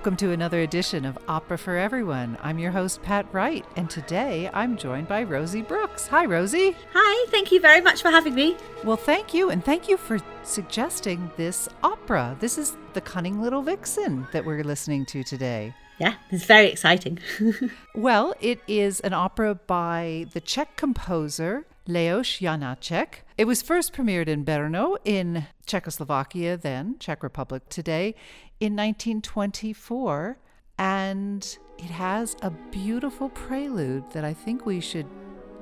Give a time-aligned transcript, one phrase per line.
[0.00, 2.38] Welcome to another edition of Opera for Everyone.
[2.42, 6.06] I'm your host, Pat Wright, and today I'm joined by Rosie Brooks.
[6.06, 6.74] Hi, Rosie.
[6.94, 8.56] Hi, thank you very much for having me.
[8.82, 12.34] Well, thank you, and thank you for suggesting this opera.
[12.40, 15.74] This is The Cunning Little Vixen that we're listening to today.
[15.98, 17.18] Yeah, it's very exciting.
[17.94, 23.16] well, it is an opera by the Czech composer Leos Janáček.
[23.40, 28.14] It was first premiered in Brno in Czechoslovakia, then Czech Republic today,
[28.60, 30.36] in 1924.
[30.76, 35.06] And it has a beautiful prelude that I think we should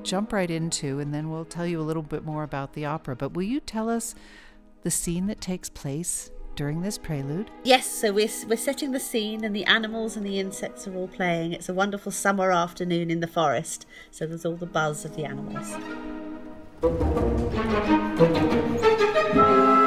[0.03, 3.15] jump right into, and then we'll tell you a little bit more about the opera.
[3.15, 4.17] But will you tell us
[4.83, 7.49] the scene that takes place during this prelude?
[7.63, 11.07] Yes, so we're, we're setting the scene, and the animals and the insects are all
[11.07, 11.53] playing.
[11.53, 15.25] It's a wonderful summer afternoon in the forest, so there's all the buzz of the
[15.25, 16.18] animals.
[16.81, 17.01] Thank
[19.35, 19.78] you.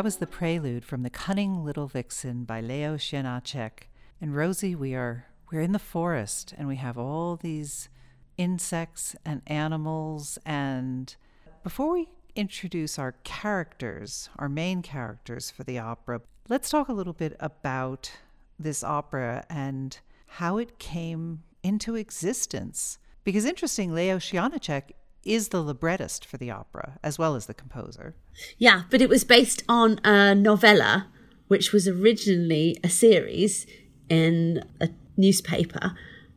[0.00, 3.90] That was the prelude from The Cunning Little Vixen by Leos Janáček.
[4.18, 7.90] And Rosie, we are we're in the forest and we have all these
[8.38, 11.14] insects and animals and
[11.62, 17.12] before we introduce our characters, our main characters for the opera, let's talk a little
[17.12, 18.10] bit about
[18.58, 22.98] this opera and how it came into existence.
[23.22, 24.92] Because interesting, Leos Janáček
[25.24, 28.14] is the librettist for the opera as well as the composer.
[28.58, 31.08] Yeah, but it was based on a novella,
[31.48, 33.66] which was originally a series
[34.08, 35.92] in a newspaper,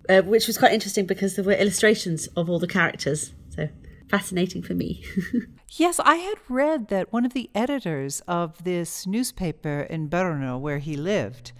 [0.09, 3.33] uh, which was quite interesting because there were illustrations of all the characters.
[3.49, 3.69] So
[4.09, 5.03] fascinating for me.
[5.71, 10.79] yes, I had read that one of the editors of this newspaper in Brno, where
[10.79, 11.51] he lived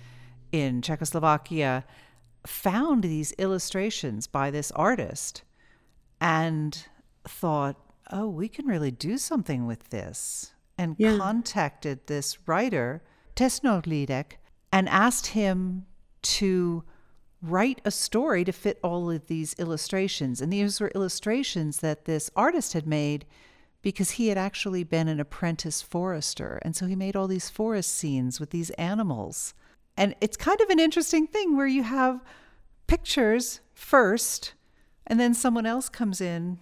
[0.52, 1.86] in Czechoslovakia,
[2.46, 5.44] found these illustrations by this artist
[6.20, 6.86] and
[7.28, 7.78] thought,
[8.12, 11.18] oh, we can really do something with this, and yeah.
[11.18, 13.02] contacted this writer,
[13.36, 14.34] Těsnohlídek,
[14.72, 15.86] and asked him
[16.22, 16.84] to
[17.42, 20.42] write a story to fit all of these illustrations.
[20.42, 23.26] And these were illustrations that this artist had made
[23.82, 26.60] because he had actually been an apprentice forester.
[26.62, 29.54] And so he made all these forest scenes with these animals.
[29.98, 32.22] And it's kind of an interesting thing where you have
[32.88, 34.54] pictures first,
[35.06, 36.60] and then someone else comes in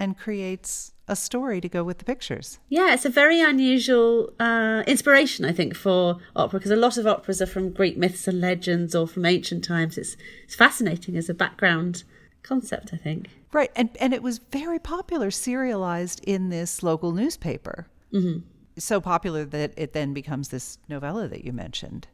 [0.00, 2.58] and creates a story to go with the pictures.
[2.68, 7.06] Yeah, it's a very unusual uh, inspiration, I think, for opera because a lot of
[7.06, 9.98] operas are from Greek myths and legends or from ancient times.
[9.98, 12.04] It's it's fascinating as a background
[12.42, 13.28] concept, I think.
[13.52, 17.86] Right, and and it was very popular, serialized in this local newspaper.
[18.12, 18.40] Mm-hmm.
[18.78, 22.06] So popular that it then becomes this novella that you mentioned,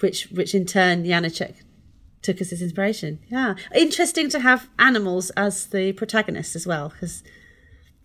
[0.00, 1.56] which which in turn Janacek
[2.22, 3.18] took us as inspiration.
[3.28, 7.22] Yeah, interesting to have animals as the protagonists as well because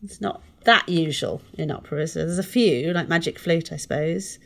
[0.04, 2.14] it's not that usual in operas.
[2.14, 4.40] There's a few, like Magic Flute, I suppose.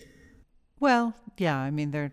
[0.79, 2.11] Well, yeah, I mean, they're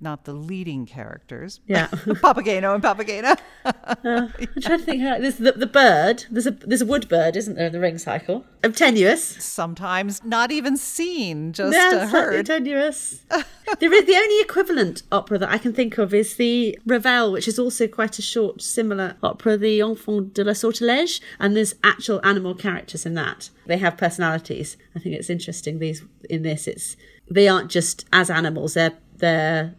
[0.00, 1.60] not the leading characters.
[1.66, 3.38] Yeah, Papageno and Papagena.
[3.64, 3.72] uh,
[4.04, 6.24] I'm trying to think how there's the, the bird.
[6.30, 8.44] There's a there's a wood bird, isn't there, in the ring cycle?
[8.62, 9.22] Of tenuous.
[9.22, 12.46] Sometimes not even seen, just yeah, uh, heard.
[12.46, 13.24] tenuous.
[13.80, 17.48] there is the only equivalent opera that I can think of is the Ravel, which
[17.48, 22.20] is also quite a short, similar opera, the Enfant de la Sortilège, and there's actual
[22.24, 23.50] animal characters in that.
[23.66, 24.76] They have personalities.
[24.94, 25.78] I think it's interesting.
[25.78, 26.96] These in this, it's
[27.30, 29.74] they aren't just as animals; they're they're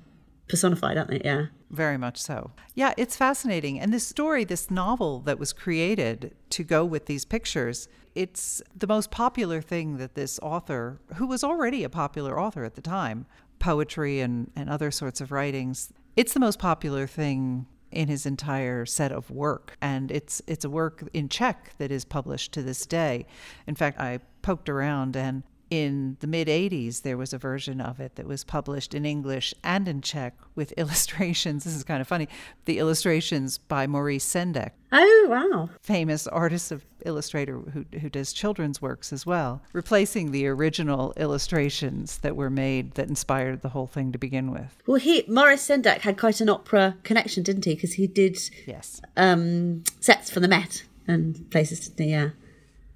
[0.49, 1.21] personified, aren't they?
[1.23, 1.45] Yeah.
[1.69, 2.51] Very much so.
[2.73, 3.79] Yeah, it's fascinating.
[3.79, 8.87] And this story, this novel that was created to go with these pictures, it's the
[8.87, 13.27] most popular thing that this author, who was already a popular author at the time,
[13.59, 18.85] poetry and, and other sorts of writings, it's the most popular thing in his entire
[18.85, 19.77] set of work.
[19.81, 23.25] And it's it's a work in Czech that is published to this day.
[23.67, 27.99] In fact, I poked around and in the mid 80s, there was a version of
[27.99, 31.63] it that was published in English and in Czech with illustrations.
[31.63, 32.27] This is kind of funny.
[32.65, 34.71] The illustrations by Maurice Sendak.
[34.91, 35.69] Oh, wow.
[35.81, 42.17] Famous artist of illustrator who, who does children's works as well, replacing the original illustrations
[42.19, 44.81] that were made that inspired the whole thing to begin with.
[44.87, 47.75] Well, he Maurice Sendak had quite an opera connection, didn't he?
[47.75, 52.11] Because he did yes um, sets for the Met and places, didn't he?
[52.11, 52.29] Yeah.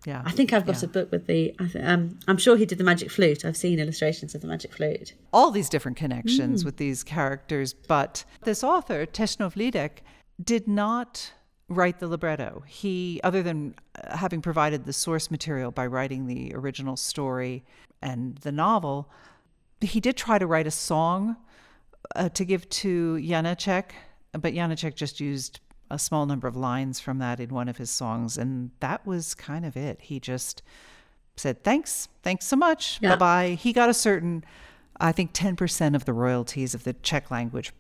[0.05, 0.21] Yeah.
[0.25, 0.85] I think I've got yeah.
[0.85, 1.55] a book with the.
[1.81, 3.45] Um, I'm sure he did the Magic Flute.
[3.45, 5.13] I've seen illustrations of the Magic Flute.
[5.31, 6.65] All these different connections mm.
[6.65, 9.99] with these characters, but this author Těsnohlídek
[10.43, 11.31] did not
[11.69, 12.63] write the libretto.
[12.67, 17.63] He, other than uh, having provided the source material by writing the original story
[18.01, 19.09] and the novel,
[19.79, 21.37] he did try to write a song
[22.15, 23.91] uh, to give to Janacek,
[24.33, 25.59] but Janacek just used
[25.93, 29.35] a small number of lines from that in one of his songs, and that was
[29.35, 30.01] kind of it.
[30.01, 30.63] He just
[31.35, 33.11] said, Thanks, thanks so much, yeah.
[33.11, 33.49] bye bye.
[33.55, 34.43] He got a certain,
[34.99, 37.71] I think, 10% of the royalties of the Czech language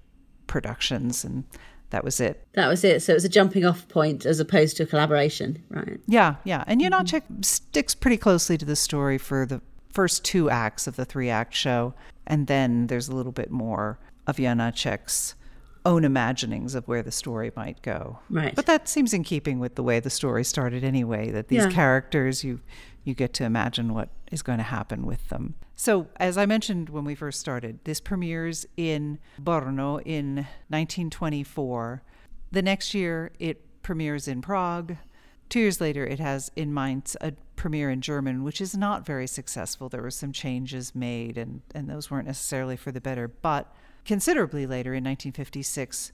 [0.47, 1.43] productions, and
[1.89, 2.45] that was it.
[2.53, 3.01] That was it.
[3.01, 5.99] So it was a jumping off point as opposed to a collaboration, right?
[6.07, 6.63] Yeah, yeah.
[6.67, 7.41] And Janacek mm-hmm.
[7.41, 9.61] sticks pretty closely to the story for the
[9.91, 11.93] first two acts of the three act show,
[12.27, 15.35] and then there's a little bit more of Janacek's
[15.85, 18.19] own imaginings of where the story might go.
[18.29, 18.55] Right.
[18.55, 21.71] But that seems in keeping with the way the story started anyway, that these yeah.
[21.71, 22.61] characters you
[23.03, 25.55] you get to imagine what is going to happen with them.
[25.75, 30.35] So, as I mentioned when we first started, this premieres in Brno in
[30.69, 32.01] 1924.
[32.51, 34.95] The next year it premieres in Prague.
[35.49, 39.27] Two years later, it has in Mainz a premiere in German, which is not very
[39.27, 39.89] successful.
[39.89, 43.27] There were some changes made, and, and those weren't necessarily for the better.
[43.27, 43.71] But
[44.05, 46.11] Considerably later, in 1956,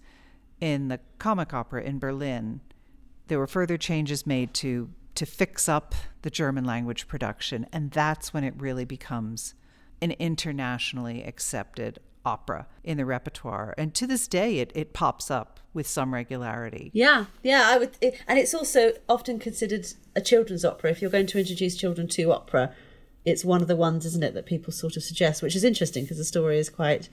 [0.62, 2.62] in the comic opera in Berlin,
[3.28, 8.34] there were further changes made to to fix up the German language production, and that's
[8.34, 9.54] when it really becomes
[10.02, 13.74] an internationally accepted opera in the repertoire.
[13.78, 16.92] And to this day, it, it pops up with some regularity.
[16.94, 20.92] Yeah, yeah, I would, it, and it's also often considered a children's opera.
[20.92, 22.74] If you're going to introduce children to opera,
[23.26, 26.04] it's one of the ones, isn't it, that people sort of suggest, which is interesting
[26.04, 27.10] because the story is quite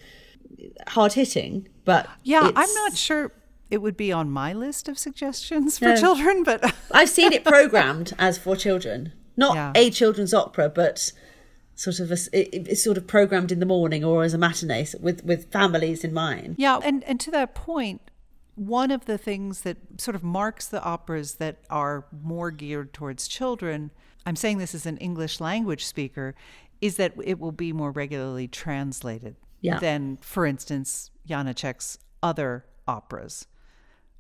[0.89, 3.33] hard hitting, but yeah, I'm not sure
[3.71, 5.97] it would be on my list of suggestions for no.
[5.97, 9.73] children, but I've seen it programmed as for children, not yeah.
[9.75, 11.13] a children's opera, but
[11.75, 14.87] sort of a, it, it's sort of programmed in the morning or as a matinee
[15.01, 16.57] with with families in mind.
[16.59, 18.01] Yeah, and and to that point,
[18.55, 23.29] one of the things that sort of marks the operas that are more geared towards
[23.29, 23.91] children,
[24.25, 26.35] I'm saying this as an English language speaker,
[26.81, 29.79] is that it will be more regularly translated yeah.
[29.79, 33.47] than, for instance, Janacek's other operas.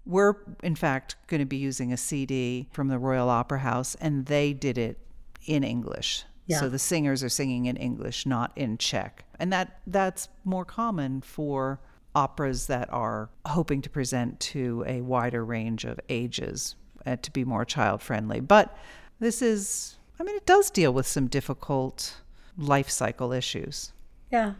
[0.04, 4.26] We're, in fact, going to be using a CD from the Royal Opera House, and
[4.26, 4.98] they did it
[5.46, 6.24] in English.
[6.46, 6.60] Yeah.
[6.60, 9.24] So the singers are singing in English, not in Czech.
[9.40, 11.80] And that that's more common for
[12.14, 17.44] operas that are hoping to present to a wider range of ages uh, to be
[17.44, 18.40] more child friendly.
[18.40, 18.76] But
[19.18, 22.20] this is, I mean, it does deal with some difficult
[22.56, 23.92] life cycle issues.
[24.30, 24.54] Yeah.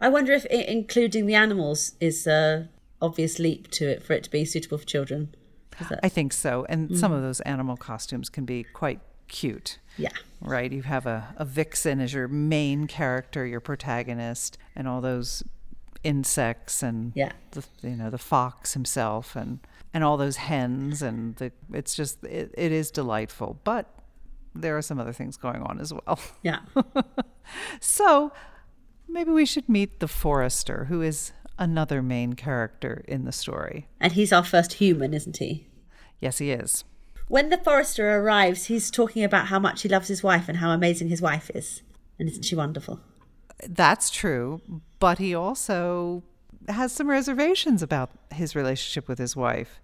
[0.00, 2.68] I wonder if i including the animals is a
[3.00, 5.34] obvious leap to it for it to be suitable for children.
[5.78, 6.66] That- I think so.
[6.68, 6.96] And hmm.
[6.96, 9.78] some of those animal costumes can be quite cute.
[9.96, 10.10] yeah.
[10.40, 10.72] Right?
[10.72, 15.42] You have a, a vixen as your main character, your protagonist, and all those
[16.04, 17.32] insects and Yeah.
[17.50, 19.58] the, you know the fox himself and
[19.92, 23.86] and all those hens and the it's just it, it is delightful but
[24.54, 26.60] there are some other things going on as well Yeah.
[27.80, 28.32] so
[29.08, 34.12] maybe we should meet the forester who is another main character in the story And
[34.12, 35.66] he's our first human, isn't he?
[36.20, 36.84] yes he is
[37.28, 40.70] When the forester arrives, he's talking about how much he loves his wife and how
[40.70, 41.82] amazing his wife is.
[42.18, 43.00] And isn't she wonderful?
[43.68, 44.60] That's true,
[44.98, 46.22] but he also
[46.68, 49.80] has some reservations about his relationship with his wife.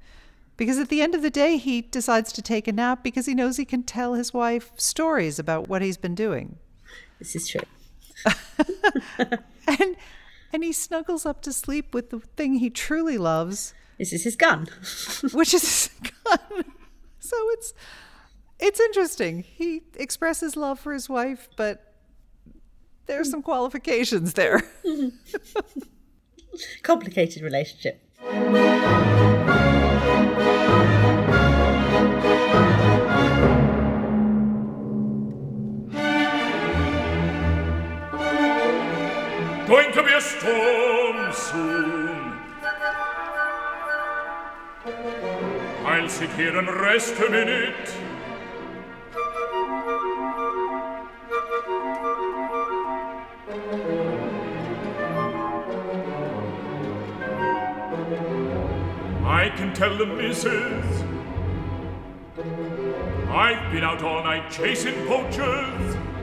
[0.57, 3.35] Because at the end of the day, he decides to take a nap because he
[3.35, 6.57] knows he can tell his wife stories about what he's been doing.
[7.19, 7.63] This is true.
[9.67, 9.97] And
[10.53, 14.37] and he snuggles up to sleep with the thing he truly loves, This is his
[14.37, 14.67] gun.
[15.33, 16.65] which is his gun.
[17.19, 17.73] So it's
[18.61, 19.43] it's interesting.
[19.43, 21.95] He expresses love for his wife, but
[23.07, 24.63] there's some qualifications there.
[26.83, 28.03] Complicated relationship.
[39.95, 42.33] To be a storm soon.
[45.87, 47.95] I'll sit here and rest a minute.
[59.25, 61.05] I can tell the missus
[63.29, 66.14] I've been out all night chasing poachers.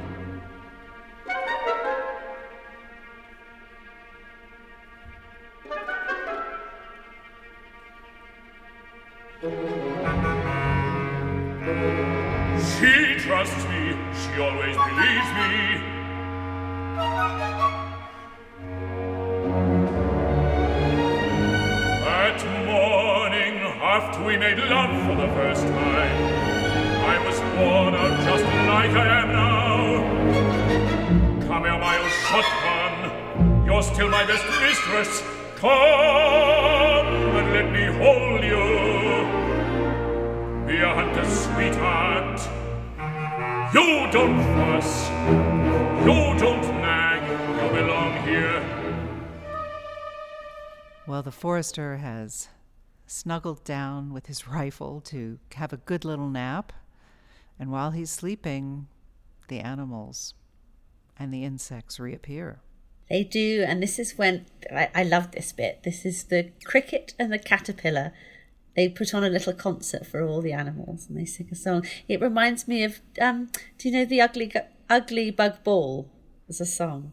[51.22, 52.48] Well, the forester has
[53.06, 56.74] snuggled down with his rifle to have a good little nap.
[57.60, 58.88] And while he's sleeping,
[59.48, 60.34] the animals
[61.20, 62.62] and the insects reappear.
[63.08, 65.84] They do, and this is when I, I love this bit.
[65.84, 68.14] This is the cricket and the caterpillar.
[68.76, 71.86] They put on a little concert for all the animals, and they sing a song.
[72.08, 74.52] It reminds me of, um, do you know the ugly
[74.90, 76.10] ugly bug ball?
[76.48, 77.12] There's a song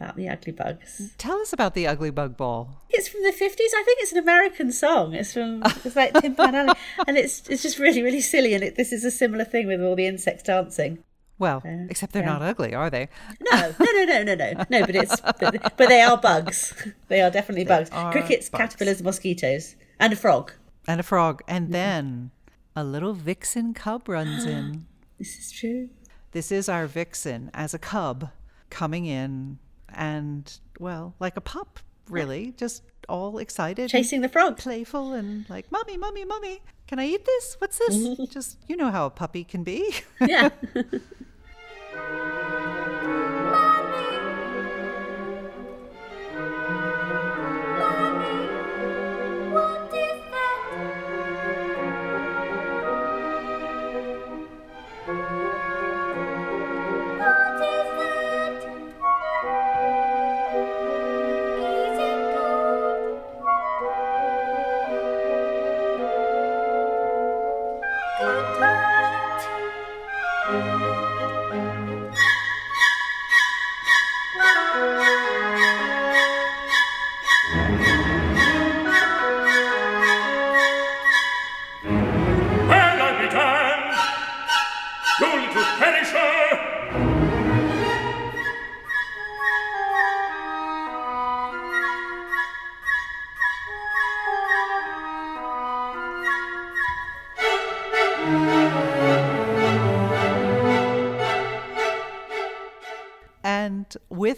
[0.00, 1.12] about the ugly bugs.
[1.18, 2.82] Tell us about the ugly bug ball.
[2.88, 3.72] It's from the fifties.
[3.76, 5.12] I think it's an American song.
[5.14, 6.74] It's from it's like Tin Pan Alley,
[7.06, 8.54] and it's it's just really really silly.
[8.54, 11.04] And it, this is a similar thing with all the insects dancing.
[11.38, 12.38] Well, except they're yeah.
[12.38, 13.08] not ugly, are they?
[13.50, 14.86] No, no, no, no, no, no, no.
[14.86, 16.74] But it's but, but they are bugs.
[17.08, 17.90] They are definitely bugs.
[17.90, 18.60] are Crickets, bugs.
[18.60, 20.52] caterpillars, mosquitoes, and a frog.
[20.86, 21.42] And a frog.
[21.48, 22.30] And then
[22.76, 24.86] a little vixen cub runs in.
[25.18, 25.90] This is true.
[26.32, 28.30] This is our vixen as a cub
[28.70, 29.58] coming in
[29.94, 33.90] and, well, like a pup, really, just all excited.
[33.90, 34.56] Chasing the frog.
[34.56, 37.56] playful and like, Mommy, Mommy, Mommy, can I eat this?
[37.58, 38.18] What's this?
[38.30, 39.94] Just, you know how a puppy can be.
[40.20, 40.50] Yeah.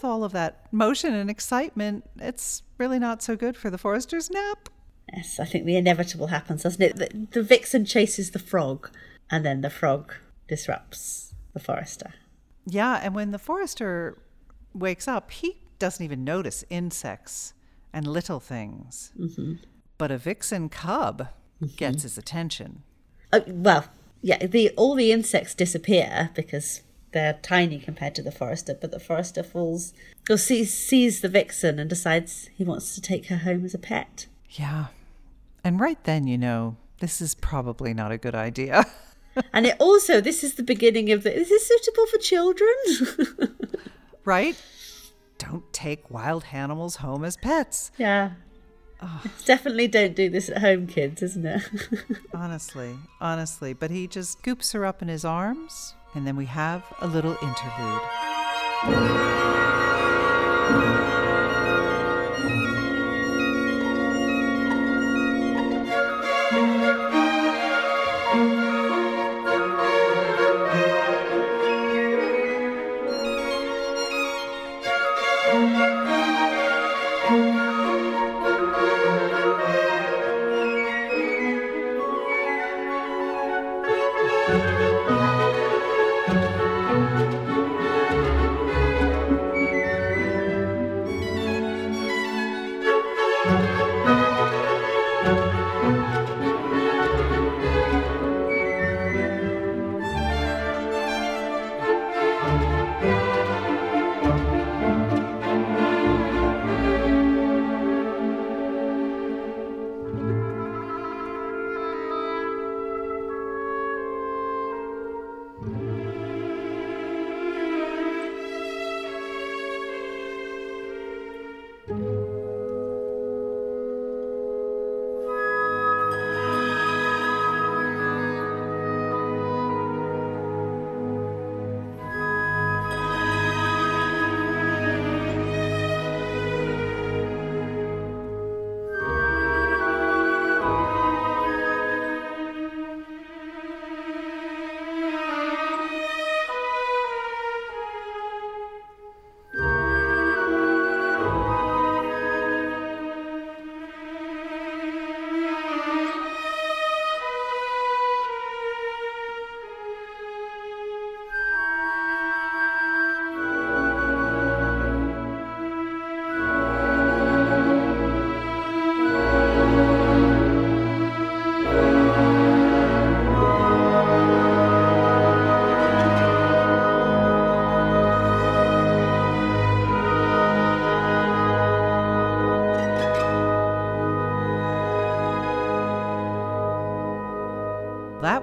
[0.02, 4.30] with all of that motion and excitement, it's really not so good for the forester's
[4.30, 4.68] nap.
[5.14, 6.96] Yes, I think the inevitable happens, doesn't it?
[6.96, 8.90] The, the vixen chases the frog,
[9.30, 10.14] and then the frog
[10.48, 12.14] disrupts the forester.
[12.66, 14.18] Yeah, and when the forester
[14.74, 17.54] wakes up, he doesn't even notice insects
[17.92, 19.12] and little things.
[19.98, 21.28] But a vixen cub
[21.76, 22.82] gets his attention.
[23.32, 23.84] Uh, well,
[24.20, 26.82] yeah, the all the insects disappear because
[27.12, 29.92] they're tiny compared to the forester, but the forester falls
[30.28, 33.78] or sees sees the vixen and decides he wants to take her home as a
[33.78, 34.26] pet.
[34.50, 34.86] Yeah.
[35.64, 38.84] And right then, you know, this is probably not a good idea.
[39.54, 42.74] And it also this is the beginning of the is this suitable for children?
[44.26, 44.62] right?
[45.38, 47.92] Don't take wild animals home as pets.
[47.96, 48.32] yeah.
[49.24, 51.62] It's definitely don't do this at home, kids, isn't it?
[52.34, 53.72] Honestly, honestly.
[53.72, 57.36] But he just scoops her up in his arms, and then we have a little
[57.42, 58.02] interlude.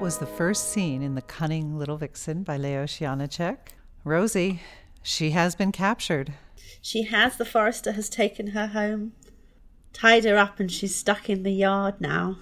[0.09, 3.57] Was the first scene in The Cunning Little Vixen by Leos Janáček.
[4.03, 4.59] Rosie,
[5.03, 6.33] she has been captured.
[6.81, 9.11] she has the forester has taken her home,
[9.93, 12.37] tied her up, and she's stuck in the yard now.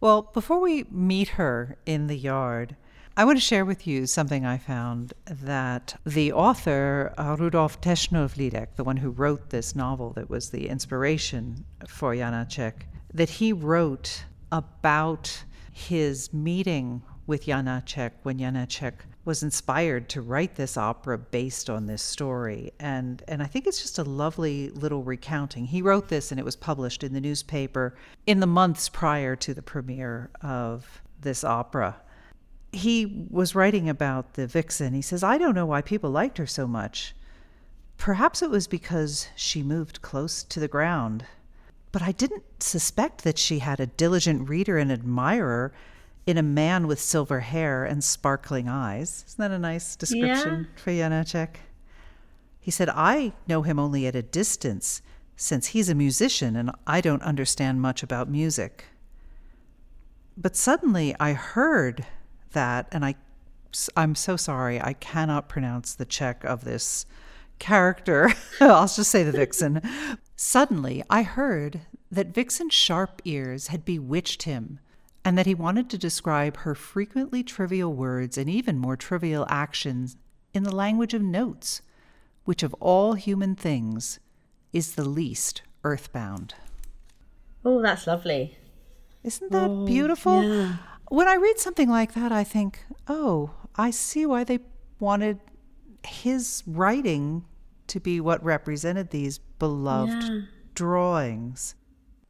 [0.00, 2.74] Well, before we meet her in the yard,
[3.18, 8.76] I want to share with you something I found that the author, uh, Rudolf Těsnohlídek,
[8.76, 14.24] the one who wrote this novel that was the inspiration for Janáček, that he wrote
[14.50, 18.92] about his meeting with Janáček when Janáček
[19.24, 22.72] was inspired to write this opera based on this story.
[22.80, 25.64] And, and I think it's just a lovely little recounting.
[25.64, 27.94] He wrote this and it was published in the newspaper
[28.26, 32.00] in the months prior to the premiere of this opera.
[32.72, 34.92] He was writing about the vixen.
[34.92, 37.14] He says, I don't know why people liked her so much.
[37.96, 41.26] Perhaps it was because she moved close to the ground.
[41.92, 45.72] But I didn't suspect that she had a diligent reader and admirer
[46.26, 49.24] in a man with silver hair and sparkling eyes.
[49.26, 51.56] Isn't that a nice description for Janáček?
[52.60, 55.02] He said, I know him only at a distance,
[55.36, 58.84] since he's a musician and I don't understand much about music.
[60.36, 62.06] But suddenly I heard
[62.52, 63.14] that, and I,
[63.96, 67.06] I'm so sorry, I cannot pronounce the Czech of this
[67.58, 68.32] character.
[68.60, 69.80] I'll just say the vixen.
[70.36, 74.80] Suddenly I heard that Vixen's sharp ears had bewitched him,
[75.24, 80.16] and that he wanted to describe her frequently trivial words and even more trivial actions
[80.54, 81.82] in the language of notes,
[82.44, 84.18] which of all human things
[84.72, 86.54] is the least earthbound.
[87.64, 88.56] Oh, that's lovely.
[89.22, 90.42] Isn't that oh, beautiful?
[90.42, 90.76] yeah.
[91.08, 94.60] When I read something like that, I think, oh, I see why they
[94.98, 95.40] wanted
[96.06, 97.44] his writing
[97.88, 100.40] to be what represented these beloved Yeah.
[100.74, 101.74] drawings.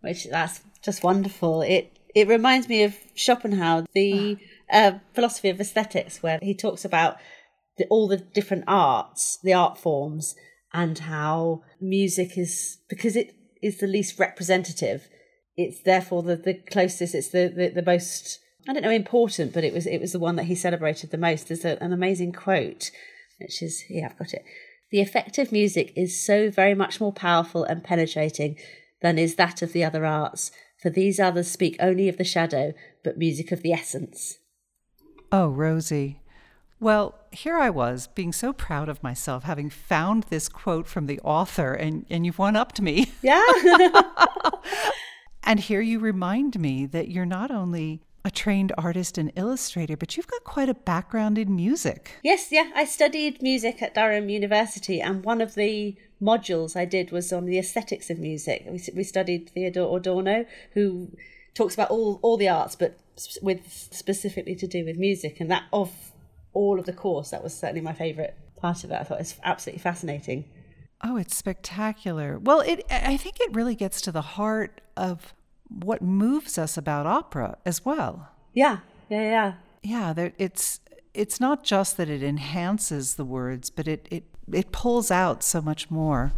[0.01, 1.61] which that's just wonderful.
[1.61, 4.37] It it reminds me of Schopenhauer, the
[4.73, 7.17] uh, philosophy of aesthetics, where he talks about
[7.79, 10.35] the, all the different arts, the art forms,
[10.73, 15.09] and how music is because it is the least representative.
[15.57, 17.15] It's therefore the, the closest.
[17.15, 20.19] It's the, the the most I don't know important, but it was it was the
[20.19, 21.49] one that he celebrated the most.
[21.49, 22.91] There's a, an amazing quote,
[23.41, 24.45] which is yeah, I've got it.
[24.91, 28.57] The effect of music is so very much more powerful and penetrating
[29.03, 32.73] than is that of the other arts, for these others speak only of the shadow,
[33.05, 34.39] but music of the essence.
[35.33, 36.21] Oh, Rosie.
[36.81, 41.21] Well, here I was, being so proud of myself, having found this quote from the
[41.21, 43.13] author, and, and you've one upped me.
[43.23, 43.45] Yeah.
[45.43, 50.17] And here you remind me that you're not only a trained artist and illustrator, but
[50.17, 52.19] you've got quite a background in music.
[52.23, 52.71] yes, yeah.
[52.75, 57.47] I studied music at Durham University, and one of the modules I did was on
[57.47, 58.67] the aesthetics of music.
[58.69, 61.11] We, we studied Theodor Adorno, who
[61.55, 62.99] talks about all, all the arts, but
[63.43, 65.41] with specifically to do with music.
[65.41, 66.13] And that of
[66.53, 68.95] all of the course, that was certainly my favourite part of it.
[68.95, 70.45] I thought it was absolutely fascinating.
[71.03, 72.39] Oh, it's spectacular.
[72.39, 75.35] Well, it I think it really gets to the heart of
[75.71, 78.29] what moves us about opera as well.
[78.53, 78.79] Yeah,
[79.09, 79.53] yeah, yeah.
[79.83, 80.81] Yeah, there, it's
[81.15, 85.61] it's not just that it enhances the words, but it it it pulls out so
[85.61, 86.33] much more.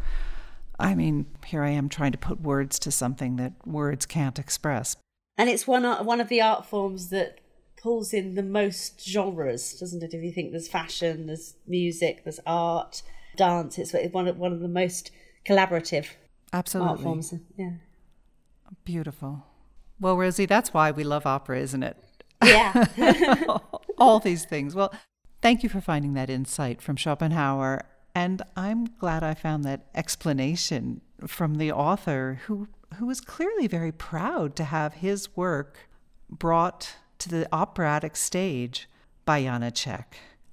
[0.79, 4.97] I mean, here I am trying to put words to something that words can't express.
[5.39, 7.39] And it's one uh, one of the art forms that
[7.83, 10.15] pulls in the most genres, doesn't it?
[10.15, 13.03] If you think there's fashion, there's music, there's art,
[13.37, 15.11] dance, it's one of one of the most
[15.45, 16.07] collaborative
[16.53, 17.03] art Absolutely.
[17.03, 17.35] forms.
[17.57, 17.71] Yeah.
[18.85, 19.47] Beautiful.
[20.01, 21.97] Well, Rosie, that's why we love opera, isn't it?
[22.45, 22.87] Yeah.
[23.99, 24.75] All these things.
[24.75, 24.93] Well,
[25.41, 27.85] thank you for finding that insight from Schopenhauer.
[28.15, 33.93] And I'm glad I found that explanation from the author who, who was clearly very
[33.93, 35.89] proud to have his work
[36.29, 38.89] brought to the operatic stage
[39.25, 40.05] by Janacek.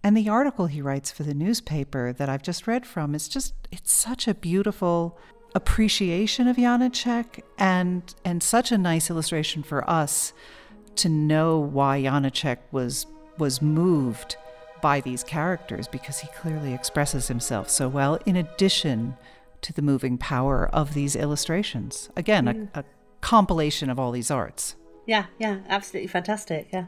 [0.03, 3.53] And the article he writes for the newspaper that I've just read from is just,
[3.71, 5.19] it's such a beautiful
[5.55, 10.33] appreciation of Janacek and, and such a nice illustration for us
[10.95, 13.05] to know why Janacek was,
[13.37, 14.35] was moved
[14.81, 19.15] by these characters because he clearly expresses himself so well, in addition
[19.61, 22.09] to the moving power of these illustrations.
[22.15, 22.69] Again, a, mm.
[22.75, 22.83] a
[23.21, 24.75] compilation of all these arts.
[25.05, 26.69] yeah, yeah, absolutely fantastic.
[26.71, 26.85] Yeah.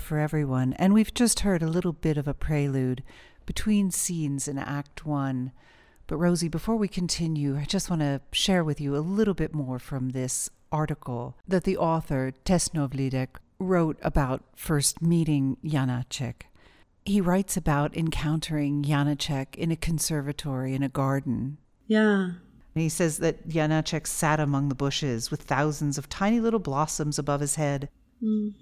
[0.00, 3.02] Opera for Everyone, and we've just heard a little bit of a prelude
[3.44, 5.52] between scenes in Act One.
[6.06, 9.54] But, Rosie, before we continue, I just want to share with you a little bit
[9.54, 16.44] more from this article that the author, Těsnohlídek, wrote about first meeting Janacek.
[17.04, 21.58] He writes about encountering Janacek in a conservatory in a garden
[21.88, 22.22] Yeah.
[22.74, 27.18] and he says that Janacek sat among the bushes with thousands of tiny little blossoms
[27.18, 27.90] above his head.
[28.22, 28.54] Mm.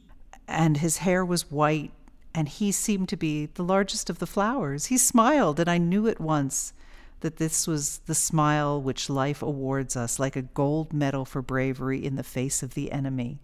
[0.48, 1.92] And his hair was white,
[2.34, 4.87] and he seemed to be the largest of the flowers.
[4.87, 6.72] He smiled, and I knew at once
[7.20, 12.04] that this was the smile which life awards us, like a gold medal for bravery
[12.04, 13.38] in the face of the enemy.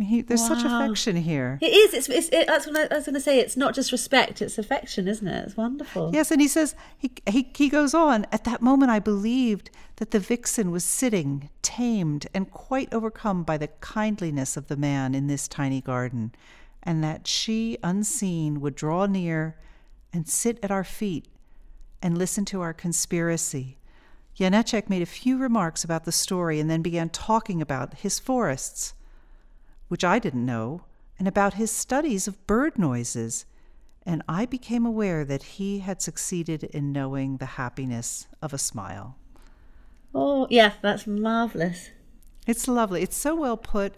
[0.00, 1.58] Mean, he, there's such affection here.
[1.60, 1.92] It is.
[1.92, 2.08] It's.
[2.08, 3.38] it's it, that's what I, I was going to say.
[3.38, 4.40] It's not just respect.
[4.40, 5.44] It's affection, isn't it?
[5.44, 6.10] It's wonderful.
[6.14, 8.26] Yes, and he says he, he he goes on.
[8.32, 13.58] At that moment, I believed that the vixen was sitting, tamed and quite overcome by
[13.58, 16.32] the kindliness of the man in this tiny garden,
[16.82, 19.58] and that she, unseen, would draw near
[20.14, 21.26] and sit at our feet
[22.00, 23.76] and listen to our conspiracy.
[24.34, 28.94] Janacek made a few remarks about the story and then began talking about his forests,
[29.90, 30.84] which I didn't know,
[31.18, 33.44] and about his studies of bird noises
[34.06, 39.16] and I became aware that he had succeeded in knowing the happiness of a smile.
[40.14, 40.72] Oh, yeah.
[40.80, 41.90] That's marvelous.
[42.46, 43.02] It's lovely.
[43.02, 43.96] It's so well put,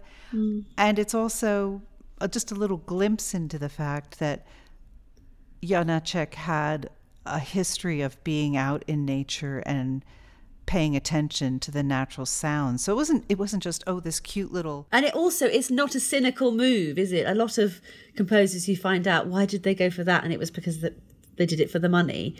[0.77, 1.81] and it's also
[2.19, 4.45] uh, just a little glimpse into the fact that
[5.63, 6.89] Janacek had
[7.25, 10.03] a history of being out in nature and
[10.65, 12.83] paying attention to the natural sounds.
[12.83, 15.95] So it wasn't it wasn't just oh this cute little And it also it's not
[15.95, 17.27] a cynical move, is it?
[17.27, 17.81] A lot of
[18.15, 20.97] composers you find out why did they go for that, and it was because that
[21.37, 22.35] they did it for the money.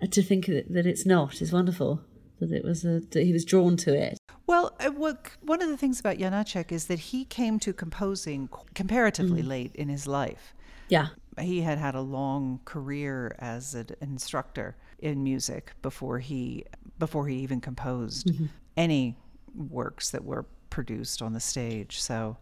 [0.00, 2.00] And to think that, that it's not is wonderful.
[2.40, 4.18] That it was a, that he was drawn to it.
[4.46, 9.42] Well, uh, one of the things about Janacek is that he came to composing comparatively
[9.42, 10.54] late in his life.
[10.88, 11.08] Yeah,
[11.40, 16.64] He had had a long career as an instructor in music before he
[16.98, 18.46] before he even composed mm-hmm.
[18.76, 19.16] any
[19.54, 22.00] works that were produced on the stage.
[22.00, 22.38] So,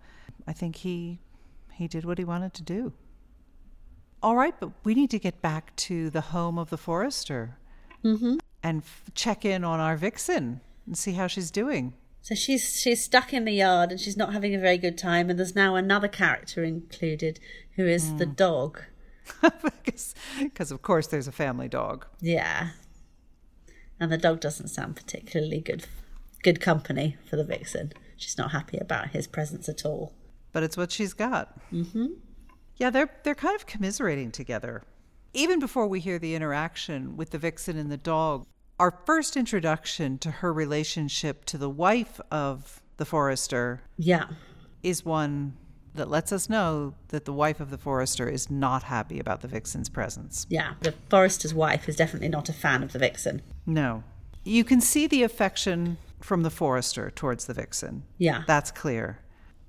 [0.46, 1.18] I think he
[1.72, 2.92] he did what he wanted to do.
[4.22, 7.58] All right, but we need to get back to the home of the forester
[8.04, 8.36] mm-hmm.
[8.62, 11.94] and f- check in on our vixen and see how she's doing.
[12.20, 15.28] So she's she's stuck in the yard and she's not having a very good time.
[15.28, 17.40] And there's now another character included
[17.74, 18.34] who is the hmm.
[18.34, 18.82] dog.
[20.40, 22.06] Because, of course, there's a family dog.
[22.20, 22.70] Yeah,
[24.00, 25.86] and the dog doesn't sound particularly good
[26.42, 27.92] good company for the vixen.
[28.16, 30.12] She's not happy about his presence at all.
[30.52, 31.58] but it's what she's got.
[31.72, 32.06] Mm-hmm.
[32.76, 34.82] Yeah, they're they're kind of commiserating together.
[35.34, 38.46] Even before we hear the interaction with the vixen and the dog,
[38.78, 44.26] our first introduction to her relationship to the wife of the forester Yeah,
[44.82, 45.56] is one
[45.94, 49.48] that lets us know that the wife of the forester is not happy about the
[49.48, 50.46] vixen's presence.
[50.48, 50.74] yeah.
[50.80, 53.42] The forester's wife is definitely not a fan of the vixen.
[53.66, 54.02] No.
[54.44, 58.04] You can see the affection from the forester towards the vixen.
[58.18, 58.44] Yeah.
[58.46, 59.18] That's clear.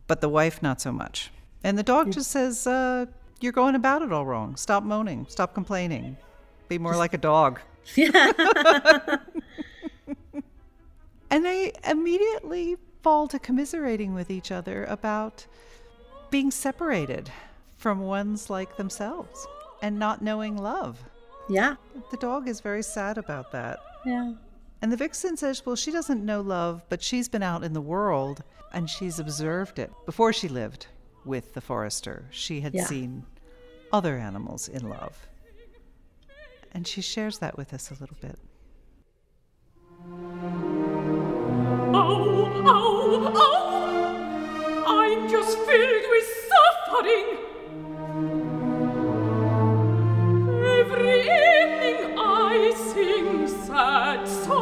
[0.08, 1.32] But the wife, not so much.
[1.64, 3.06] And the dog just says, uh,
[3.40, 4.56] You're going about it all wrong.
[4.56, 5.26] Stop moaning.
[5.30, 6.18] Stop complaining.
[6.70, 7.60] Be more like a dog.
[11.30, 15.46] and they immediately fall to commiserating with each other about
[16.34, 17.30] being separated
[17.78, 19.46] from ones like themselves
[19.84, 20.98] and not knowing love.
[21.48, 21.76] Yeah,
[22.10, 23.78] The dog is very sad about that.
[24.04, 24.34] yeah.
[24.82, 27.82] And the vixen says, well, she doesn't know love, but she's been out in the
[27.82, 28.44] world
[28.74, 29.92] and she's observed it.
[30.08, 30.88] Before she lived
[31.24, 32.86] with the forester, she had Yeah.
[32.86, 33.26] seen
[33.94, 35.28] other animals in love.
[36.72, 38.40] And she shares that with us a little bit.
[41.96, 43.73] Oh, oh, oh!
[44.86, 47.38] I'm just filled with suffering.
[50.80, 54.53] Every evening I sing sad songs.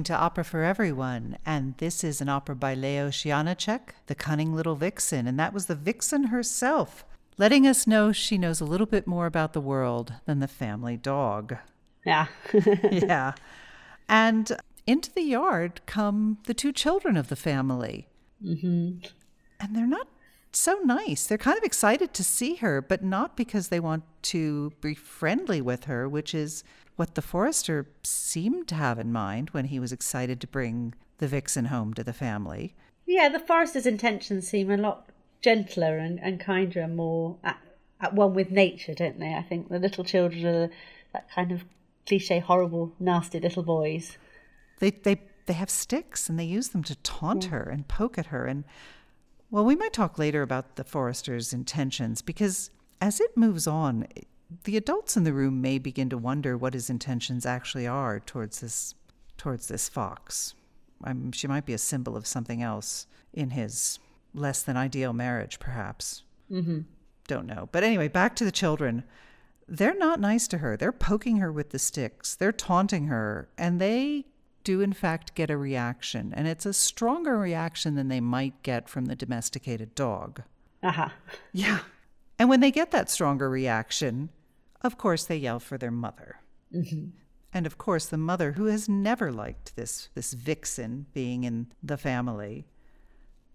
[0.00, 4.54] Listening to Opera for Everyone, and this is an opera by Leo Janacek, The Cunning
[4.54, 7.04] Little Vixen, and that was the vixen herself,
[7.36, 10.96] letting us know she knows a little bit more about the world than the family
[10.96, 11.58] dog.
[12.06, 12.28] Yeah.
[12.90, 13.34] yeah.
[14.08, 14.50] And
[14.86, 18.08] into the yard come the two children of the family.
[18.42, 19.04] Mm-hmm.
[19.60, 20.08] And they're not
[20.52, 21.26] so nice.
[21.26, 25.60] They're kind of excited to see her, but not because they want to be friendly
[25.60, 26.64] with her, which is
[27.00, 31.26] what the forester seemed to have in mind when he was excited to bring the
[31.26, 32.74] vixen home to the family.
[33.06, 35.08] yeah, the forester's intentions seem a lot
[35.40, 37.58] gentler and, and kinder and more at,
[38.02, 39.32] at one with nature, don't they?
[39.32, 40.70] I think the little children are
[41.14, 41.64] that kind of
[42.06, 44.18] cliche, horrible, nasty little boys.
[44.80, 48.26] They they they have sticks and they use them to taunt her and poke at
[48.26, 48.64] her and
[49.50, 54.06] well we might talk later about the forester's intentions because as it moves on
[54.64, 58.60] the adults in the room may begin to wonder what his intentions actually are towards
[58.60, 58.94] this
[59.36, 60.54] towards this fox.
[61.02, 63.98] I mean, she might be a symbol of something else in his
[64.34, 66.24] less than ideal marriage, perhaps.
[66.50, 66.80] Mm-hmm.
[67.26, 67.68] Don't know.
[67.72, 69.04] But anyway, back to the children.
[69.66, 70.76] They're not nice to her.
[70.76, 72.34] They're poking her with the sticks.
[72.34, 74.26] They're taunting her, and they
[74.64, 78.88] do in fact get a reaction, and it's a stronger reaction than they might get
[78.88, 80.42] from the domesticated dog.
[80.82, 81.14] Aha.
[81.52, 81.80] Yeah.
[82.38, 84.30] And when they get that stronger reaction,
[84.82, 86.40] of course they yell for their mother.
[86.74, 87.10] Mm-hmm.
[87.52, 91.96] And of course, the mother, who has never liked this this vixen being in the
[91.96, 92.66] family,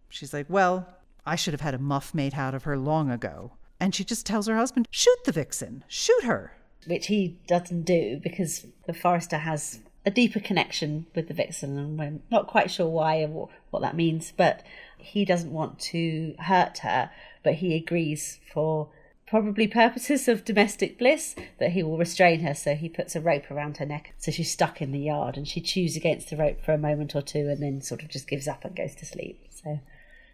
[0.10, 0.88] she's like, "Well,
[1.26, 4.26] I should have had a muff made out of her long ago." And she just
[4.26, 5.84] tells her husband, "Shoot the vixen!
[5.88, 6.54] Shoot her!"
[6.88, 11.98] Which he doesn't do because the forester has a deeper connection with the vixen, and
[11.98, 14.34] we're not quite sure why or what that means.
[14.36, 14.62] But
[14.98, 17.12] he doesn't want to hurt her,
[17.44, 18.90] but he agrees for
[19.28, 22.54] probably purposes of domestic bliss that he will restrain her.
[22.54, 25.48] So he puts a rope around her neck, so she's stuck in the yard, and
[25.48, 28.28] she chews against the rope for a moment or two, and then sort of just
[28.28, 29.48] gives up and goes to sleep.
[29.50, 29.80] So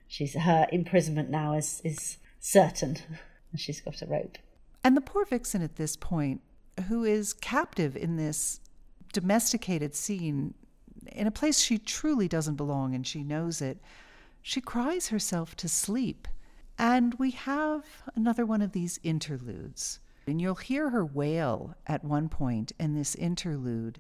[0.08, 2.98] she's her imprisonment now is is certain.
[3.58, 4.38] She's got a rope.
[4.82, 6.40] And the poor vixen at this point,
[6.88, 8.62] who is captive in this
[9.12, 10.54] domesticated scene,
[11.08, 13.78] in a place she truly doesn't belong and she knows it,
[14.42, 16.28] she cries herself to sleep.
[16.82, 20.00] And we have another one of these interludes.
[20.26, 24.00] And you'll hear her wail at one point in this interlude.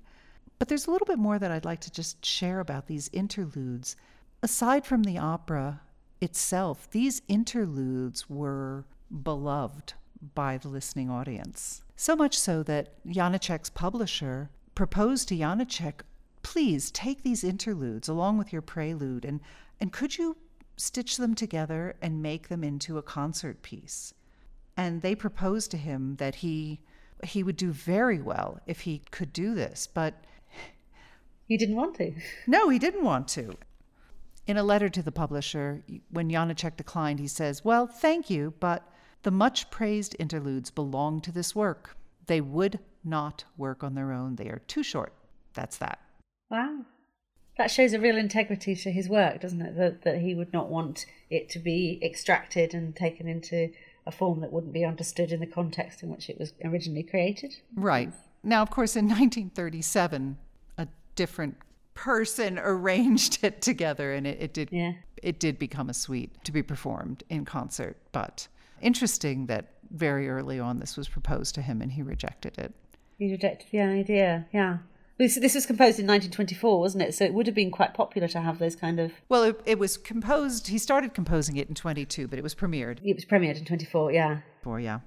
[0.58, 3.96] But there's a little bit more that I'd like to just share about these interludes.
[4.41, 5.82] Aside from the opera
[6.22, 8.86] itself, these interludes were
[9.24, 9.94] beloved
[10.34, 11.84] by the listening audience.
[11.96, 16.02] So much so that Janacek's publisher proposed to Janacek,
[16.41, 19.39] please take these interludes along with your prelude and,
[19.80, 20.36] and could you
[20.82, 24.13] stitch them together and make them into a concert piece?
[24.76, 26.82] And they proposed to him that he
[27.24, 30.24] he would do very well if he could do this, but
[31.48, 32.13] He didn't want to.
[32.48, 33.56] no, he didn't want to.
[34.48, 38.88] In a letter to the publisher, when Janacek declined, he says, Well, thank you, but
[39.24, 41.96] the much praised interludes belong to this work.
[42.26, 44.36] They would not work on their own.
[44.36, 45.13] They are too short.
[45.54, 46.00] That's that.
[46.50, 46.86] Wow.
[47.58, 49.76] That shows a real integrity to his work, doesn't it?
[49.78, 53.72] That, that he would not want it to be extracted and taken into
[54.08, 57.56] a form that wouldn't be understood in the context in which it was originally created.
[57.76, 58.12] Right.
[58.44, 60.38] Now, of course, in 1937,
[60.78, 61.58] a different
[61.94, 64.94] person arranged it together and it, it did Yeah.
[65.22, 67.98] it did become a suite to be performed in concert.
[68.12, 68.48] But
[68.82, 72.74] interesting that very early on this was proposed to him and he rejected it.
[73.20, 74.78] He rejected the idea, yeah.
[75.22, 77.14] This, this was composed in 1924, wasn't it?
[77.14, 79.12] So it would have been quite popular to have those kind of.
[79.30, 80.70] Well, it, it was composed.
[80.70, 84.12] He started composing it in 22, but it was premiered It was premiered in 24,
[84.14, 84.40] yeah.
[84.64, 85.02] Four, yeah.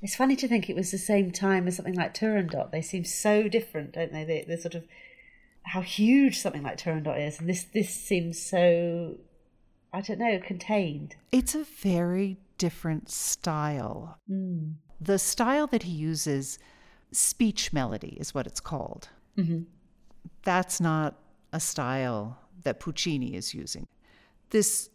[0.00, 2.70] It's funny to think it was the same time as something like Turandot.
[2.70, 4.22] They seem so different, don't they?
[4.22, 4.84] They- They're sort of
[5.64, 9.16] how huge something like Turandot is, and this this seems so
[9.92, 11.16] I don't know contained.
[11.32, 14.20] It's a very different style.
[14.28, 14.74] Hmm.
[15.00, 16.60] The style that he uses,
[17.10, 19.08] speech melody, is what it's called.
[19.36, 19.62] Mm-hmm.
[20.44, 21.18] That's not
[21.52, 23.86] a style that Puccini is using.
[24.50, 24.90] This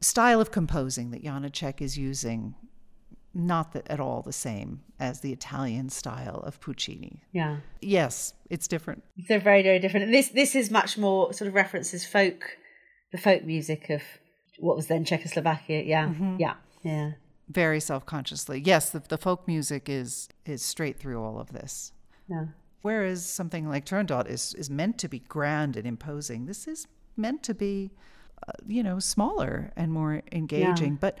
[0.00, 2.54] style of composing that Janacek is using,
[3.32, 7.22] not that at all the same as the Italian style of Puccini.
[7.32, 9.02] Yeah, Yes, it's different.
[9.28, 10.04] they're very very different.
[10.06, 12.56] And this this is much more sort of references folk,
[13.12, 14.02] the folk music of
[14.58, 15.82] what was then Czechoslovakia.
[15.82, 16.36] Yeah, mm-hmm.
[16.38, 17.12] yeah, yeah.
[17.48, 18.62] Very self-consciously.
[18.64, 21.92] Yes, the, the folk music is is straight through all of this.
[22.28, 22.46] Yeah.
[22.84, 26.44] Whereas something like Turandot is is meant to be grand and imposing.
[26.44, 27.90] This is meant to be,
[28.46, 30.96] uh, you know, smaller and more engaging.
[31.00, 31.18] But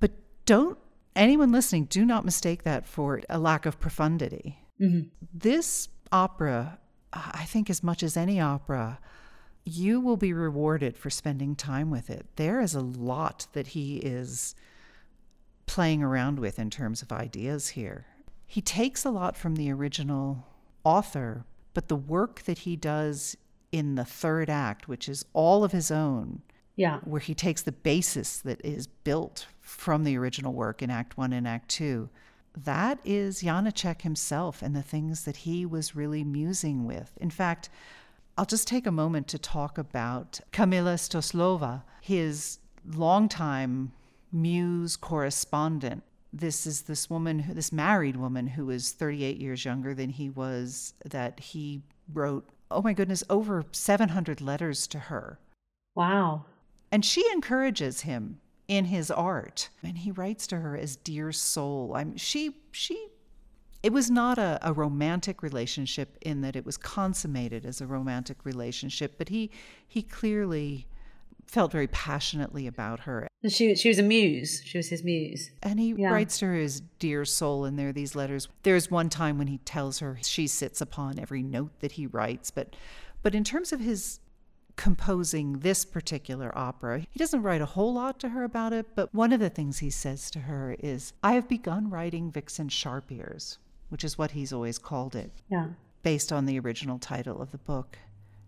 [0.00, 0.12] but
[0.46, 0.78] don't
[1.14, 4.64] anyone listening do not mistake that for a lack of profundity.
[5.34, 6.78] This opera
[7.12, 8.98] I think, as much as any opera,
[9.64, 12.26] you will be rewarded for spending time with it.
[12.36, 14.54] There is a lot that he is
[15.66, 18.06] playing around with in terms of ideas here.
[18.46, 20.46] He takes a lot from the original
[20.88, 23.36] author, but the work that he does
[23.70, 26.40] in the third act, which is all of his own,
[26.76, 27.00] Yeah.
[27.00, 31.32] where he takes the basis that is built from the original work in Act One
[31.32, 32.08] and Act Two,
[32.56, 37.12] that is Janacek himself and the things that he was really musing with.
[37.20, 37.68] In fact,
[38.38, 43.92] I'll just take a moment to talk about Kamila Stösslová, his longtime
[44.32, 46.02] muse correspondent.
[46.32, 50.28] This is this woman, who, this married woman who is 38 years younger than he
[50.28, 55.38] was, that he wrote, oh my goodness, over 700 letters to her.
[55.94, 56.44] Wow.
[56.92, 59.70] And she encourages him in his art.
[59.82, 61.94] And he writes to her as dear soul.
[61.96, 63.08] I'm she she
[63.82, 68.44] it was not a, a romantic relationship in that it was consummated as a romantic
[68.44, 69.50] relationship, but he
[69.86, 70.86] he clearly
[71.46, 73.27] felt very passionately about her.
[73.42, 74.62] And she she was a muse.
[74.64, 75.50] She was his muse.
[75.62, 76.10] And he Yeah.
[76.10, 78.48] writes to her as dear soul, and there are these letters.
[78.64, 82.50] There's one time when he tells her she sits upon every note that he writes,
[82.50, 82.74] but
[83.22, 84.20] but in terms of his
[84.76, 89.12] composing this particular opera, he doesn't write a whole lot to her about it, but
[89.12, 93.10] one of the things he says to her is, I have begun writing Vixen Sharp
[93.10, 93.58] Ears,
[93.88, 95.70] which is what he's always called it Yeah.
[96.04, 97.98] based on the original title of the book.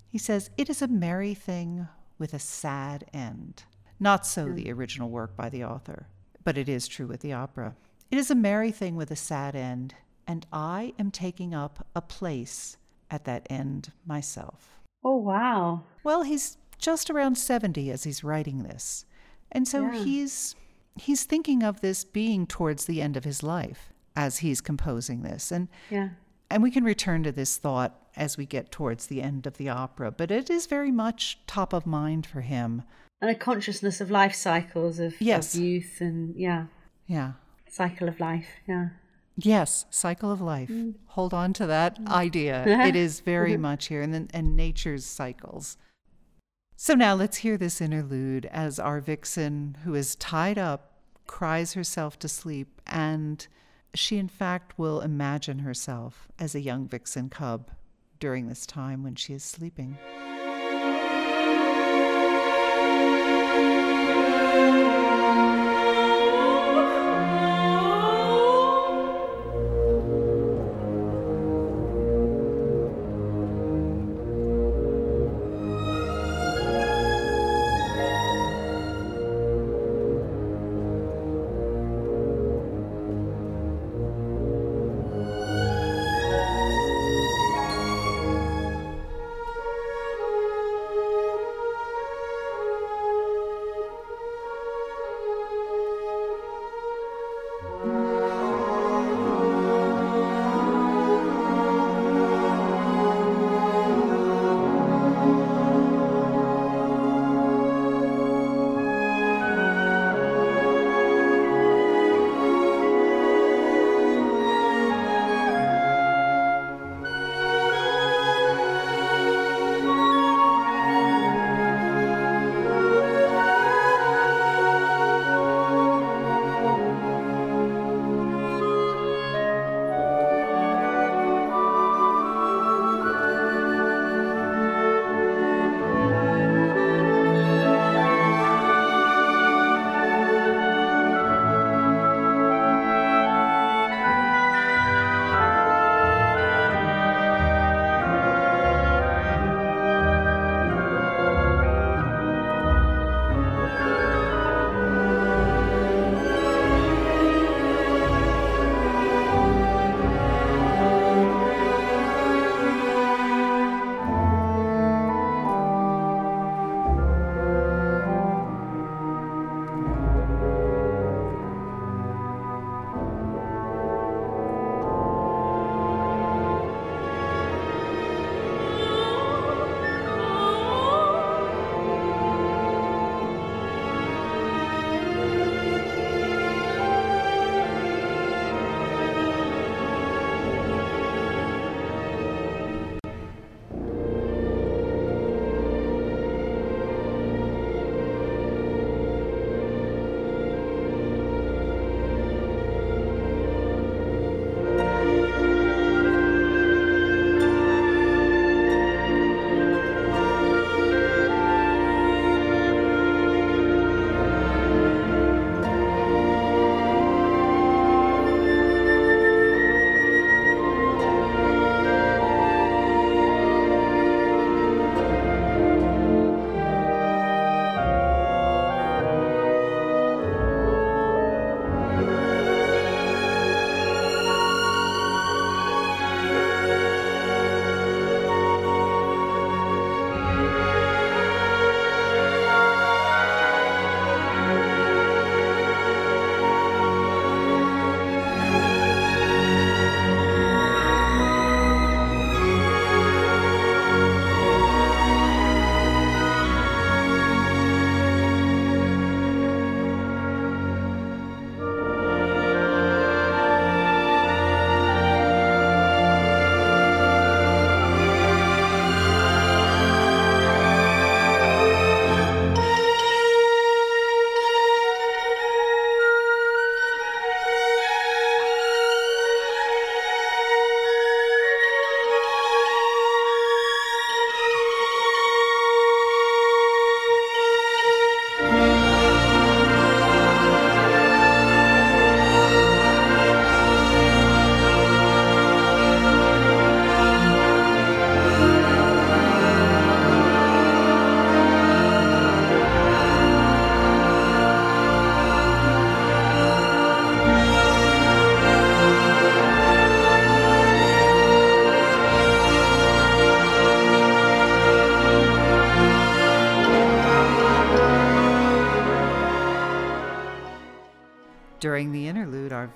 [0.06, 3.64] He says, It is a merry thing with a sad end.
[4.00, 6.08] Not so the original work by the author,
[6.42, 7.76] but it is true with the opera.
[8.10, 9.94] It is a merry thing with a sad end,
[10.26, 12.76] and I am taking up a place
[13.10, 14.80] at that end myself.
[15.04, 15.84] Oh wow.
[16.02, 19.04] Well, he's just around 70 as he's writing this.
[19.52, 20.02] And so Yeah.
[20.04, 20.56] he's
[20.96, 25.52] he's thinking of this being towards the end of his life as he's composing this.
[25.52, 26.10] And Yeah.
[26.50, 29.68] and we can return to this thought as we get towards the end of the
[29.68, 32.82] opera, but it is very much top of mind for him.
[33.20, 36.66] And a consciousness of life cycles of, of youth and yeah,
[37.06, 37.32] Yeah.
[37.68, 38.48] cycle of life.
[38.66, 38.90] Yeah.
[39.36, 40.68] Yes, cycle of life.
[40.68, 40.94] Mm.
[41.08, 42.08] Hold on to that mm.
[42.08, 42.64] idea.
[42.86, 43.62] it is very mm-hmm.
[43.62, 45.76] much here, and then and nature's cycles.
[46.76, 50.92] So now let's hear this interlude as our vixen, who is tied up,
[51.26, 53.46] cries herself to sleep, and
[53.94, 57.70] she in fact will imagine herself as a young vixen cub
[58.18, 59.98] during this time when she is sleeping.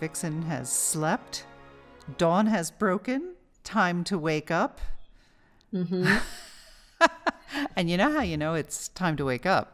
[0.01, 1.47] Vixen has slept.
[2.18, 3.35] Dawn has broken.
[3.62, 4.80] Time to wake up.
[5.72, 6.16] Mm-hmm.
[7.76, 9.70] and you know how you know it's time to wake up?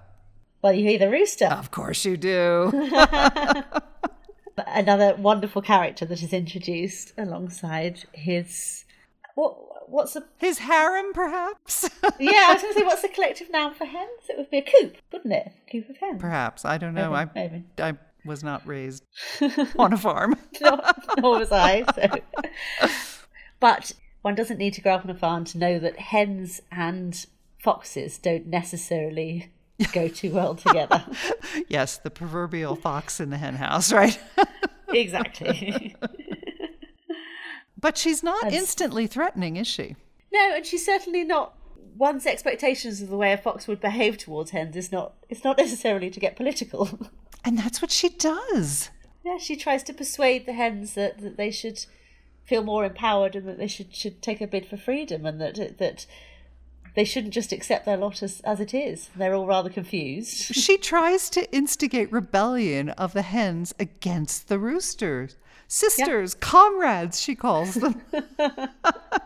[0.63, 1.47] Well, you hear the rooster.
[1.47, 2.71] Of course you do.
[4.67, 8.85] Another wonderful character that is introduced alongside his.
[9.35, 9.57] What?
[9.89, 10.25] What's the?
[10.39, 11.89] His harem, perhaps?
[12.21, 14.11] Yeah, I was going to say, what's the collective noun for hens?
[14.29, 15.53] It would be a coop, wouldn't it?
[15.67, 16.21] A Coop of hens.
[16.21, 16.67] perhaps.
[16.67, 17.13] I don't know.
[17.13, 17.65] Maybe, I, maybe.
[17.79, 17.95] I
[18.25, 19.05] was not raised
[19.79, 20.37] on a farm.
[20.61, 20.81] nor,
[21.19, 21.85] nor was I.
[21.95, 22.89] So.
[23.61, 23.93] But
[24.23, 27.27] one doesn't need to grow up on a farm to know that hens and
[27.59, 29.51] foxes don't necessarily
[29.93, 31.05] go too well together.
[31.69, 34.19] yes, the proverbial fox in the hen house, right?
[34.89, 35.97] exactly.
[37.79, 39.97] but she's not instantly threatening, is she?
[40.33, 41.55] No, and she's certainly not.
[42.01, 45.13] One's expectations of the way a fox would behave towards hens is not.
[45.29, 46.89] It's not necessarily to get political.
[47.43, 48.91] And that's what she does.
[49.25, 51.87] yeah, she tries to persuade the hens that, that they should
[52.45, 55.79] feel more empowered and that they should should take a bid for freedom and that
[55.79, 56.05] that
[56.95, 59.09] they shouldn't just accept their lot as, as it is.
[59.17, 60.55] They're all rather confused.
[60.55, 65.37] She tries to instigate rebellion of the hens against the roosters.
[65.73, 68.03] Sisters, comrades, she calls them.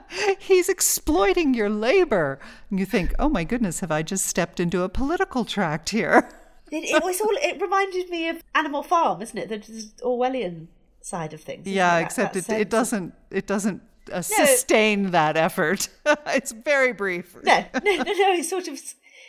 [0.39, 2.39] He's exploiting your labor.
[2.69, 6.29] And you think, oh my goodness, have I just stepped into a political tract here?
[6.71, 7.31] It, it was all.
[7.31, 9.49] It reminded me of Animal Farm, isn't it?
[9.49, 9.59] The,
[10.03, 10.67] Orwellian
[11.03, 11.69] side of things.
[11.69, 12.03] Yeah, it?
[12.03, 15.89] Except that it, it doesn't it doesn't uh, sustain that effort.
[16.29, 17.37] it's very brief.
[17.45, 18.33] No, no, no, no.
[18.33, 18.81] It sort of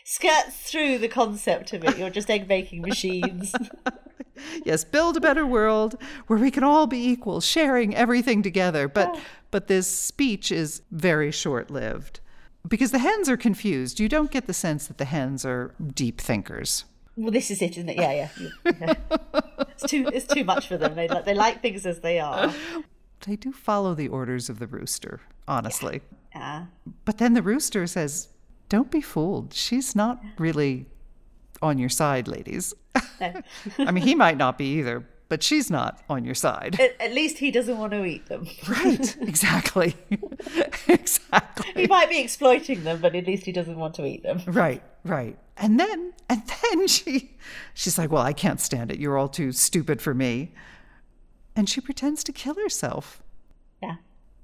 [0.06, 1.97] skirts through the concept of it.
[1.97, 3.53] You're just egg making machines.
[4.66, 5.95] Yes, build a better world
[6.28, 8.89] where we can all be equal, sharing everything together.
[8.89, 9.18] But
[9.49, 12.20] but this speech is very short-lived
[12.68, 13.97] because the hens are confused.
[13.97, 16.84] You don't get the sense that the hens are deep thinkers.
[17.16, 17.95] well, this is it, isn't it?
[17.95, 18.49] Yeah, yeah.
[18.66, 18.93] yeah.
[19.70, 20.10] It's too.
[20.14, 20.95] It's too much for them.
[20.95, 21.24] They like.
[21.24, 22.53] They like things as they are.
[23.26, 26.01] They do follow the orders of the rooster, honestly.
[26.36, 26.66] Yeah.
[26.66, 26.68] Ah.
[27.06, 28.28] But then the rooster says,
[28.70, 29.53] "Don't be fooled.
[29.53, 30.86] She's not really
[31.61, 32.74] on your side, ladies."
[33.20, 36.80] I mean, he might not be either, but she's not on your side.
[36.80, 38.47] At, at least he doesn't want to eat them.
[38.70, 39.95] Right, exactly.
[40.88, 41.82] exactly.
[41.82, 44.41] He might be exploiting them, but at least he doesn't want to eat them.
[44.47, 45.38] Right, right.
[45.57, 47.32] And then and then she
[47.74, 48.99] she's like, "Well, I can't stand it.
[48.99, 50.51] You're all too stupid for me."
[51.55, 53.24] And she pretends to kill herself.
[53.82, 53.95] Yeah.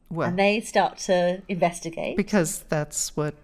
[0.09, 2.15] Well, And they start to investigate.
[2.17, 3.35] because that's what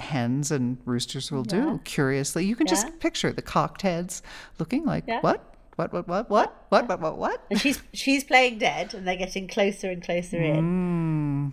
[0.00, 1.60] hens and roosters will yeah.
[1.60, 2.44] do, curiously.
[2.44, 2.72] You can yeah.
[2.74, 4.22] just picture the cocked heads
[4.58, 5.20] looking like, yeah.
[5.20, 5.46] what?
[5.76, 7.42] What, what, what, what, what, what, what, what?
[7.50, 11.52] And she's, she's playing dead and they're getting closer and closer in.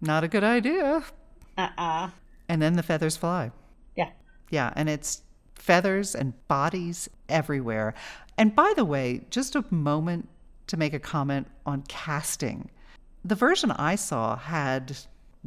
[0.00, 1.04] not a good idea.
[1.58, 2.10] Uh-uh.
[2.48, 3.50] And then the feathers fly.
[3.94, 4.10] Yeah.
[4.50, 5.22] Yeah, and it's
[5.54, 7.94] feathers and bodies everywhere.
[8.38, 10.28] And by the way, just a moment
[10.68, 12.70] to make a comment on casting.
[13.24, 14.96] The version I saw had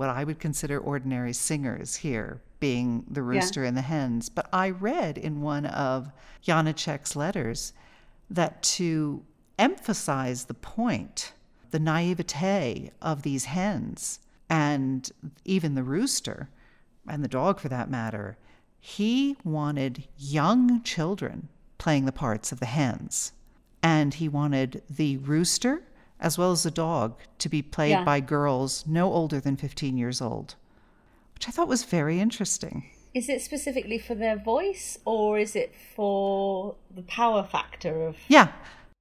[0.02, 4.30] what I would consider ordinary singers here, being the rooster and the hens.
[4.30, 6.12] But I read in one of
[6.43, 7.72] Janacek's letters
[8.28, 9.24] that to
[9.60, 11.34] emphasize the point,
[11.70, 15.08] the naivete of these hens, and
[15.45, 16.49] even the rooster,
[17.08, 18.38] and the dog for that matter,
[18.80, 21.47] he wanted young children
[21.78, 23.34] playing the parts of the hens.
[23.84, 25.84] And he wanted the rooster
[26.22, 28.03] as well as the dog to be played Yeah.
[28.03, 30.55] by girls no older than 15 years old,
[31.34, 32.86] which I thought was very interesting.
[33.13, 38.15] Is it specifically for their voice, or is it for the power factor of?
[38.30, 38.53] Yeah,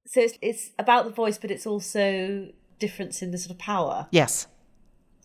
[0.05, 2.49] So it's, it's about the voice, but it's also
[2.79, 4.47] difference in the sort of power yes,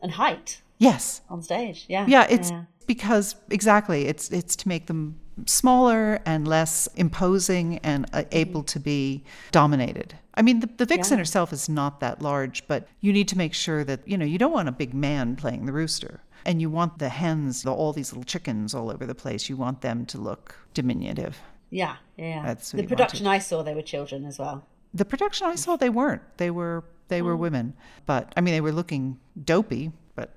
[0.02, 1.22] and height yes.
[1.28, 1.86] on stage.
[1.88, 2.04] Yeah.
[2.06, 2.52] Yeah, it's
[2.86, 8.80] because exactly it's it's to make them smaller and less imposing and uh, able to
[8.80, 9.22] be
[9.52, 10.14] dominated.
[10.34, 11.20] I mean, the, the vixen Yeah.
[11.22, 14.38] herself is not that large, but you need to make sure that you know you
[14.38, 17.92] don't want a big man playing the rooster, and you want the hens, the, all
[17.92, 19.48] these little chickens all over the place.
[19.48, 21.38] You want them to look diminutive.
[21.70, 21.96] Yeah.
[22.16, 22.42] Yeah.
[22.44, 23.62] That's the he production I saw.
[23.62, 24.66] They were children as well.
[24.94, 26.22] The production I saw, they weren't.
[26.36, 27.74] They were they were women,
[28.06, 30.34] but I mean, they were looking dopey, but.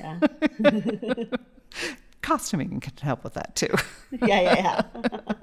[0.00, 0.18] Yeah.
[2.22, 3.72] Costuming can help with that too.
[4.10, 4.40] yeah.
[4.40, 4.82] Yeah.
[4.94, 5.20] Yeah.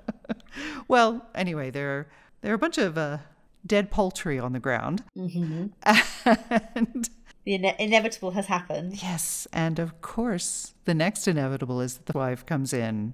[0.87, 2.07] Well, anyway, there are
[2.41, 3.19] there are a bunch of uh,
[3.65, 7.09] dead poultry on the ground, and
[7.43, 9.01] the ine- inevitable has happened.
[9.01, 13.13] yes, and of course, the next inevitable is that the wife comes in,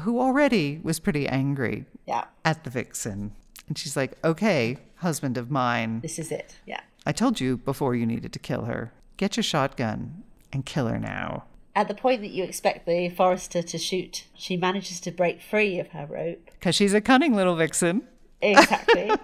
[0.00, 2.24] who already was pretty angry Yeah.
[2.44, 3.32] at the vixen,
[3.68, 6.56] and she's like, "Okay, husband of mine, This is it.
[6.66, 6.80] Yeah.
[7.04, 8.92] I told you before you needed to kill her.
[9.16, 11.44] Get your shotgun and kill her now."
[11.76, 15.78] At the point that you expect the forester to shoot, she manages to break free
[15.78, 16.50] of her rope.
[16.54, 18.08] Because she's a cunning little vixen.
[18.42, 19.12] Exactly.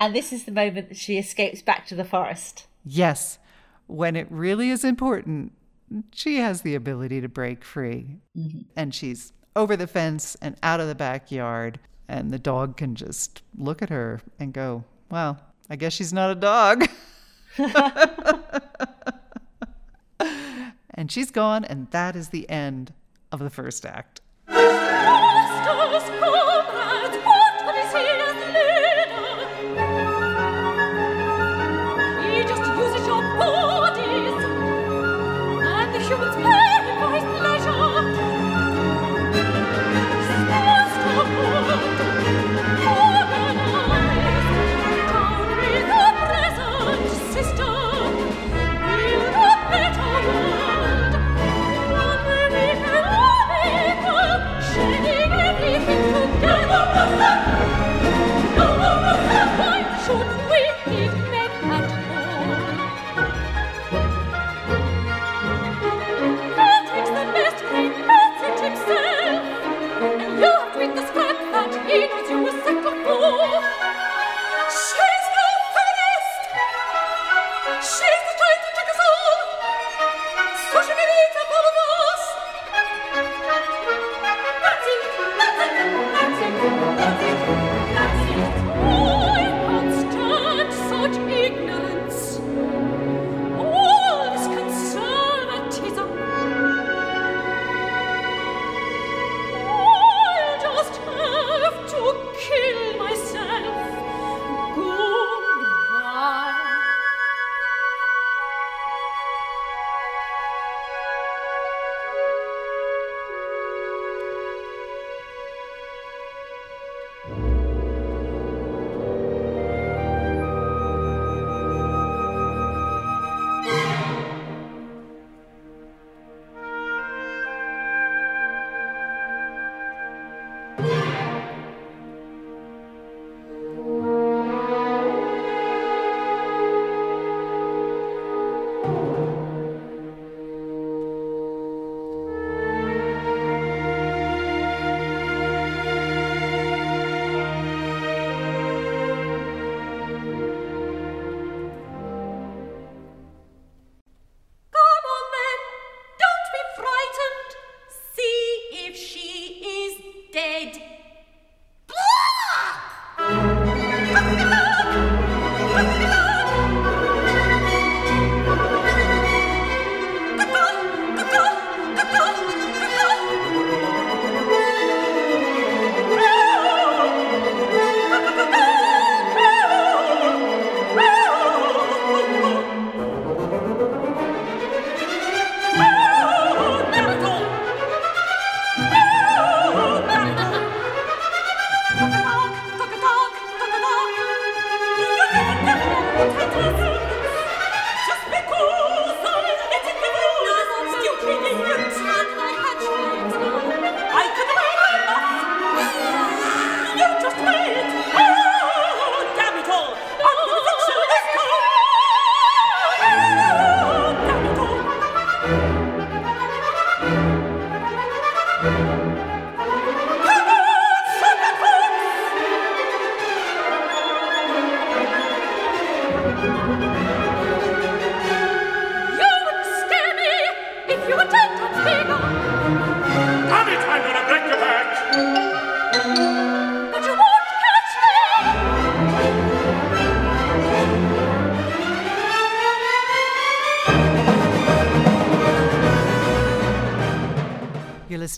[0.00, 2.66] And this is the moment that she escapes back to the forest.
[2.84, 3.38] Yes,
[3.86, 5.52] when it really is important,
[6.10, 8.16] she has the ability to break free.
[8.34, 8.60] Mm-hmm.
[8.74, 13.42] And she's over the fence and out of the backyard, and the dog can just
[13.54, 15.38] look at her and go, Well,
[15.68, 16.88] I guess she's not a dog.
[21.00, 22.92] and she's gone, and that is the end
[23.32, 24.20] of the first act.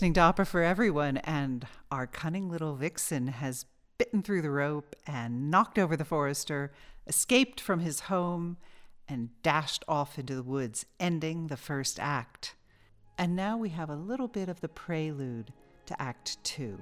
[0.03, 3.65] Listening to Opera for Everyone, and our cunning little vixen has
[3.97, 6.73] bitten through the rope and knocked over the forester,
[7.07, 8.57] escaped from his home,
[9.07, 12.53] and dashed off into the woods, ending the first act.
[13.17, 15.53] And now we have a little bit of the prelude
[15.85, 16.79] to Act Two.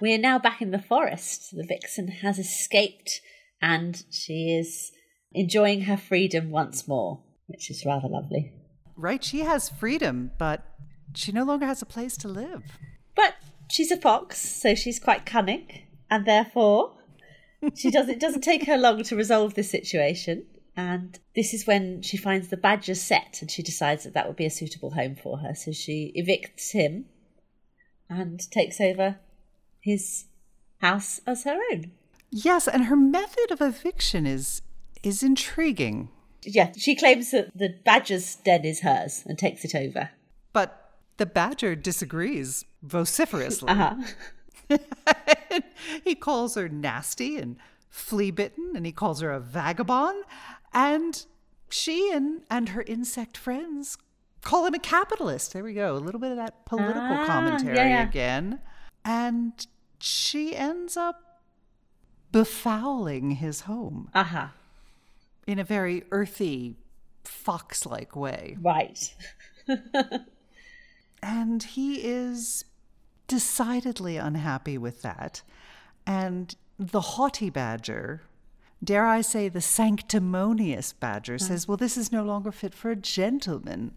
[0.00, 1.54] We are now back in the forest.
[1.54, 3.20] The vixen has escaped
[3.60, 4.92] and she is
[5.32, 8.52] enjoying her freedom once more, which is rather lovely.
[8.96, 9.22] Right?
[9.22, 10.64] She has freedom, but
[11.14, 12.62] she no longer has a place to live.
[13.14, 13.34] But
[13.70, 16.94] she's a fox, so she's quite cunning, and therefore
[17.74, 20.46] she does it doesn't take her long to resolve this situation.
[20.76, 24.36] And this is when she finds the badger sett, and she decides that that would
[24.36, 25.54] be a suitable home for her.
[25.54, 27.06] So she evicts him
[28.08, 29.18] and takes over
[29.80, 30.24] his
[30.78, 31.92] house as her own.
[32.30, 34.62] Yes, and her method of eviction is
[35.02, 36.10] is intriguing.
[36.42, 40.10] Yeah, she claims that the badger's den is hers and takes it over.
[40.52, 43.68] But the badger disagrees vociferously.
[43.70, 43.96] Uh-huh.
[46.04, 47.56] he calls her nasty and
[47.88, 50.22] flea bitten, and he calls her a vagabond.
[50.72, 51.24] And
[51.68, 53.98] she and, and her insect friends
[54.42, 55.52] call him a capitalist.
[55.52, 55.96] There we go.
[55.96, 58.08] A little bit of that political Ah, commentary yeah, yeah.
[58.08, 58.60] again.
[59.04, 59.66] And
[59.98, 61.40] she ends up
[62.32, 64.48] befouling his home Uh-huh.
[65.46, 66.76] in a very earthy,
[67.24, 68.56] fox like way.
[68.60, 69.14] Right.
[71.22, 72.64] And he is
[73.28, 75.42] decidedly unhappy with that.
[76.06, 78.22] And the haughty badger,
[78.82, 82.96] dare I say the sanctimonious badger, says, Well, this is no longer fit for a
[82.96, 83.92] gentleman.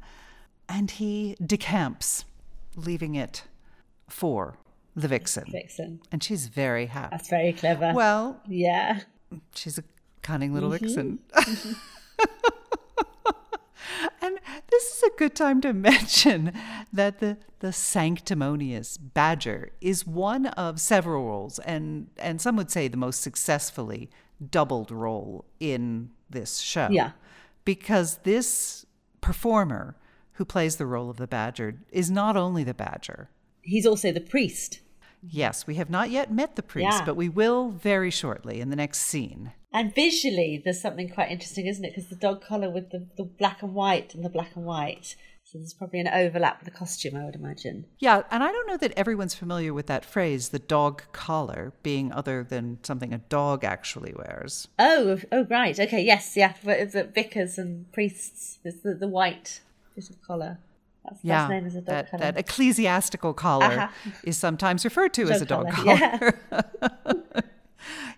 [0.67, 2.25] And he decamps,
[2.75, 3.43] leaving it
[4.09, 4.57] for
[4.95, 5.45] the vixen.
[5.51, 6.01] Vixen.
[6.11, 7.09] And she's very happy.
[7.11, 7.93] That's very clever.
[7.93, 9.01] Well, yeah.
[9.55, 9.83] she's a
[10.21, 10.85] cunning little mm-hmm.
[10.85, 11.19] vixen.
[11.33, 11.73] Mm-hmm.
[14.21, 14.39] and
[14.69, 16.53] this is a good time to mention
[16.91, 22.87] that the, the sanctimonious badger is one of several roles, and, and some would say
[22.87, 24.09] the most successfully
[24.49, 26.87] doubled role in this show.
[26.91, 27.11] Yeah.
[27.65, 28.85] Because this
[29.21, 29.95] performer
[30.33, 33.29] who plays the role of the badger is not only the badger.
[33.61, 34.81] He's also the priest.
[35.25, 37.05] Yes, we have not yet met the priest, Yeah.
[37.05, 39.53] but we will very shortly in the next scene.
[39.71, 41.95] And visually, there's something quite interesting, isn't it?
[41.95, 45.15] Because the dog collar with the, the black and white and the black and white.
[45.45, 47.85] So there's probably an overlap with the costume, I would imagine.
[47.99, 52.11] Yeah, and I don't know that everyone's familiar with that phrase, the dog collar, being
[52.11, 54.67] other than something a dog actually wears.
[54.79, 55.79] Oh, oh, right.
[55.79, 56.53] Okay, yes, yeah.
[56.63, 59.61] But the vicars and priests, there's the, the white
[59.95, 60.59] bit of collar.
[61.05, 62.21] That's, Yeah, that's known as a dog that, collar.
[62.23, 64.11] that ecclesiastical collar Uh-huh.
[64.23, 66.39] is sometimes referred to as a dog collar, collar.
[66.51, 67.41] yeah.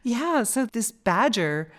[0.03, 1.71] Yeah, so this badger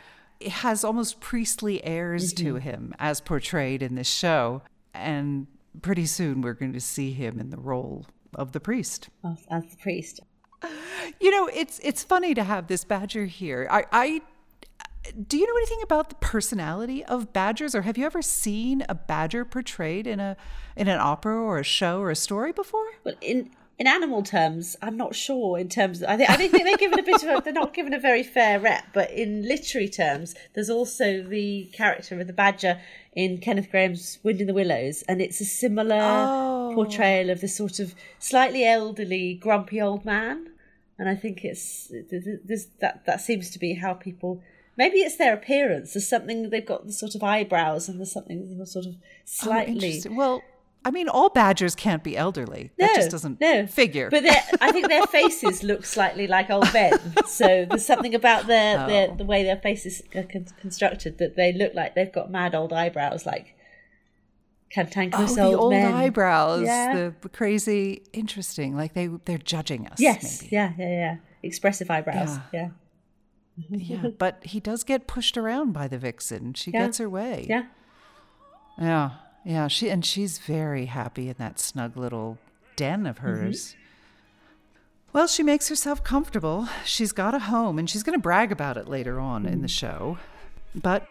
[0.44, 2.44] has almost priestly airs Mm-hmm.
[2.46, 4.62] to him as portrayed in this show.
[4.92, 5.46] And
[5.82, 9.08] pretty soon we're going to see him in the role of the priest.
[9.24, 10.20] as, as the priest.
[11.20, 13.68] You know, it's it's funny to have this badger here.
[13.70, 14.20] I, I
[15.28, 18.94] do you know anything about the personality of badgers, or have you ever seen a
[18.94, 20.36] badger portrayed in a
[20.76, 22.86] in an opera or a show or a story before?
[23.04, 25.58] Well, in in animal terms, I'm not sure.
[25.58, 27.92] In terms, I think I think they're given a bit of a, they're not given
[27.92, 28.84] a very fair rep.
[28.94, 32.80] But in literary terms, there's also the character of the badger
[33.14, 36.72] in Kenneth Grahame's Wind in the Willows, and it's a similar Oh.
[36.74, 40.50] portrayal of this sort of slightly elderly, grumpy old man.
[40.98, 41.88] And I think it's
[42.80, 44.42] that that seems to be how people.
[44.76, 45.94] Maybe it's their appearance.
[45.94, 49.74] There's something they've got the sort of eyebrows, and there's something sort of Oh, slightly.
[49.74, 50.16] interesting.
[50.16, 50.42] Well,
[50.84, 52.70] I mean, all badgers can't be elderly.
[52.78, 53.66] that just doesn't no.
[53.66, 54.08] figure.
[54.10, 54.24] But
[54.60, 56.92] I think their faces look slightly like old Ben.
[57.26, 58.86] So there's something about their, Oh.
[58.86, 62.54] their the way their faces are con- constructed that they look like they've got mad
[62.54, 65.92] old eyebrows, like oh, cantankerous the old, old men.
[65.92, 67.10] eyebrows, Yeah.
[67.20, 68.76] the crazy, interesting.
[68.76, 69.98] Like they they're judging us.
[69.98, 70.54] Yes, maybe.
[70.54, 71.16] yeah, yeah, yeah.
[71.42, 72.36] Expressive eyebrows.
[72.52, 72.68] Yeah, yeah.
[73.56, 76.54] Yeah, but he does get pushed around by the vixen.
[76.54, 76.80] She Yeah.
[76.86, 77.46] gets her way.
[77.48, 77.64] yeah.
[78.78, 79.10] Yeah,
[79.44, 79.68] yeah.
[79.68, 82.38] She and she's very happy in that snug little
[82.76, 83.26] den of Mm-hmm.
[83.26, 83.76] hers.
[85.12, 86.68] Well, she makes herself comfortable.
[86.84, 89.68] She's got a home, and she's going to brag about it later on in the
[89.68, 89.78] Mm.
[89.78, 90.18] show.
[90.74, 91.06] But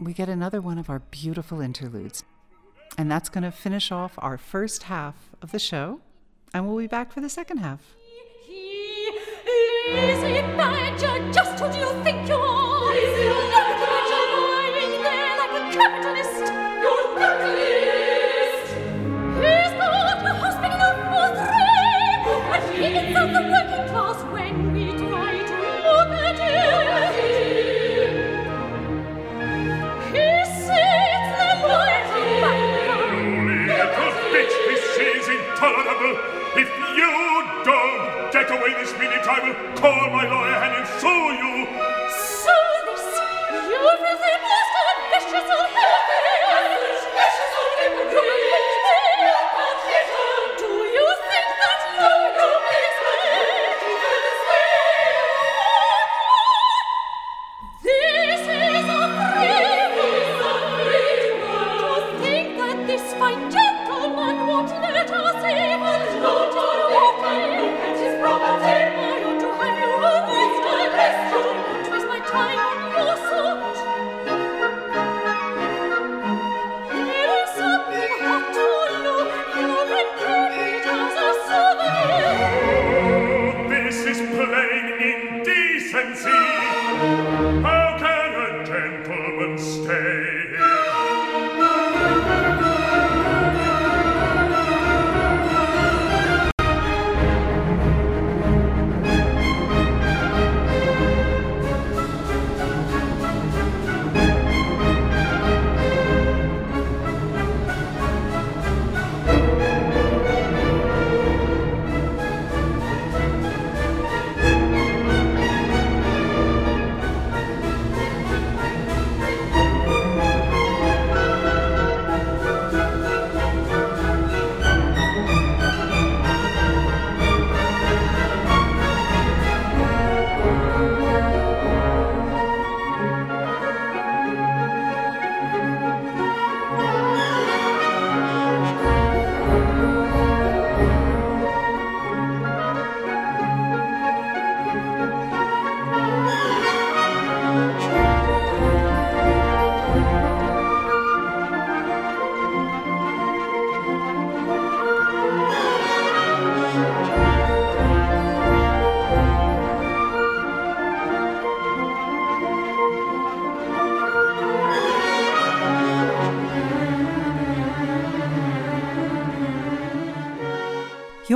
[0.00, 2.24] we get another one of our beautiful interludes,
[2.98, 6.00] and that's going to finish off our first half of the show.
[6.52, 7.94] And we'll be back for the second half.
[11.32, 12.43] Just who do you think you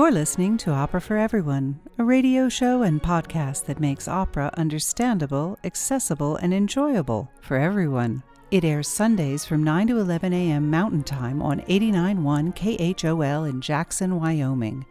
[0.09, 5.59] You're listening to Opera for Everyone, a radio show and podcast that makes opera understandable,
[5.64, 8.22] accessible, and enjoyable for everyone.
[8.50, 10.70] It airs Sundays from 9 to 11 a.m.
[10.70, 14.86] Mountain Time on 89.1 KHOL in Jackson, Wyoming.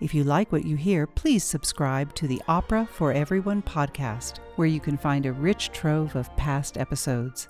[0.00, 4.68] If you like what you hear, please subscribe to the Opera for Everyone podcast, where
[4.68, 7.48] you can find a rich trove of past episodes.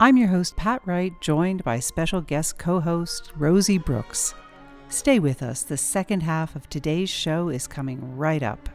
[0.00, 4.32] I'm your host, Pat Wright, joined by special guest co host Rosie Brooks.
[4.88, 5.62] Stay with us.
[5.62, 8.68] The second half of today's show is coming right up.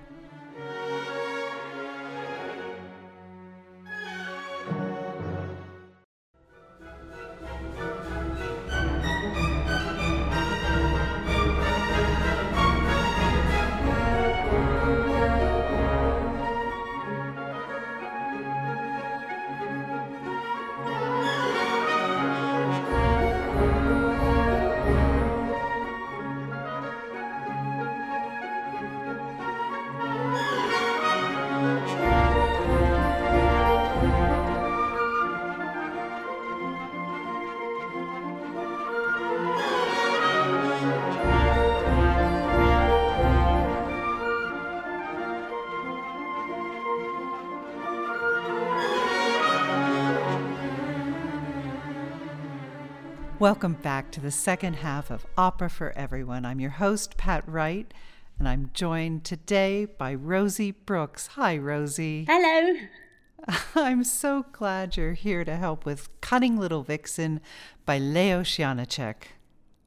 [53.40, 56.44] Welcome back to the second half of Opera for Everyone.
[56.44, 57.90] I'm your host, Pat Wright,
[58.38, 61.28] and I'm joined today by Rosie Brooks.
[61.28, 62.26] Hi, Rosie.
[62.28, 62.74] Hello.
[63.76, 67.40] I'm so glad you're here to help with Cunning Little Vixen
[67.86, 69.24] by Leo Janacek.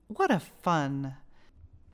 [0.08, 1.16] What a fun,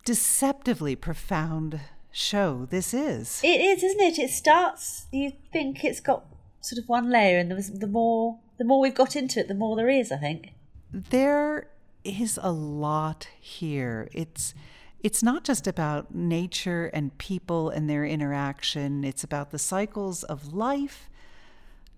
[0.04, 1.80] deceptively profound
[2.12, 3.40] show this is.
[3.42, 4.16] It is, isn't it?
[4.20, 5.09] It starts.
[5.11, 6.24] You think it's got
[6.61, 9.74] sort of one layer, and the more the more we've got into it, the more
[9.74, 10.12] there is.
[10.12, 10.52] I think.
[10.93, 11.68] There
[12.05, 14.09] is a lot here.
[14.12, 14.55] It's
[15.01, 19.05] it's not just about nature and people and their interaction.
[19.05, 21.09] It's about the cycles of life,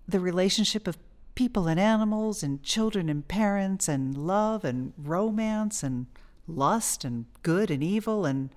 [0.07, 0.99] the relationship of
[1.33, 6.05] people and animals and children and parents and love and romance and
[6.47, 8.49] lust and good and evil and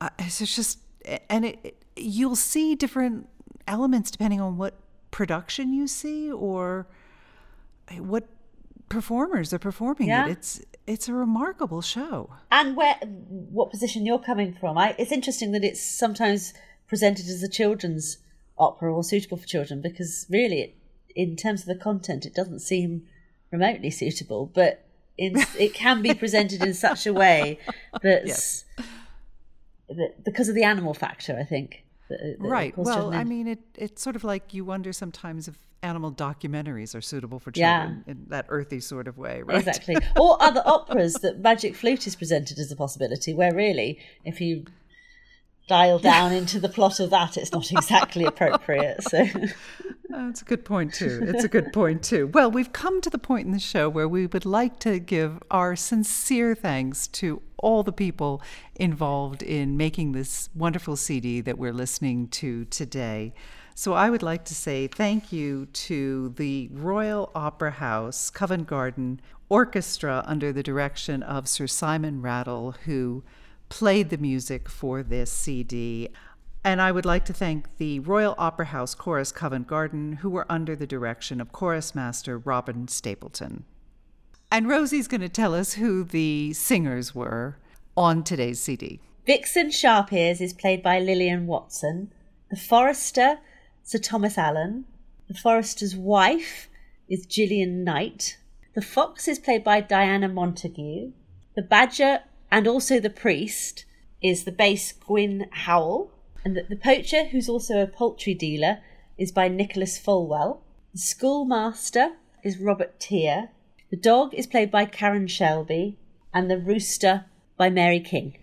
[0.00, 0.78] uh, it's just
[1.30, 3.28] and it, it you'll see different
[3.66, 4.74] elements depending on what
[5.10, 6.86] production you see or
[7.98, 8.28] what
[8.88, 10.26] performers are performing Yeah.
[10.26, 10.30] it.
[10.32, 12.30] It's it's a remarkable show.
[12.50, 12.96] And where
[13.50, 14.78] what position you're coming from?
[14.78, 16.54] I, it's interesting that it's sometimes
[16.86, 18.18] presented as a children's
[18.58, 20.76] opera or suitable for children because really, it,
[21.14, 23.02] in terms of the content, it doesn't seem
[23.50, 24.46] remotely suitable.
[24.54, 24.84] But
[25.18, 27.58] in, it can be presented in such a way
[28.02, 28.64] that's
[29.88, 31.36] that because of the animal factor.
[31.38, 31.84] I think.
[32.08, 32.76] that- that right.
[32.76, 37.00] Well, I mean, it it's sort of like you wonder sometimes if animal documentaries are
[37.00, 37.86] suitable for Yeah.
[37.86, 39.58] children in that earthy sort of way, right?
[39.58, 39.96] Exactly.
[40.16, 44.64] or other operas that Magic Flute is presented as a possibility, where really, if you
[45.68, 49.02] dial down into the plot of that, it's not exactly appropriate.
[49.02, 49.48] So, oh,
[50.08, 51.20] That's a good point, too.
[51.22, 52.26] It's a good point, too.
[52.28, 55.42] Well, we've come to the point in the show where we would like to give
[55.50, 58.40] our sincere thanks to all the people
[58.76, 63.34] involved in making this wonderful CD that we're listening to today.
[63.78, 69.20] So I would like to say thank you to the Royal Opera House Covent Garden
[69.48, 73.22] Orchestra under the direction of Sir Simon Rattle, who
[73.68, 76.08] played the music for this CD.
[76.64, 80.50] And I would like to thank the Royal Opera House Chorus Covent Garden, who were
[80.50, 83.64] under the direction of chorus master Robin Stapleton.
[84.50, 87.58] And Rosie's going to tell us who the singers were
[87.96, 88.98] on today's CD.
[89.24, 92.10] Vixen Sharpears is played by Lillian Watson.
[92.50, 93.38] The Forester,
[93.88, 94.84] Sir Thomas Allen.
[95.28, 96.68] The Forester's wife
[97.08, 98.36] is Gillian Knight.
[98.74, 101.12] The Fox is played by Diana Montague.
[101.56, 102.20] The Badger
[102.50, 103.86] and also the Priest
[104.22, 106.12] is the bass Gwynne Howell.
[106.44, 108.80] And the, the Poacher, who's also a poultry dealer,
[109.16, 110.60] is by Nicholas Folwell.
[110.92, 112.10] The Schoolmaster
[112.44, 113.48] is Robert Tear.
[113.90, 115.96] The Dog is played by Karen Shelby.
[116.34, 117.24] And the Rooster
[117.56, 118.36] by Mary King.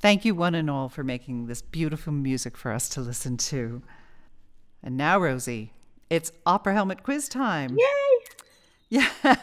[0.00, 3.80] Thank you, one and all, for making this beautiful music for us to listen to.
[4.82, 5.72] And now, Rosie,
[6.08, 7.76] it's Opera Helmet quiz time.
[7.76, 8.20] Yay!
[8.88, 9.08] Yeah.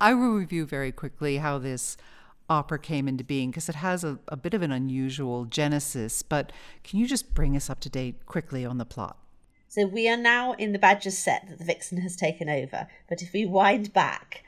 [0.00, 1.96] I will review very quickly how this
[2.48, 6.22] opera came into being because it has a, a bit of an unusual genesis.
[6.22, 6.52] But
[6.84, 9.18] can you just bring us up to date quickly on the plot?
[9.68, 12.88] So we are now in the Badger's sett that the Vixen has taken over.
[13.08, 14.44] But if we wind back,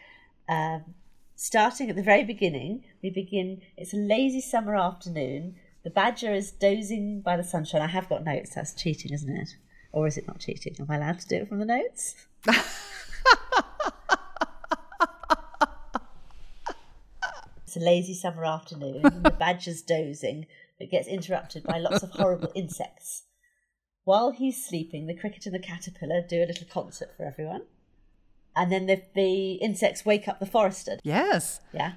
[0.49, 0.95] um,
[1.35, 3.62] starting at the very beginning, we begin.
[3.77, 5.57] It's a lazy summer afternoon.
[5.85, 7.81] The Badger is dozing by the sunshine.
[7.83, 8.55] I have got notes.
[8.55, 9.51] That's cheating, isn't it?
[9.93, 10.76] Or is it not cheating?
[10.79, 12.14] Am I allowed to do it from the notes?
[17.66, 20.47] It's a lazy summer afternoon, and the badger's dozing,
[20.79, 23.24] but gets interrupted by lots of horrible insects.
[24.05, 27.64] While he's sleeping, the cricket and the caterpillar do a little concert for everyone.
[28.57, 31.61] And then the, the insects wake up the forester, Yes.
[31.74, 31.93] yeah,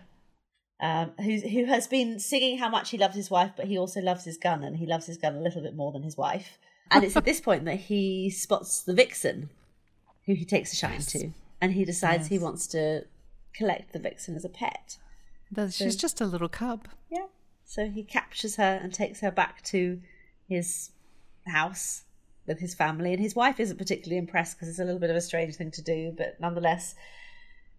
[0.81, 4.01] um, who's, who has been singing how much he loves his wife, but he also
[4.01, 6.57] loves his gun, and he loves his gun a little bit more than his wife.
[6.89, 9.49] And it's at this point that he spots the vixen,
[10.25, 13.05] who he takes a shine to, and he decides he wants to
[13.53, 14.97] collect the vixen as a pet.
[15.69, 16.87] She's just a little cub.
[17.09, 17.27] Yeah.
[17.65, 20.01] So he captures her and takes her back to
[20.47, 20.91] his
[21.47, 22.03] house
[22.47, 23.13] with his family.
[23.13, 25.71] And his wife isn't particularly impressed because it's a little bit of a strange thing
[25.71, 26.95] to do, but nonetheless,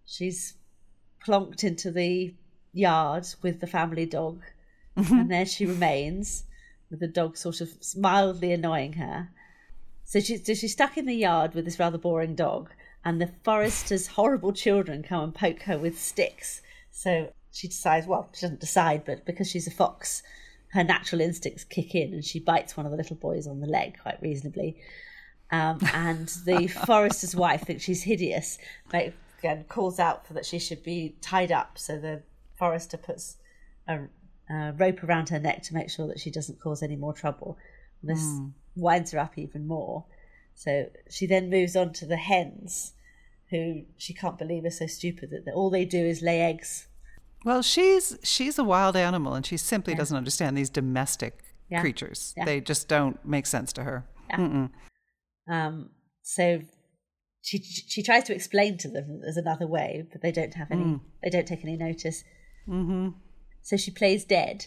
[0.06, 0.54] she's
[1.26, 2.34] plonked into the
[2.72, 4.42] yard with the family dog.
[4.96, 6.44] and there she remains
[6.90, 9.30] with the dog sort of mildly annoying her.
[10.04, 12.70] So, she, so she's stuck in the yard with this rather boring dog,
[13.04, 16.60] and the forester's horrible children come and poke her with sticks.
[16.90, 20.22] So she decides, well, she doesn't decide, but because she's a fox,
[20.72, 23.66] her natural instincts kick in, and she bites one of the little boys on the
[23.66, 24.76] leg quite reasonably.
[25.50, 28.58] Um, and the forester's wife thinks she's hideous,
[28.92, 31.76] like, and calls out for that she should be tied up.
[31.76, 32.22] So the
[32.62, 33.38] forester puts
[33.88, 33.98] a,
[34.48, 37.58] a rope around her neck to make sure that she doesn't cause any more trouble.
[38.04, 38.24] This
[38.76, 40.04] winds her up even more.
[40.54, 42.92] So she then moves on to the hens,
[43.50, 46.86] who she can't believe are so stupid that all they do is lay eggs.
[47.44, 51.34] Well, she's she's a wild animal, and she simply doesn't understand these domestic
[51.68, 51.80] Yeah.
[51.80, 52.32] creatures.
[52.36, 52.44] Yeah.
[52.44, 54.04] They just don't make sense to her.
[55.48, 55.90] Um,
[56.22, 56.60] so
[57.40, 60.70] she she tries to explain to them that there's another way, but they don't have
[60.70, 61.00] any.
[61.22, 62.22] They don't take any notice.
[62.68, 63.10] Mm-hmm.
[63.62, 64.66] So she plays dead,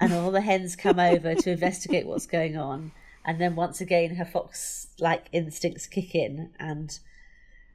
[0.00, 2.92] and all the hens come over to investigate what's going on.
[3.24, 6.98] And then once again, her fox-like instincts kick in, and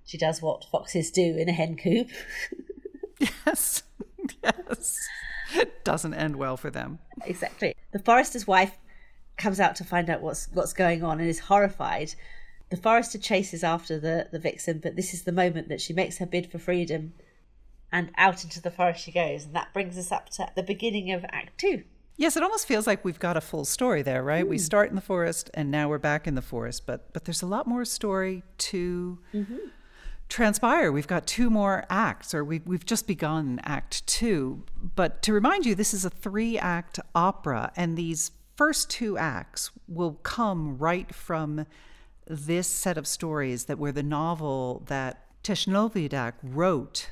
[0.06, 2.10] she does what foxes do in a hen coop.
[3.20, 3.82] Yes,
[4.44, 5.00] yes.
[5.56, 7.00] It doesn't end well for them.
[7.26, 7.74] exactly.
[7.92, 8.78] The forester's wife
[9.38, 12.14] comes out to find out what's what's going on and is horrified.
[12.70, 16.18] The forester chases after the, the vixen, but this is the moment that she makes
[16.18, 17.14] her bid for freedom
[17.92, 19.46] and out into the forest she goes.
[19.46, 21.84] And that brings us up to the beginning of Act Two.
[22.18, 24.48] Yes, it almost feels like we've got a full story there, right?
[24.48, 24.64] We hmm.
[24.64, 27.46] start in the forest and now we're back in the forest, but but there's a
[27.46, 29.58] lot more story to mm-hmm.
[30.28, 30.92] transpire.
[30.92, 34.64] We've got two more acts, or we've we've just begun Act Two.
[34.96, 40.14] But to remind you, this is a three-act opera, and these first two acts will
[40.24, 41.68] come right from
[42.26, 47.12] this set of stories that were the novel that Těsnohlídek wrote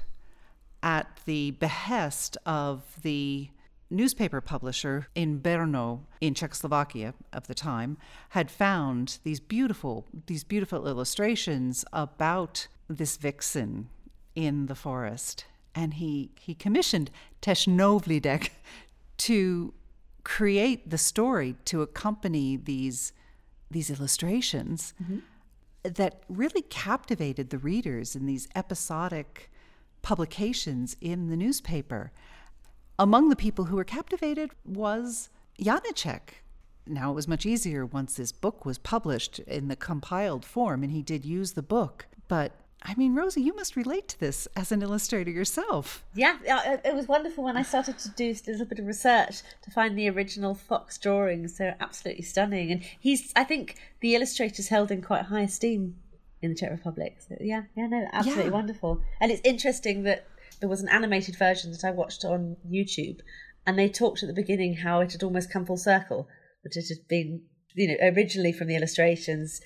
[0.86, 3.50] at the behest of the
[3.90, 7.98] newspaper publisher in Brno in Czechoslovakia of the time
[8.30, 13.90] had found these beautiful these beautiful illustrations about this vixen
[14.36, 15.46] in the forest.
[15.74, 17.10] And he he commissioned
[17.42, 18.50] Těsnohlídek
[19.18, 19.74] to
[20.24, 23.12] create the story to accompany these
[23.72, 25.20] these illustrations mm-hmm.
[25.84, 29.50] that really captivated the readers in these episodic
[30.06, 32.12] publications in the newspaper.
[33.00, 35.30] Among the people who were captivated was
[35.60, 36.44] Janacek.
[36.86, 40.92] Now, it was much easier once this book was published in the compiled form, and
[40.92, 42.06] he did use the book.
[42.28, 42.52] But
[42.84, 46.06] I mean, Rosie, you must relate to this as an illustrator yourself.
[46.14, 46.38] Yeah,
[46.86, 49.98] it was wonderful when I started to do a little bit of research to find
[49.98, 51.58] the original Fox drawings.
[51.58, 55.96] They're absolutely stunning, and he's I think the illustrator's held in quite high esteem
[56.46, 57.18] in the Czech Republic.
[57.28, 58.52] So yeah, yeah, no, absolutely Yeah.
[58.52, 59.02] wonderful.
[59.20, 60.26] And it's interesting that
[60.60, 63.20] there was an animated version that I watched on YouTube,
[63.68, 66.28] and they talked at the beginning how it had almost come full circle,
[66.64, 67.42] that it had been
[67.74, 69.60] you know originally from the illustrations,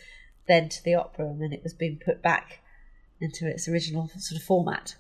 [0.47, 2.59] then to the opera, and then it was being put back
[3.21, 4.95] into its original sort of format,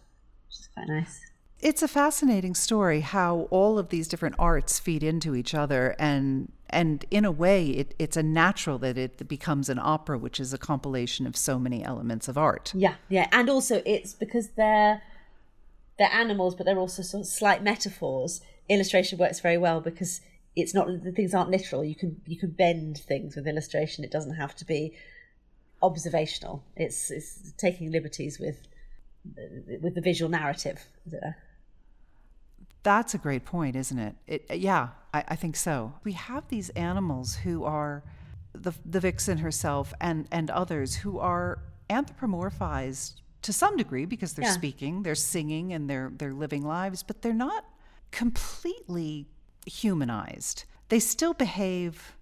[0.47, 1.19] which is quite nice.
[1.61, 6.51] It's a fascinating story how all of these different arts feed into each other and
[6.69, 10.53] and in a way it, it's a natural that it becomes an opera which is
[10.53, 12.71] a compilation of so many elements of art.
[12.75, 15.01] Yeah, yeah, and also it's because they're
[15.97, 18.41] they're animals, but they're also sort of slight metaphors.
[18.69, 20.21] Illustration works very well because
[20.55, 21.83] it's not the things aren't literal.
[21.83, 24.05] You can you can bend things with illustration.
[24.05, 24.93] It doesn't have to be
[25.81, 26.63] observational.
[26.77, 28.65] It's it's taking liberties with
[29.81, 30.85] with the visual narrative.
[32.85, 32.95] As it were.
[32.95, 34.15] That's a great point, isn't it?
[34.27, 35.93] it uh, yeah, I, I think so.
[36.03, 38.03] We have these animals who are
[38.53, 44.45] the, the vixen herself and, and others who are anthropomorphized to some degree because they're
[44.45, 44.51] Yeah.
[44.51, 47.65] speaking, they're singing, and they're, they're living lives, but they're not
[48.11, 49.27] completely
[49.65, 50.65] humanized.
[50.89, 52.15] They still behave.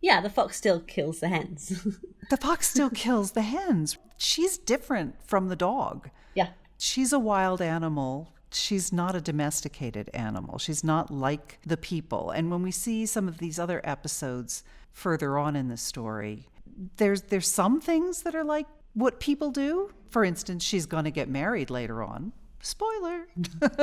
[0.00, 1.86] Yeah, the fox still kills the hens.
[2.28, 3.98] The fox still kills the hens.
[4.16, 6.10] She's different from the dog.
[6.34, 8.32] yeah, she's a wild animal.
[8.50, 10.58] She's not a domesticated animal.
[10.58, 12.30] She's not like the people.
[12.30, 14.62] And when we see some of these other episodes
[14.92, 16.48] further on in the story,
[16.96, 19.90] there's there's some things that are like what people do.
[20.10, 22.32] For instance, she's going to get married later on.
[22.60, 23.28] Spoiler.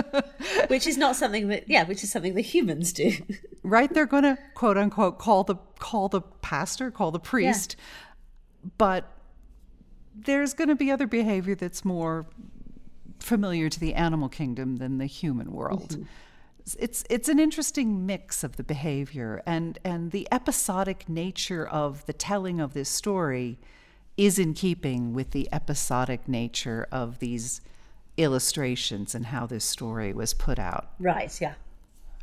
[0.68, 3.12] which is not something that yeah, which is something that humans do.
[3.64, 3.94] right?
[3.94, 7.76] They're going to quote unquote call the call the pastor, call the priest.
[8.78, 9.10] But
[10.16, 12.26] there's going to be other behavior that's more
[13.24, 15.90] familiar to the animal kingdom than the human world.
[15.90, 16.04] Mm-hmm.
[16.80, 22.14] It's it's an interesting mix of the behavior and and the episodic nature of the
[22.14, 23.60] telling of this story
[24.16, 27.60] is in keeping with the episodic nature of these
[28.16, 30.92] illustrations and how this story was put out.
[31.00, 31.54] right, yeah.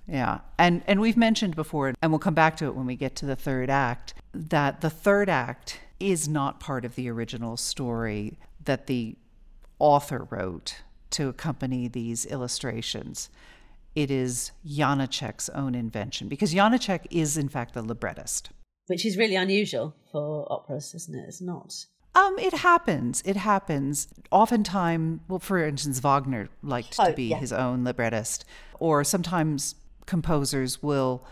[0.06, 0.40] Yeah.
[0.58, 3.26] And and we've mentioned before and we'll come back to it when we get to
[3.26, 8.86] the third act that the third act is not part of the original story that
[8.86, 9.16] the
[9.78, 10.76] author wrote
[11.10, 13.28] to accompany these illustrations.
[13.94, 18.50] It is Janacek's own invention because Janacek is in fact the librettist.
[18.86, 21.24] Which is really unusual for operas, isn't it?
[21.28, 21.74] It's not.
[22.14, 23.22] Um, it happens.
[23.24, 24.08] It happens.
[24.32, 27.38] Oftentimes, well, for instance, Wagner liked Oh, to be yeah.
[27.38, 28.44] his own librettist,
[28.80, 29.76] or sometimes
[30.06, 31.24] composers will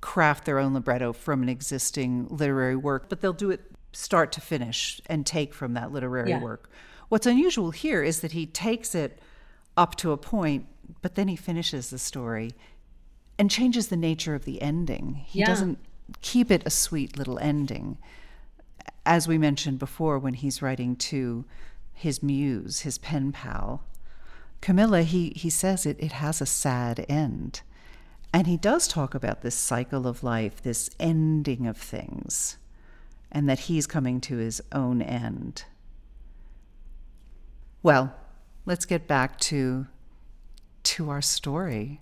[0.00, 3.60] craft their own libretto from an existing literary work, but they'll do it
[3.92, 6.40] start to finish and take from that literary Yeah.
[6.42, 6.68] work.
[7.08, 9.18] What's unusual here is that he takes it
[9.76, 10.66] up to a point,
[11.02, 12.52] but then he finishes the story
[13.38, 15.14] and changes the nature of the ending.
[15.26, 15.46] He Yeah.
[15.46, 15.78] doesn't
[16.20, 17.98] keep it a sweet little ending
[19.06, 21.44] as we mentioned before, when he's writing to
[21.92, 23.84] his muse, his pen pal,
[24.60, 27.60] Camilla, he, he says it, it has a sad end.
[28.32, 32.56] And he does talk about this cycle of life, this ending of things,
[33.30, 35.64] and that he's coming to his own end.
[37.84, 38.14] Well,
[38.64, 39.86] let's get back to
[40.84, 42.00] to our story.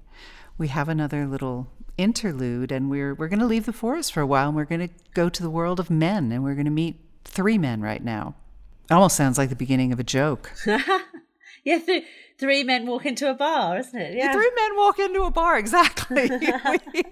[0.57, 4.27] We have another little interlude and we're we're going to leave the forest for a
[4.27, 6.71] while and we're going to go to the world of men and we're going to
[6.71, 8.37] meet three men right now.
[8.89, 10.53] It almost sounds like the beginning of a joke.
[11.65, 12.05] Yeah, th-
[12.39, 14.17] three men walk into a bar, isn't it?
[14.17, 14.33] Yeah.
[14.33, 16.29] Three men walk into a bar, exactly.
[16.93, 17.05] we,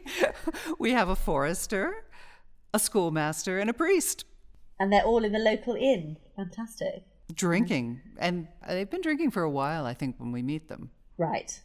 [0.81, 2.05] we have a forester,
[2.75, 4.25] a schoolmaster, and a priest
[4.81, 6.17] And they're all in the local inn.
[6.35, 7.05] Fantastic.
[7.31, 7.47] Mm-hmm.
[7.47, 8.01] drinking.
[8.19, 10.91] And they've been drinking for a while, I think, when we meet them.
[11.19, 11.61] Right.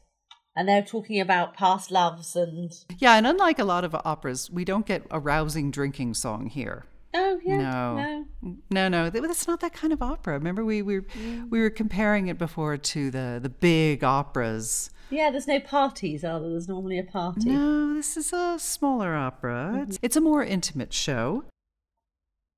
[0.56, 2.72] And they're talking about past loves and.
[2.98, 6.86] Yeah, and unlike a lot of operas, we don't get a rousing drinking song here.
[7.14, 7.58] Oh, yeah.
[7.58, 8.58] No, No.
[8.70, 9.10] no, no.
[9.10, 10.34] Th- It's not that kind of opera.
[10.34, 11.50] Remember, we we mm.
[11.50, 14.90] we were comparing it before to the the big operas.
[15.10, 16.50] Yeah, there's no parties, are there?
[16.50, 17.50] There's normally a party.
[17.50, 19.72] No, this is a smaller opera.
[19.72, 19.84] Mm-hmm.
[19.84, 21.46] It's, it's a more intimate show.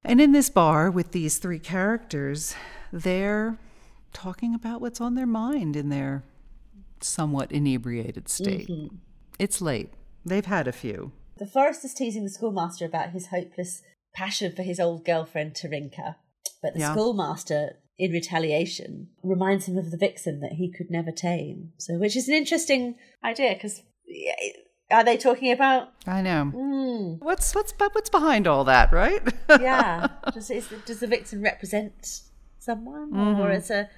[0.03, 2.55] And in this bar with these three characters,
[2.91, 3.57] they're
[4.14, 6.23] talking about what's on their mind in their
[7.01, 8.69] somewhat inebriated state.
[9.39, 9.91] It's late.
[10.26, 11.11] They've had a few.
[11.38, 13.84] The forester's teasing the schoolmaster about his hopeless
[14.15, 16.15] passion for his old girlfriend, Tarinka.
[16.61, 16.93] But the Yeah.
[16.93, 21.73] schoolmaster, in retaliation, reminds him of the vixen that he could never tame.
[21.77, 23.84] So, which is an interesting idea because
[24.89, 25.89] are they talking about?
[26.07, 26.45] I know.
[26.45, 29.22] Hmm, What's what's what's behind all that, right?
[29.49, 30.07] yeah.
[30.34, 32.22] does, is, does the vixen represent
[32.68, 33.57] someone, or Mm-hmm.
[33.60, 33.89] is a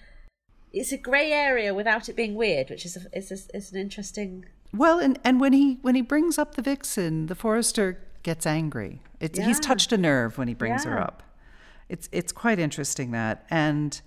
[0.71, 3.77] it's a grey area without it being weird, which is a, is, a, is an
[3.85, 4.45] interesting.
[4.83, 7.87] Well, and, and when he when he brings up the vixen, the forester
[8.21, 9.01] gets angry.
[9.19, 11.23] It's, He's touched a nerve when he brings her up.
[11.89, 13.99] It's it's quite interesting that, and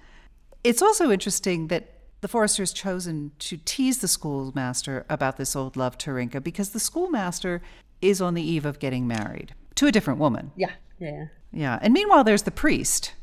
[0.63, 1.85] it's also interesting that
[2.21, 6.79] the forester has chosen to tease the schoolmaster about this old love Tarinka because the
[6.89, 7.61] schoolmaster
[8.01, 10.53] is on the eve of getting married to a different woman.
[10.57, 10.71] Yeah,
[11.01, 11.25] yeah.
[11.53, 13.15] Yeah, and meanwhile, there's the priest,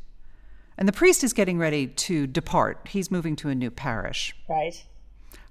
[0.79, 2.87] and the priest is getting ready to depart.
[2.89, 4.83] He's moving to a new parish Right.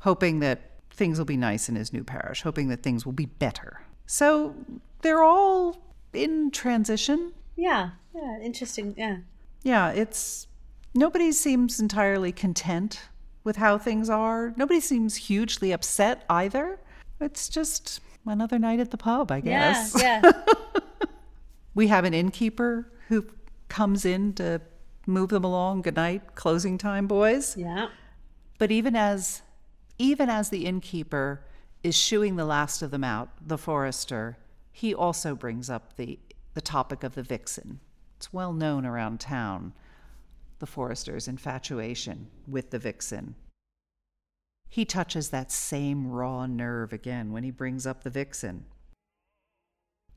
[0.01, 3.27] hoping that things will be nice in his new parish, hoping that things will be
[3.27, 3.83] better.
[4.07, 4.55] So
[5.03, 5.77] they're all
[6.13, 7.33] in transition.
[7.55, 8.41] Yeah, yeah.
[8.43, 8.95] Interesting.
[8.97, 9.19] Yeah.
[9.63, 10.47] Yeah, it's
[10.95, 13.01] nobody seems entirely content
[13.45, 14.53] with how things are.
[14.57, 16.81] Nobody seems hugely upset either.
[17.21, 19.95] It's just another night at the pub, I guess.
[20.01, 20.33] Yeah, yeah.
[21.75, 23.25] We have an innkeeper who
[23.69, 24.61] comes in to
[25.09, 25.83] move them along.
[25.83, 27.57] Good night, closing time, boys.
[27.57, 27.89] yeah.
[28.59, 29.43] But even as
[29.99, 31.45] even as the innkeeper
[31.83, 34.37] is shooing the last of them out, the forester,
[34.73, 36.19] he also brings up the
[36.55, 37.81] the topic of the vixen.
[38.17, 39.73] It's well known around town,
[40.59, 43.37] the forester's infatuation with the vixen.
[44.69, 48.67] He touches that same raw nerve again when he brings up the vixen.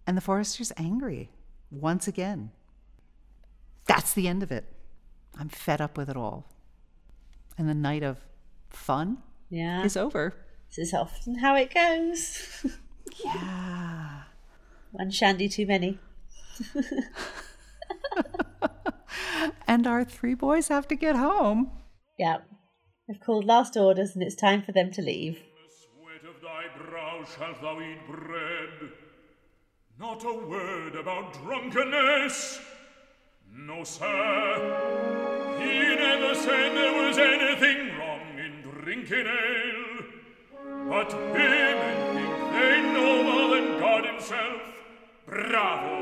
[0.08, 1.30] And the forester's angry
[1.70, 2.52] once again.
[3.86, 4.66] That's the end of it.
[5.42, 6.46] I'm fed up with it all.
[7.58, 8.18] And the night of
[8.70, 9.18] fun
[9.50, 9.84] Yeah.
[9.84, 10.36] is over.
[10.70, 12.64] This is often how it goes.
[13.26, 14.22] Yeah.
[14.92, 15.98] One shandy too many.
[19.68, 21.72] And our three boys have to get home.
[22.20, 22.38] Yeah.
[23.10, 25.42] I've called last orders and it's time for them to leave.
[25.82, 28.92] sweat of thy brow shalt thou eat bread.
[30.00, 32.60] Not a word about drunkenness.
[33.54, 40.06] No, sir, he never said there was anything wrong in drinking ale.
[40.88, 41.78] But women
[42.16, 44.62] think they know more than God himself.
[45.26, 46.02] Bravo!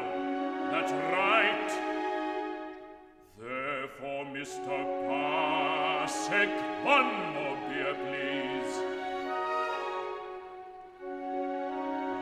[0.72, 1.72] That's right.
[3.40, 4.78] Therefore, Mr.
[5.08, 6.52] Pasek,
[6.86, 8.76] one more beer, please.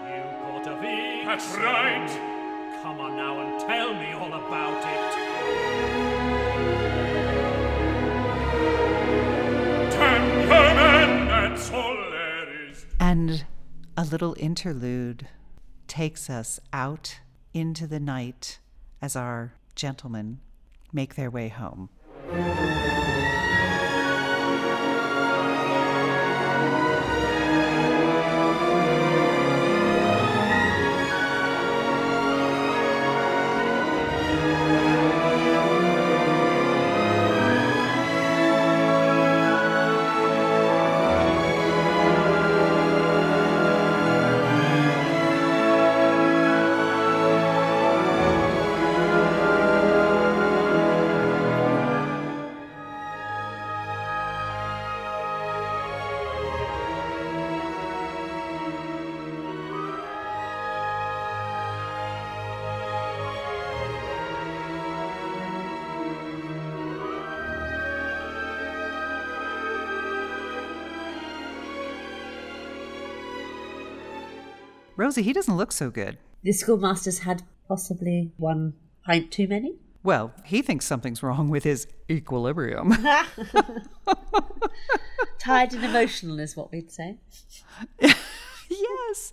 [0.07, 1.25] You got a fix.
[1.25, 2.36] That's right.
[2.87, 5.17] Come on now and tell me all about it.
[12.97, 13.45] And
[13.97, 15.27] a little interlude
[15.87, 17.19] takes us out
[17.53, 18.59] into the night
[19.01, 20.39] as our gentlemen
[20.93, 21.89] make their way home.
[75.07, 76.17] Rosie, he doesn't look so good.
[76.43, 78.73] The schoolmaster's had possibly one
[79.05, 79.77] pint too many.
[80.03, 82.91] Well, he thinks something's wrong with his equilibrium.
[85.39, 87.19] Tired and emotional is what we'd say.
[88.01, 89.31] yes,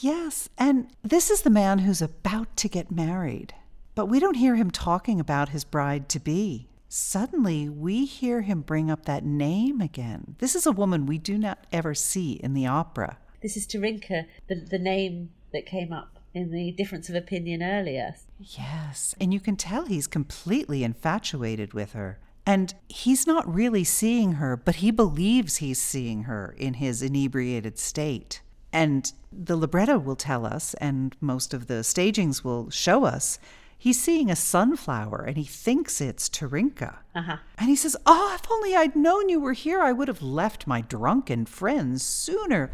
[0.00, 0.48] yes.
[0.56, 3.52] And this is the man who's about to get married.
[3.94, 6.70] But we don't hear him talking about his bride to be.
[6.88, 10.36] Suddenly, we hear him bring up that name again.
[10.38, 13.18] This is a woman we do not ever see in the opera.
[13.42, 18.14] This is Tarinka, the, the name that came up in the difference of opinion earlier.
[18.38, 22.20] Yes, and you can tell he's completely infatuated with her.
[22.46, 27.78] And he's not really seeing her, but he believes he's seeing her in his inebriated
[27.78, 28.42] state.
[28.72, 33.38] And the libretto will tell us, and most of the stagings will show us,
[33.76, 36.98] he's seeing a sunflower and he thinks it's Tarinka.
[37.14, 37.38] Uh-huh.
[37.58, 40.66] And he says, Oh, if only I'd known you were here, I would have left
[40.66, 42.70] my drunken friends sooner.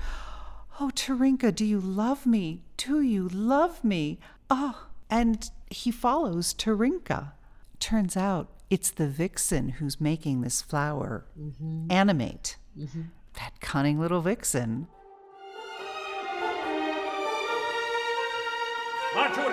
[0.80, 2.62] Oh, Tarinka, do you love me?
[2.76, 4.20] Do you love me?
[4.48, 7.32] Oh, and he follows Tarinka.
[7.80, 11.90] Turns out it's the vixen who's making this flower mm-hmm.
[11.90, 12.56] animate.
[12.78, 13.02] Mm-hmm.
[13.34, 14.86] That cunning little vixen.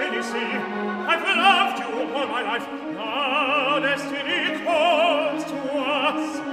[0.05, 0.37] Can't you see?
[0.37, 1.85] I've loved you
[2.15, 2.67] all my life.
[2.93, 6.45] Now destiny calls to us.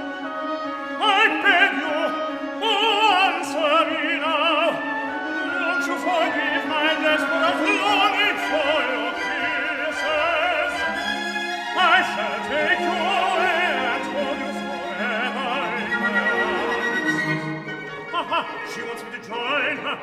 [18.73, 19.99] She wants me to join her.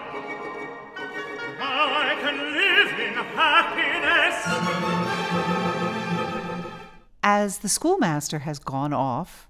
[1.59, 4.37] Now I can live in happiness.
[7.23, 9.49] As the schoolmaster has gone off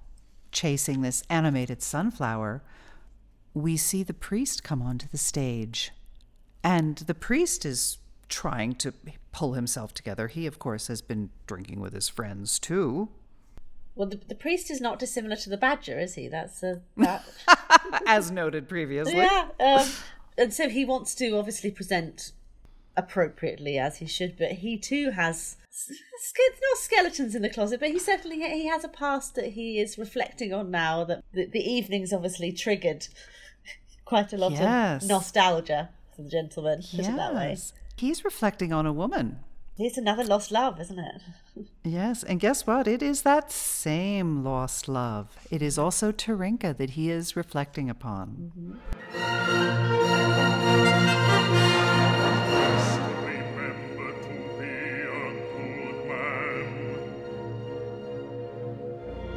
[0.53, 2.63] chasing this animated sunflower,
[3.53, 5.93] we see the priest come onto the stage.
[6.65, 7.99] And the priest is
[8.29, 8.95] trying to
[9.33, 10.29] pull himself together.
[10.29, 13.11] He, of course, has been drinking with his friends too.
[14.01, 16.27] Well, the, the priest is not dissimilar to the badger, is he?
[16.27, 17.23] That's a that.
[18.07, 19.17] As noted previously.
[19.19, 19.49] yeah.
[19.61, 19.87] Um,
[20.39, 22.33] and so he wants to obviously present
[22.97, 25.59] appropriately as he should, but he too has
[26.31, 29.99] not skeletons in the closet, but he certainly he has a past that he is
[29.99, 31.05] reflecting on now.
[31.05, 33.07] That the, the evening's obviously triggered
[34.07, 35.03] quite a lot Yes.
[35.03, 36.81] of nostalgia for the gentleman.
[36.91, 37.51] Put it that way.
[37.51, 37.75] Yes.
[37.97, 39.41] He's reflecting on a woman.
[39.82, 41.23] It's another lost love, isn't it?
[41.85, 42.86] Yes, and guess what?
[42.86, 45.35] It is that same lost love.
[45.51, 48.52] It is also Tarinka that he is reflecting upon.
[53.24, 54.28] Remember to
[54.59, 54.69] be
[55.09, 56.66] a good man.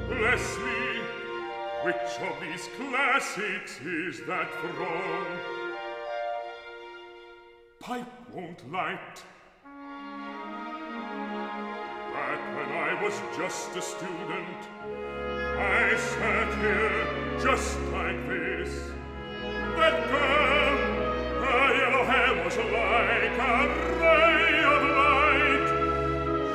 [0.09, 0.81] Bless me,
[1.85, 5.25] which of these classics is that from?
[7.79, 9.23] Pipe won't light.
[12.33, 14.61] back when I was just a student.
[15.57, 18.91] I sat here just like this.
[19.77, 20.77] That girl,
[21.43, 23.59] her yellow hair was like a
[24.01, 25.67] ray of light.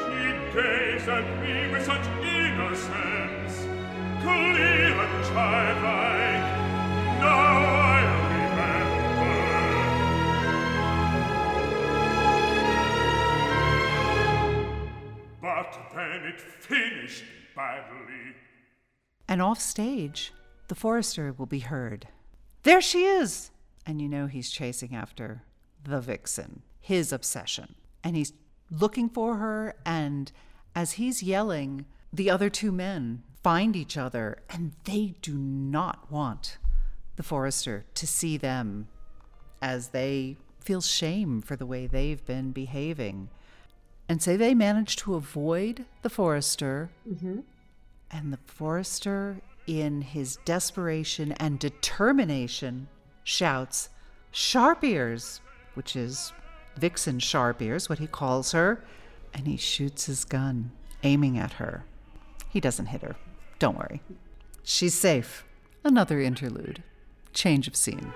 [0.02, 0.22] She
[0.54, 3.54] gazed at me with such innocence,
[4.22, 6.46] clear and childlike.
[7.20, 7.48] Now
[7.94, 7.97] I
[15.70, 17.24] But then it finished
[17.54, 18.34] badly.
[19.28, 20.32] And off stage,
[20.68, 22.08] the forester will be heard.
[22.62, 23.50] There she is!
[23.86, 25.42] And you know he's chasing after
[25.84, 27.74] the vixen, his obsession.
[28.04, 28.32] And he's
[28.70, 30.30] looking for her, and
[30.74, 36.58] as he's yelling, the other two men find each other, and they do not want
[37.16, 38.88] the forester to see them
[39.60, 43.28] as they feel shame for the way they've been behaving.
[44.08, 47.40] And say they manage to avoid the forester mm-hmm.
[48.10, 52.88] and the forester, in his desperation and determination,
[53.22, 53.90] shouts,
[54.30, 55.40] Sharp ears,
[55.74, 56.32] which is
[56.76, 58.82] Vixen Sharp ears, what he calls her,
[59.34, 60.70] and he shoots his gun,
[61.02, 61.84] aiming at her.
[62.48, 63.16] He doesn't hit her.
[63.58, 64.00] Don't worry.
[64.62, 65.44] She's safe.
[65.84, 66.82] Another interlude.
[67.34, 68.12] Change of scene.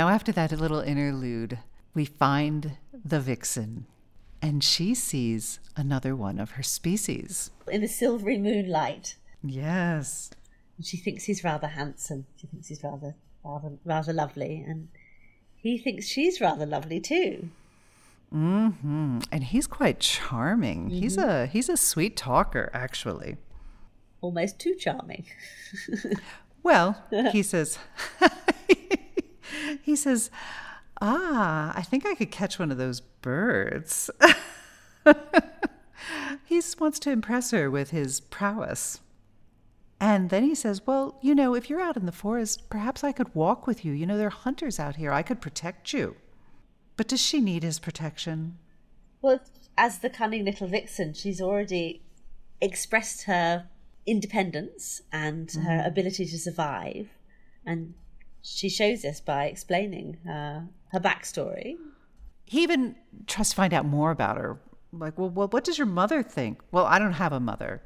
[0.00, 1.58] Now, after that little interlude,
[1.92, 3.84] we find the vixen,
[4.40, 7.50] and she sees another one of her species.
[7.68, 10.30] In the silvery moonlight, Yes.
[10.78, 12.24] and she thinks he's rather handsome.
[12.36, 13.14] She thinks he's rather,
[13.44, 14.88] rather, rather lovely, and
[15.54, 17.50] he thinks she's rather lovely too.
[18.34, 19.18] Mm-hmm.
[19.30, 20.88] And he's quite charming.
[20.88, 23.36] He's a he's a sweet talker, actually.
[24.22, 25.26] Almost too charming.
[26.62, 27.02] Well,
[27.32, 27.78] he says,
[29.82, 30.30] he says,
[31.00, 34.10] ah, I think I could catch one of those birds.
[36.44, 39.00] he wants to impress her with his prowess.
[40.00, 43.12] And then he says, Well, you know, if you're out in the forest, perhaps I
[43.12, 43.92] could walk with you.
[43.92, 45.12] You know, there are hunters out here.
[45.12, 46.16] I could protect you.
[46.96, 48.56] But does she need his protection?
[49.20, 49.40] Well,
[49.76, 52.02] as the cunning little vixen, she's already
[52.62, 53.66] expressed her
[54.06, 57.08] independence and her ability to survive,
[57.64, 57.94] and
[58.42, 61.76] she shows us by explaining her, her backstory.
[62.44, 62.96] He even
[63.26, 64.60] tries to find out more about her.
[64.92, 66.60] Like, well, well, what does your mother think?
[66.72, 67.82] Well, I don't have a mother.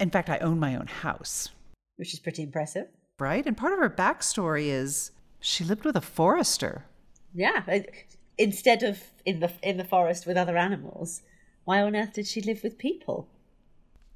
[0.00, 1.50] In fact, I own my own house,
[1.96, 2.86] which is pretty impressive,
[3.18, 3.44] right?
[3.44, 5.10] And part of her backstory is
[5.40, 6.84] she lived with a forester.
[7.34, 7.62] Yeah,
[8.38, 11.22] instead of in the in the forest with other animals,
[11.64, 13.28] why on earth did she live with people?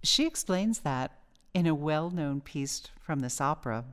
[0.03, 1.19] She explains that
[1.53, 3.85] in a well-known piece from this opera,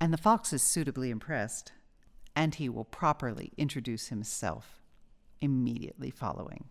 [0.00, 1.72] and the fox is suitably impressed,
[2.34, 4.80] and he will properly introduce himself
[5.40, 6.64] immediately following.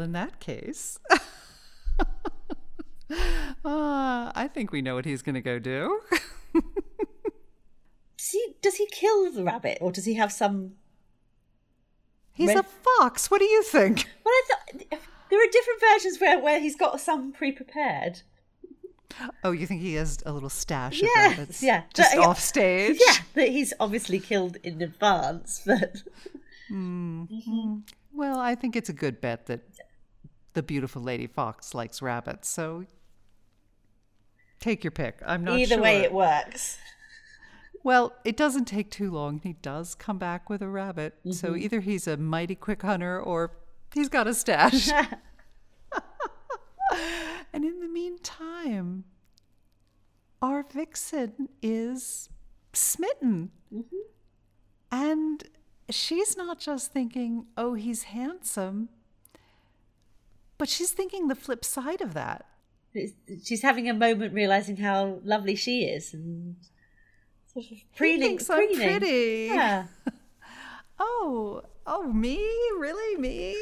[0.00, 2.06] Well, in that case, uh,
[3.62, 6.00] I think we know what he's going to go do.
[6.54, 10.76] does he does he kill the rabbit, or does he have some?
[12.32, 12.60] He's red...
[12.60, 13.30] a fox.
[13.30, 14.06] What do you think?
[14.24, 18.22] Well, I thought there are different versions where where he's got some pre-prepared.
[19.44, 21.62] Oh, you think he has a little stash yes, of rabbits?
[21.62, 22.98] Yeah, just off stage.
[23.06, 26.04] Yeah, that he's obviously killed in advance, but.
[26.72, 27.80] Mm-hmm.
[28.12, 29.62] Well, I think it's a good bet that
[30.54, 32.48] the beautiful lady fox likes rabbits.
[32.48, 32.84] So
[34.60, 35.18] take your pick.
[35.26, 35.82] I'm not Either sure.
[35.82, 36.78] way, it works.
[37.82, 39.40] Well, it doesn't take too long.
[39.42, 41.14] He does come back with a rabbit.
[41.30, 41.56] So Mm-hmm.
[41.62, 43.52] either he's a mighty quick hunter or
[43.94, 44.90] he's got a stash.
[47.52, 49.04] and in the meantime,
[50.42, 52.28] our vixen is
[52.72, 53.50] smitten.
[54.92, 55.44] And
[55.88, 58.88] she's not just thinking, oh, he's handsome,
[60.60, 62.44] but she's thinking the flip side of that.
[62.92, 63.14] It's,
[63.48, 66.54] she's having a moment realizing how lovely she is and
[67.50, 68.36] sort of preening.
[68.36, 68.76] preening.
[68.76, 69.48] pretty.
[69.52, 69.86] Yeah.
[71.02, 72.36] Oh, oh, me?
[72.76, 73.56] Really, me?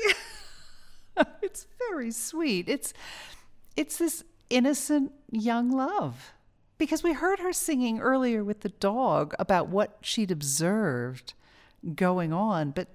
[1.41, 2.69] it's very sweet.
[2.69, 2.93] It's
[3.77, 6.33] it's this innocent young love.
[6.79, 11.35] Because we heard her singing earlier with the dog about what she'd observed
[11.95, 12.89] going on, but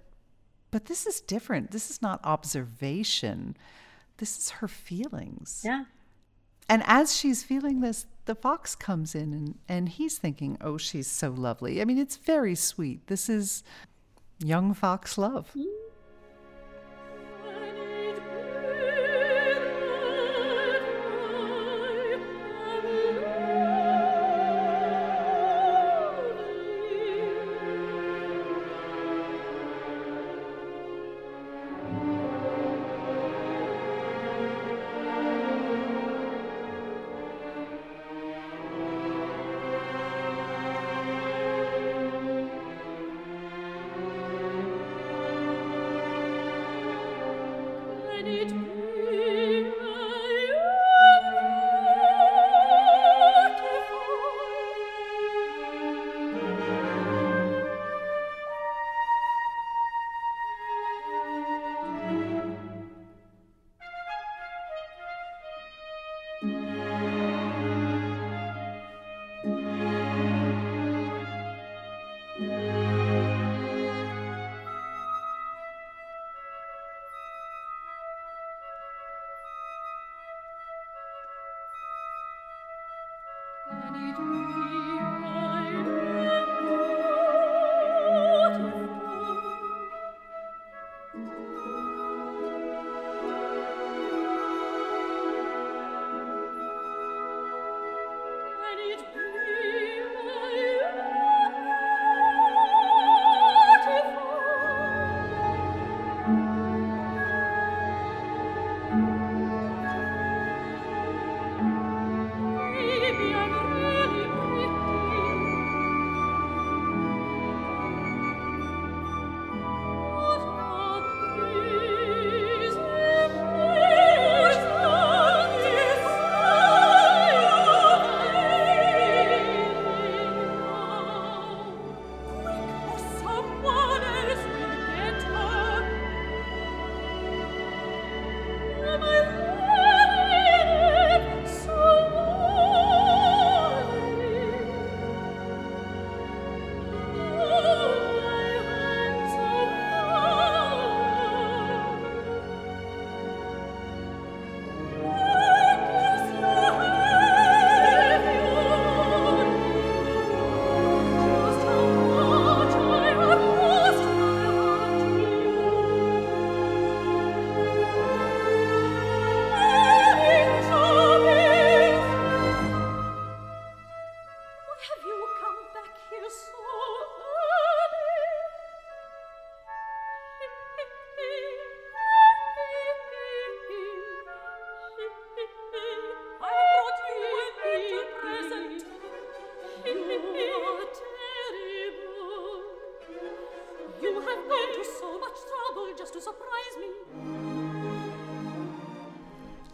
[0.71, 1.71] but this is different.
[1.71, 3.55] This is not observation.
[4.23, 5.63] This is her feelings.
[5.65, 5.83] Yeah.
[6.69, 11.07] And as she's feeling this, the fox comes in and, and he's thinking, oh, she's
[11.07, 11.81] so lovely.
[11.81, 13.07] I mean, it's very sweet.
[13.07, 13.65] This is
[14.39, 15.51] young fox love.
[15.53, 15.67] Maybe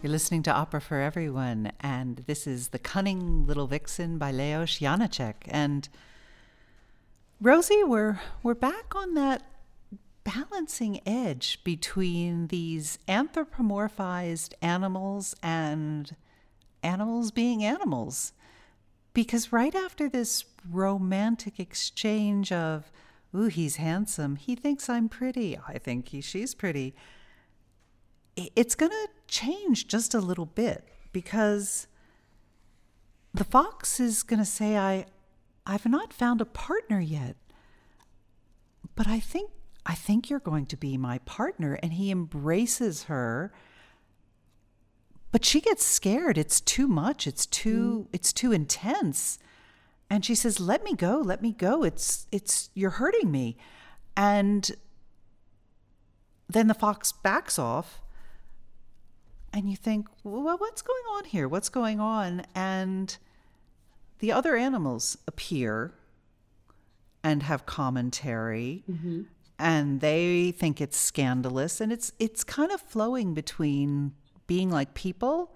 [0.10, 4.80] You're listening to Opera for Everyone, and this is The Cunning Little Vixen by Leos
[4.80, 5.36] Janacek.
[5.46, 5.88] And
[7.40, 9.44] Rosie, we're, we're back on that
[10.24, 16.16] balancing edge between these anthropomorphized animals and
[16.82, 18.34] animals being animals.
[19.14, 22.92] Because right after this romantic exchange of,
[23.36, 26.96] ooh, he's handsome, he thinks I'm pretty, I think he, she's pretty,
[28.56, 31.88] it's going to change just a little bit because
[33.34, 35.06] the fox is going to say, I,
[35.66, 37.36] I've not found a partner yet,
[38.96, 39.52] but I think,
[39.86, 41.80] I think you're going to be my partner.
[41.82, 43.52] And he embraces her.
[45.32, 46.38] But she gets scared.
[46.38, 47.28] It's too much.
[47.28, 48.08] It's too mm.
[48.12, 49.38] it's too intense.
[50.10, 51.22] And she says let me go.
[51.24, 51.84] Let me go.
[51.84, 53.56] It's it's you're hurting me.
[54.18, 54.72] And
[56.50, 58.02] then the fox backs off
[59.54, 61.48] and you think well what's going on here?
[61.48, 62.44] What's going on?
[62.56, 63.18] And
[64.20, 65.94] the other animals appear
[67.24, 69.24] and have commentary mm-hmm.
[69.58, 74.14] and they think it's scandalous and it's it's kind of flowing between
[74.48, 75.54] being like people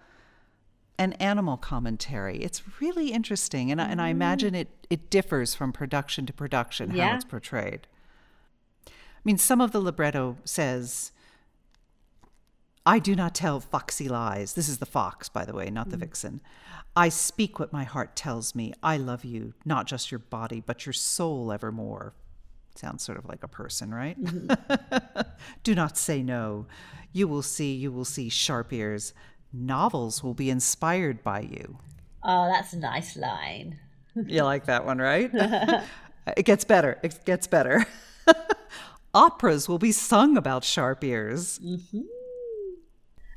[0.99, 2.37] and animal commentary.
[2.37, 4.17] It's really interesting and, I and i mm-hmm.
[4.17, 7.87] imagine it it differs from production to production how it's portrayed.
[8.87, 11.11] I mean some of the libretto says
[12.85, 14.53] I do not tell foxy lies.
[14.53, 16.01] This is the fox, by the way, not the mm.
[16.01, 16.41] vixen.
[16.95, 18.73] I speak what my heart tells me.
[18.83, 22.13] I love you, not just your body, but your soul evermore.
[22.75, 24.21] Sounds sort of like a person, right?
[24.21, 25.21] Mm-hmm.
[25.63, 26.65] do not say no.
[27.13, 29.13] You will see, you will see sharp ears.
[29.53, 31.77] Novels will be inspired by you.
[32.23, 33.79] Oh, that's a nice line.
[34.15, 35.31] You like that one, right?
[36.37, 36.99] it gets better.
[37.01, 37.85] It gets better.
[39.13, 41.59] Operas will be sung about sharp ears.
[41.63, 42.01] Mm-hmm.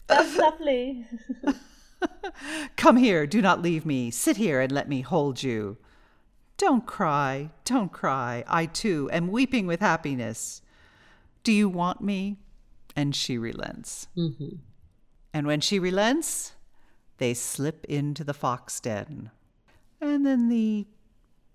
[0.06, 1.06] That's lovely.
[2.76, 4.10] Come here, do not leave me.
[4.10, 5.78] Sit here and let me hold you.
[6.58, 8.44] Don't cry, don't cry.
[8.46, 10.62] I too am weeping with happiness.
[11.42, 12.38] Do you want me?
[12.94, 14.08] And she relents.
[14.16, 14.56] Mm-hmm.
[15.34, 16.52] And when she relents,
[17.18, 19.30] they slip into the fox den.
[20.00, 20.86] And then the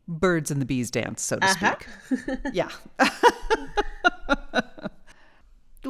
[0.08, 1.76] birds and the bees dance, so to uh-huh.
[2.08, 2.40] speak.
[2.54, 2.70] yeah.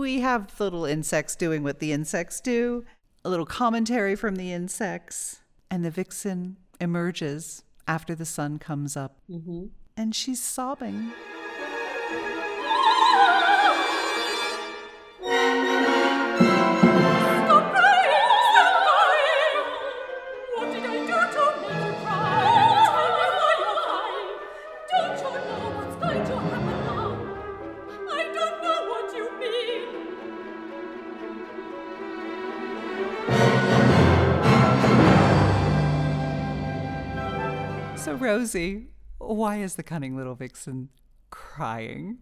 [0.01, 2.83] we have little insects doing what the insects do,
[3.23, 9.17] a little commentary from the insects, and the vixen emerges after the sun comes up.
[9.29, 9.65] Mm-hmm.
[9.95, 11.11] And she's sobbing.
[38.31, 38.87] Rosie,
[39.17, 40.87] why is the cunning little vixen
[41.31, 42.19] crying?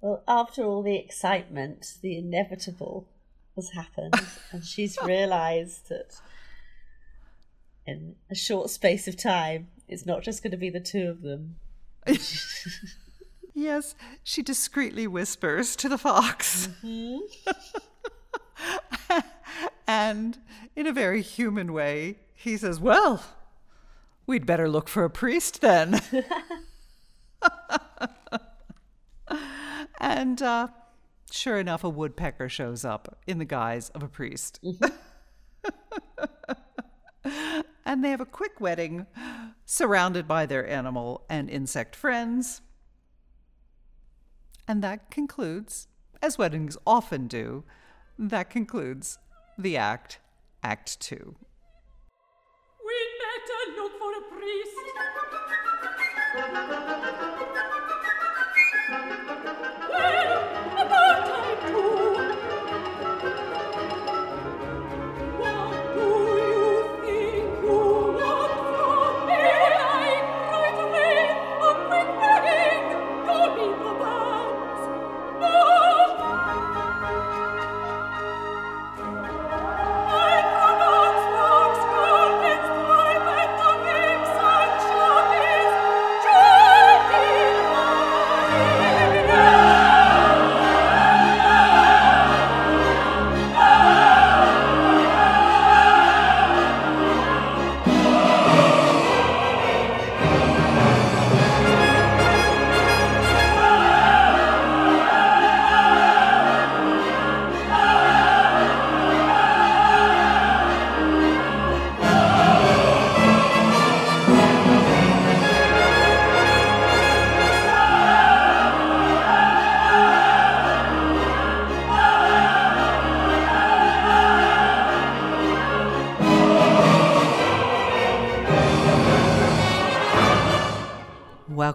[0.00, 3.08] Well, after all the excitement, the inevitable
[3.56, 4.14] has happened,
[4.52, 6.20] and she's realised that
[7.84, 11.22] in a short space of time, it's not just going to be the two of
[11.22, 11.56] them.
[13.54, 13.94] Yes,
[14.24, 16.70] she discreetly whispers to the fox.
[16.82, 17.18] Mm-hmm.
[19.86, 20.38] and
[20.74, 23.22] in a very human way, he says, Well,
[24.26, 26.00] we'd better look for a priest then.
[30.00, 30.68] and uh,
[31.30, 34.58] sure enough, a woodpecker shows up in the guise of a priest.
[37.84, 39.06] and they have a quick wedding
[39.64, 42.60] surrounded by their animal and insect friends.
[44.66, 45.88] And that concludes,
[46.20, 47.64] as weddings often do,
[48.18, 49.18] that concludes
[49.58, 50.18] the act,
[50.62, 51.36] Act Two.
[52.86, 54.00] We'd better look
[54.42, 54.82] Caprice.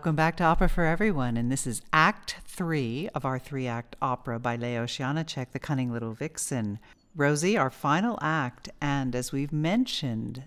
[0.07, 3.97] Welcome back to Opera for Everyone, and this is Act Three of our three act
[4.01, 6.79] opera by Leos Janáček, The Cunning Little Vixen.
[7.13, 10.43] Rosie, our final act, and as we've mentioned,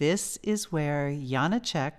[0.00, 1.92] this is where Janáček,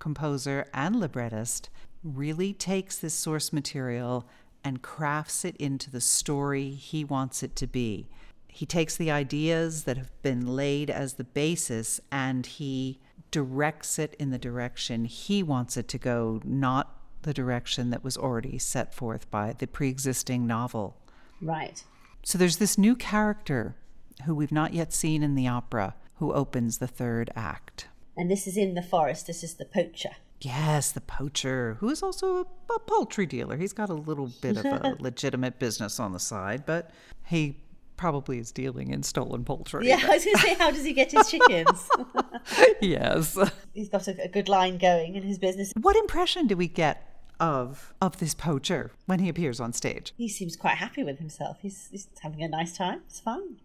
[0.00, 1.70] composer and librettist,
[2.02, 4.28] really takes this source material
[4.64, 8.08] and crafts it into the story he wants it to be.
[8.48, 12.98] He takes the ideas that have been laid as the basis and he
[13.36, 18.16] directs it in the direction he wants it to go, not the direction that was
[18.16, 20.96] already set forth by the pre existing novel.
[21.42, 21.84] Right.
[22.22, 23.76] So there's this new character
[24.24, 27.88] who we've not yet seen in the opera who opens the third act.
[28.16, 29.26] And this is in the forest.
[29.26, 30.16] This is the poacher.
[30.40, 33.58] Yes, the poacher, who is also a, a poultry dealer.
[33.58, 36.90] He's got a little bit of a legitimate business on the side, but
[37.26, 37.58] he
[37.96, 39.88] probably is dealing in stolen poultry.
[39.88, 41.88] Yeah, I was going to say, how does he get his chickens?
[42.80, 43.38] yes.
[43.74, 45.72] He's got a, a good line going in his business.
[45.80, 50.14] What impression do we get of of this poacher when he appears on stage?
[50.16, 51.58] He seems quite happy with himself.
[51.60, 53.02] He's, he's having a nice time.
[53.06, 53.56] It's fine.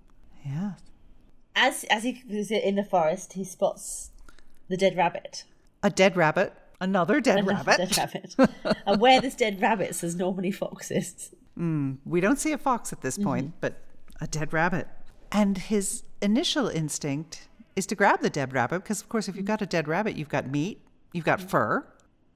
[0.46, 0.80] Yes.
[1.56, 4.12] As as he is in the forest, he spots
[4.70, 5.44] the dead rabbit.
[5.84, 7.90] A dead rabbit, another dead Another rabbit.
[7.90, 7.98] Dead
[8.38, 8.76] rabbit.
[8.86, 11.34] and where there's dead rabbits, there's normally foxes.
[11.56, 13.28] Hmm, we don't see a fox at this mm-hmm.
[13.28, 13.82] point, but
[14.22, 14.88] a dead rabbit.
[15.32, 19.46] And his initial instinct is to grab the dead rabbit because, of course, if you've
[19.46, 20.80] got a dead rabbit, you've got meat,
[21.12, 21.86] you've got fur.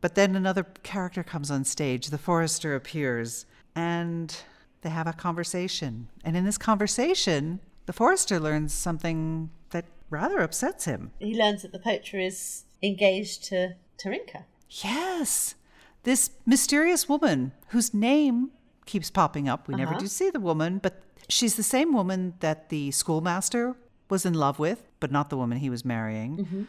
[0.02, 2.08] But then another character comes on stage.
[2.08, 3.46] The forester appears
[3.76, 4.36] and
[4.82, 6.08] they have a conversation.
[6.24, 11.12] And in this conversation, the forester learns something that rather upsets him.
[11.20, 14.44] He learns that the poacher is engaged to Terynka.
[14.70, 15.56] Yes,
[16.04, 18.52] this mysterious woman whose name
[18.86, 19.68] keeps popping up.
[19.68, 20.02] We never uh-huh.
[20.02, 23.76] do see the woman, but she's the same woman that the schoolmaster
[24.10, 26.38] was in love with, but not the woman he was marrying.
[26.38, 26.64] Mm-hmm.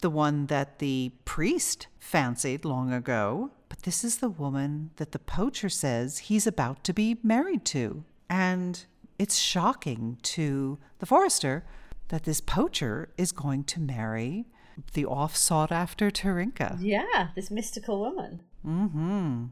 [0.00, 3.50] The one that the priest fancied long ago.
[3.68, 8.04] But this is the woman that the poacher says he's about to be married to.
[8.30, 8.84] And
[9.18, 11.64] it's shocking to the forester
[12.08, 14.46] that this poacher is going to marry
[14.92, 16.76] the oft sought after Terynka.
[16.80, 18.42] Yeah, this mystical woman.
[18.64, 19.46] Mm-hmm.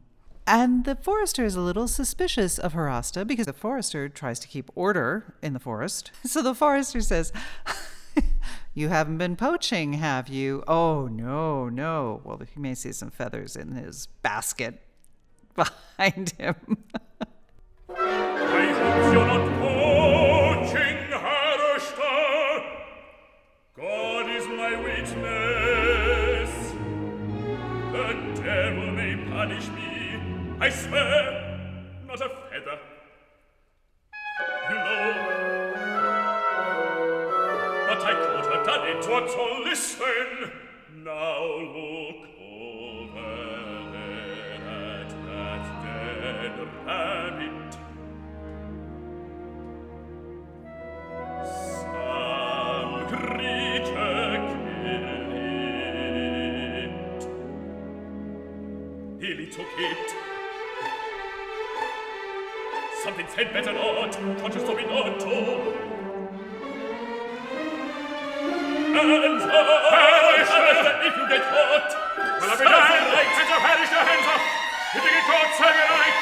[0.47, 4.69] And the forester is a little suspicious of Harasta because the forester tries to keep
[4.75, 6.11] order in the forest.
[6.25, 7.33] So the forester says,
[8.73, 10.63] You haven't been poaching, have you?
[10.67, 12.21] Oh, no, no.
[12.23, 14.81] Well, he may see some feathers in his basket
[15.55, 16.55] behind him.
[29.45, 29.94] Punish me.
[30.59, 31.59] I swear,
[32.07, 32.29] not a
[63.15, 64.11] Something said better not.
[64.41, 65.25] Conscious told me not to.
[68.91, 69.51] Hands up!
[69.53, 70.51] Uh, perish
[71.07, 71.91] if you get caught!
[72.17, 73.15] Well, I'll be damned!
[73.15, 74.41] Hands up, perish your hands up!
[74.95, 76.19] If you get caught, serve your right!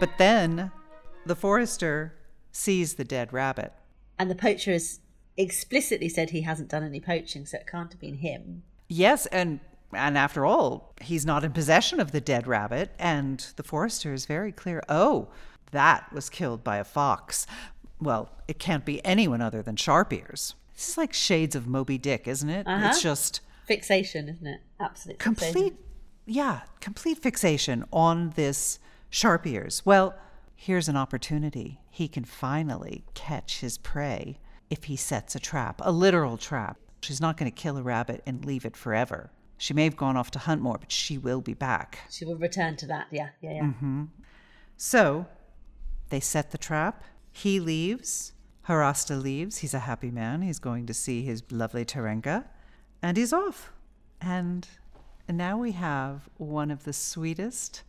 [0.00, 0.72] But then
[1.24, 2.14] the forester
[2.50, 3.72] sees the dead rabbit.
[4.18, 4.98] And the poacher has
[5.36, 8.62] explicitly said he hasn't done any poaching, so it can't have been him.
[8.88, 9.60] Yes, and
[9.92, 14.26] and after all, he's not in possession of the dead rabbit, and the forester is
[14.26, 14.82] very clear.
[14.88, 15.28] Oh,
[15.70, 17.46] that was killed by a fox.
[18.00, 20.54] Well, it can't be anyone other than Sharp Ears.
[20.74, 22.66] This is like shades of Moby Dick, isn't it?
[22.66, 22.88] Uh-huh.
[22.88, 24.60] It's just Fixation, isn't it?
[24.78, 25.52] Absolute fixation.
[25.52, 25.74] complete,
[26.26, 28.78] yeah, complete fixation on this
[29.10, 29.82] Sharp Ears.
[29.84, 30.14] Well,
[30.54, 31.80] here's an opportunity.
[31.90, 34.38] He can finally catch his prey
[34.70, 36.78] if he sets a trap, a literal trap.
[37.00, 39.30] She's not going to kill a rabbit and leave it forever.
[39.58, 41.98] She may have gone off to hunt more, but she will be back.
[42.10, 43.06] She will return to that.
[43.10, 43.62] Yeah, yeah, yeah.
[43.62, 44.04] Mm-hmm.
[44.76, 45.26] So
[46.08, 47.04] they set the trap.
[47.30, 48.32] He leaves.
[48.68, 49.58] Harasta leaves.
[49.58, 50.42] He's a happy man.
[50.42, 52.44] He's going to see his lovely Terynka.
[53.02, 53.72] And he's off.
[54.20, 54.66] And,
[55.28, 57.82] and now we have one of the sweetest,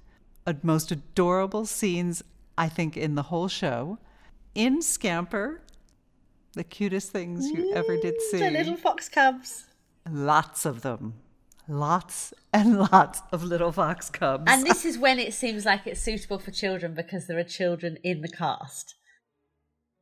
[0.61, 2.21] most adorable scenes,
[2.57, 3.97] I think, in the whole show.
[4.53, 5.61] In Scamper,
[6.55, 8.39] the cutest things you ever did mm, see.
[8.39, 9.65] The little fox cubs.
[10.09, 11.13] Lots of them.
[11.67, 14.45] Lots and lots of little fox cubs.
[14.47, 17.97] And this is when it seems like it's suitable for children because there are children
[18.03, 18.95] in the cast.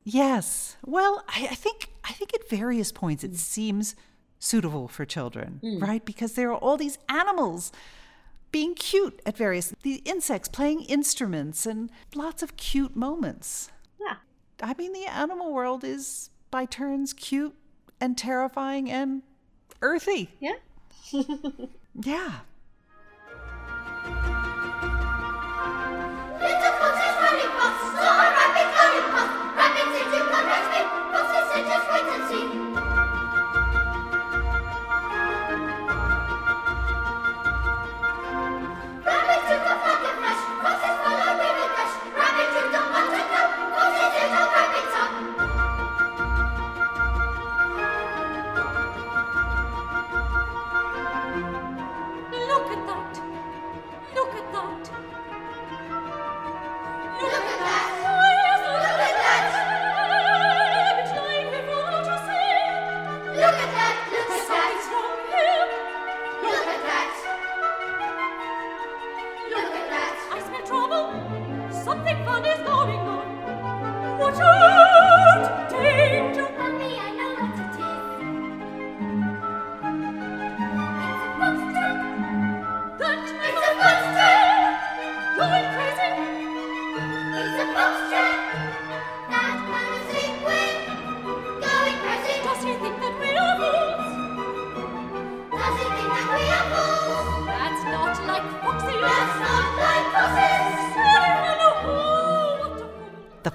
[0.04, 0.76] Yes.
[0.86, 3.96] Well, I, I think I think at various points it seems
[4.40, 5.80] suitable for children, hmm.
[5.80, 6.04] right?
[6.04, 7.72] Because there are all these animals
[8.52, 13.72] being cute at various the insects playing instruments and lots of cute moments.
[14.00, 14.18] Yeah.
[14.62, 17.56] I mean, the animal world is by turns cute
[18.00, 19.24] and terrifying and
[19.82, 20.30] earthy.
[20.40, 20.54] Yeah.
[21.96, 22.40] Yeah.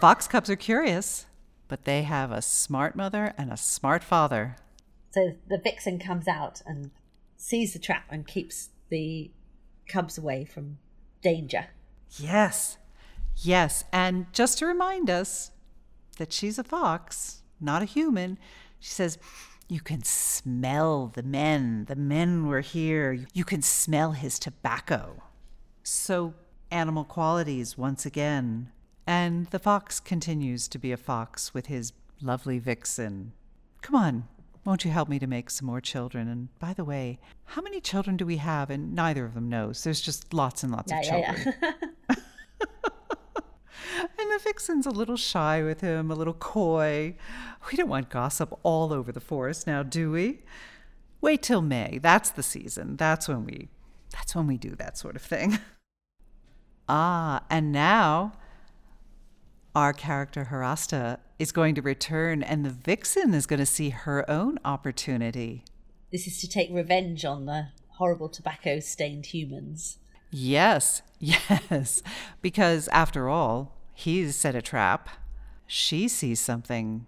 [0.00, 1.26] Fox cubs are curious,
[1.68, 4.56] but they have a smart mother and a smart father.
[5.10, 6.90] So the vixen comes out and
[7.36, 9.30] sees the trap and keeps the
[9.88, 10.78] cubs away from
[11.22, 11.66] danger.
[12.18, 12.78] Yes.
[13.36, 13.84] Yes.
[13.92, 15.50] And just to remind us
[16.18, 18.38] that she's a fox, not a human,
[18.80, 19.18] she says,
[19.68, 21.86] You can smell the men.
[21.86, 23.26] The men were here.
[23.32, 25.22] You can smell his tobacco.
[25.82, 26.34] So,
[26.70, 28.72] animal qualities once again.
[29.08, 33.32] And the fox continues to be a fox with his lovely vixen.
[33.80, 34.28] Come on,
[34.66, 36.28] won't you help me to make some more children?
[36.28, 38.68] And by the way, how many children do we have?
[38.68, 39.82] And neither of them knows.
[39.82, 41.54] There's just lots and lots Yeah, of yeah, children.
[41.62, 42.16] yeah.
[44.00, 47.16] And the vixen's a little shy with him, a little coy.
[47.70, 50.42] We don't want gossip all over the forest now, do we?
[51.20, 51.98] Wait till May.
[52.00, 52.96] That's the season.
[52.96, 53.68] That's when we
[54.12, 55.58] that's when we do that sort of thing.
[56.88, 58.34] ah, and now
[59.78, 64.28] our character Harasta is going to return and the vixen is going to see her
[64.28, 65.62] own opportunity.
[66.10, 69.98] this is to take revenge on the horrible tobacco stained humans.
[70.32, 72.02] Yes, yes.
[72.42, 75.10] Because after all, he's set a trap.
[75.68, 77.06] She sees something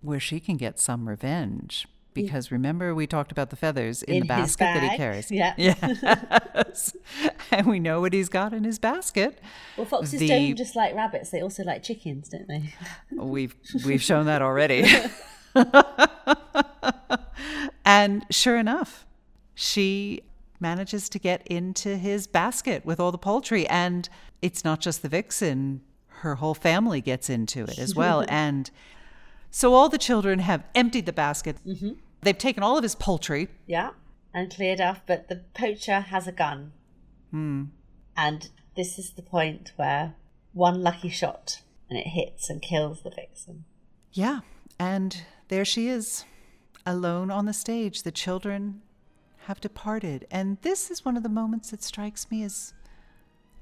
[0.00, 1.88] where she can get some revenge.
[2.14, 5.30] Because remember, we talked about the feathers in, In the basket that he carries.
[5.30, 5.54] Yeah.
[5.62, 6.96] Yes.
[7.50, 9.38] and we know what he's got in his basket.
[9.76, 12.74] Well, foxes The- don't just like rabbits; they also like chickens, don't they?
[13.12, 14.84] We've we've shown that already.
[17.84, 19.06] and sure enough,
[19.54, 20.22] she
[20.60, 24.08] manages to get into his basket with all the poultry and
[24.40, 28.70] it's not just the vixen, her whole family gets into it as well and
[29.54, 31.56] so all the children have emptied the basket.
[31.66, 31.90] Mm-hmm.
[32.22, 33.48] They've taken all of his poultry.
[33.66, 33.90] Yeah,
[34.32, 35.02] and cleared off.
[35.06, 36.72] But the poacher has a gun,
[37.30, 37.64] hmm.
[38.16, 40.14] and this is the point where
[40.52, 43.64] one lucky shot and it hits and kills the vixen.
[44.12, 44.40] Yeah,
[44.78, 46.24] and there she is,
[46.86, 48.02] alone on the stage.
[48.02, 48.82] The children
[49.46, 50.26] have departed.
[50.30, 52.72] And this is one of the moments that strikes me as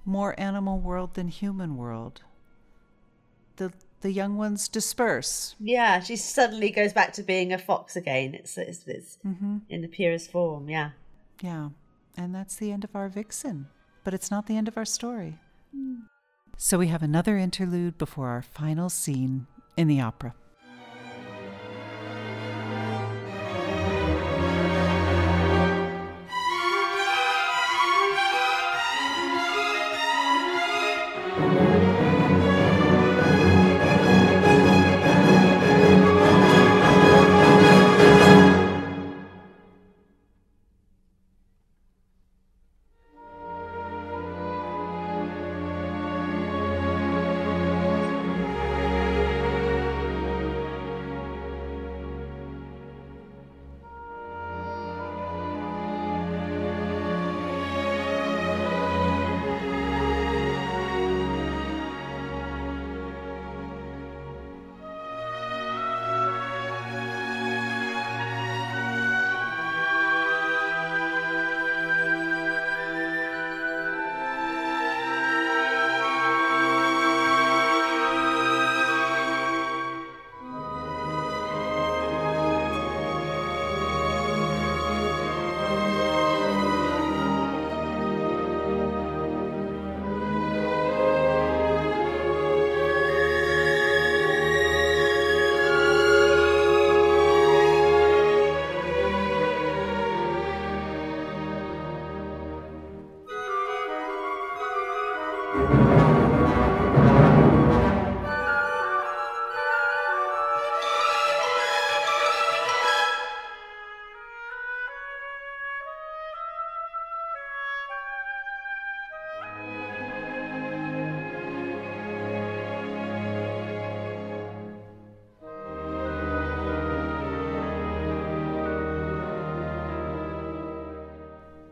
[0.05, 2.23] more animal world than human world.
[3.57, 5.55] The the young ones disperse.
[5.61, 8.35] Yeah, she suddenly goes back to being a fox again.
[8.35, 9.59] It's it's, it's mm-hmm.
[9.69, 10.69] in the purest form.
[10.69, 10.91] Yeah.
[11.41, 11.71] Yeah.
[12.17, 13.69] And that's the end of our vixen.
[14.05, 15.39] But it's not the end of our story.
[15.77, 16.03] Mm.
[16.57, 19.47] So we have another interlude before our final scene
[19.77, 20.35] in the opera.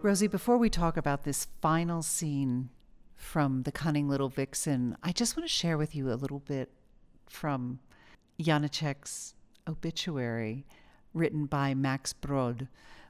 [0.08, 2.70] Rosie, before we talk about this final scene
[3.14, 6.70] from The Cunning Little Vixen, I just want to share with you a little bit
[7.26, 7.80] from
[8.40, 9.34] Janacek's
[9.68, 10.64] obituary
[11.12, 12.68] written by Max Brod.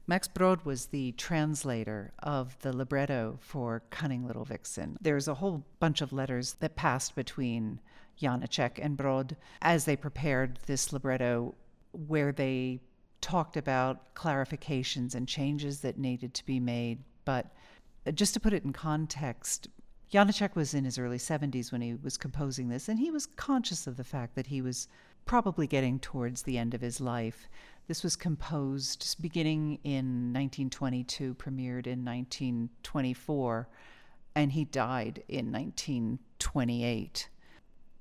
[0.08, 4.96] Max Brod was the translator of the libretto for Cunning Little Vixen.
[5.00, 7.78] There's a whole bunch of letters that passed between
[8.20, 11.54] Janacek and Brod as they prepared this libretto
[11.92, 12.80] where they
[13.20, 17.04] talked about clarifications and changes that needed to be made.
[17.24, 17.52] But
[18.14, 19.68] just to put it in context,
[20.12, 23.86] Janacek was in his early 70s when he was composing this, and he was conscious
[23.86, 24.88] of the fact that he was
[25.26, 27.48] probably getting towards the end of his life.
[27.86, 33.68] This was composed beginning in 1922, premiered in 1924,
[34.34, 37.28] and he died in 1928.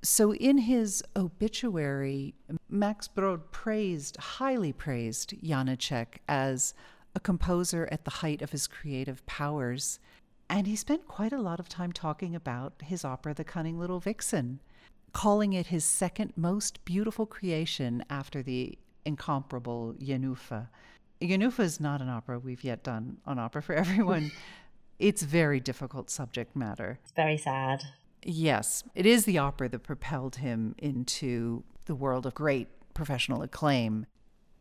[0.03, 2.35] So, in his obituary,
[2.69, 6.73] Max Brod praised, highly praised Janacek as
[7.15, 9.99] a composer at the height of his creative powers.
[10.49, 13.99] And he spent quite a lot of time talking about his opera, The Cunning Little
[13.99, 14.59] Vixen,
[15.13, 20.67] calling it his second most beautiful creation after the incomparable Jenůfa.
[21.21, 24.31] Jenůfa is not an opera we've yet done on Opera for Everyone.
[24.99, 26.99] it's very difficult subject matter.
[27.03, 27.83] It's very sad.
[28.29, 34.05] Yes, it is the opera that propelled him into the world of great professional acclaim.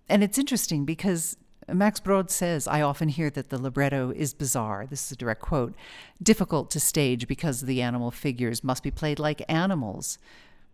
[0.08, 1.36] And it's interesting because
[1.68, 4.86] Max Brod says, I often hear that the libretto is bizarre.
[4.86, 5.74] This is a direct quote.
[6.22, 10.20] Difficult to stage because the animal figures must be played like animals.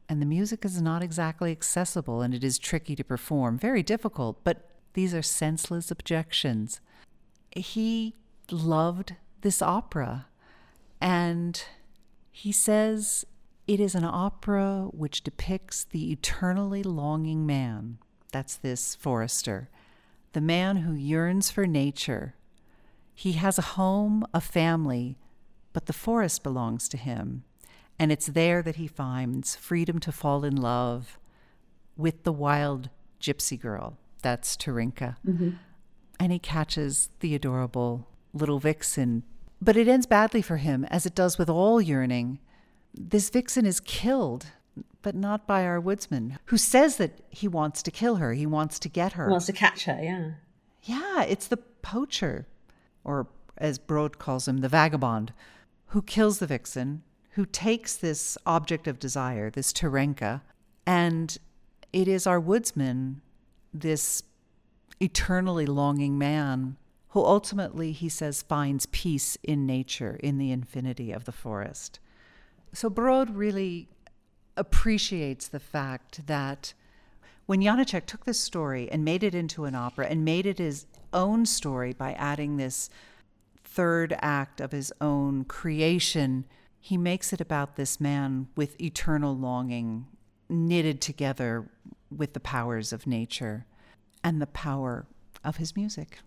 [0.06, 3.56] And the music is not exactly accessible and it is tricky to perform.
[3.56, 6.82] Very difficult, but these are senseless objections.
[7.56, 8.16] He
[8.50, 10.26] loved this opera
[11.00, 11.64] and
[12.32, 13.26] he says
[13.68, 17.98] it is an opera which depicts the eternally longing man.
[18.32, 19.68] That's this forester,
[20.32, 22.34] the man who yearns for nature.
[23.14, 25.18] He has a home, a family,
[25.74, 27.44] but the forest belongs to him.
[27.98, 31.18] And it's there that he finds freedom to fall in love
[31.96, 32.88] with the wild
[33.20, 33.98] gypsy girl.
[34.22, 35.16] That's Terynka.
[35.26, 35.50] Mm-hmm.
[36.18, 39.24] And he catches the adorable little vixen
[39.62, 42.40] but it ends badly for him, as it does with all yearning.
[42.92, 44.46] This vixen is killed,
[45.02, 48.32] but not by our woodsman, who says that he wants to kill her.
[48.32, 49.30] He wants to get her.
[49.30, 50.32] Wants to catch her, yeah.
[50.82, 52.48] Yeah, it's the poacher,
[53.04, 55.32] or as Brod calls him, the vagabond,
[55.86, 60.42] who kills the vixen, who takes this object of desire, this Terynka,
[60.86, 61.38] and
[61.92, 63.20] it is our woodsman,
[63.72, 64.24] this
[65.00, 66.76] eternally longing man,
[67.12, 72.00] who ultimately, he says, finds peace in nature, in the infinity of the forest.
[72.72, 73.88] So Brod really
[74.56, 76.72] appreciates the fact that
[77.44, 80.86] when Janacek took this story and made it into an opera and made it his
[81.12, 82.88] own story by adding this
[83.62, 86.46] third act of his own creation,
[86.80, 90.06] he makes it about this man with eternal longing
[90.48, 91.68] knitted together
[92.10, 93.66] with the powers of nature
[94.24, 95.06] and the power
[95.44, 96.20] of his music.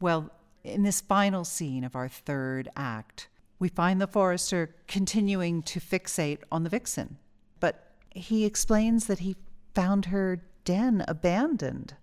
[0.00, 0.30] Well,
[0.64, 3.28] in this final scene of our third act,
[3.58, 7.18] we find the forester continuing to fixate on the vixen,
[7.60, 9.36] but he explains that he
[9.74, 11.94] found her den abandoned.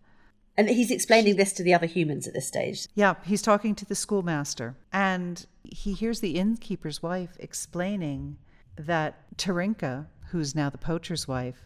[0.56, 2.88] And he's explaining this to the other humans at this stage.
[2.96, 8.38] Yeah, he's talking to the schoolmaster, and he hears the innkeeper's wife explaining
[8.76, 11.64] that Terynka, who's now the poacher's wife,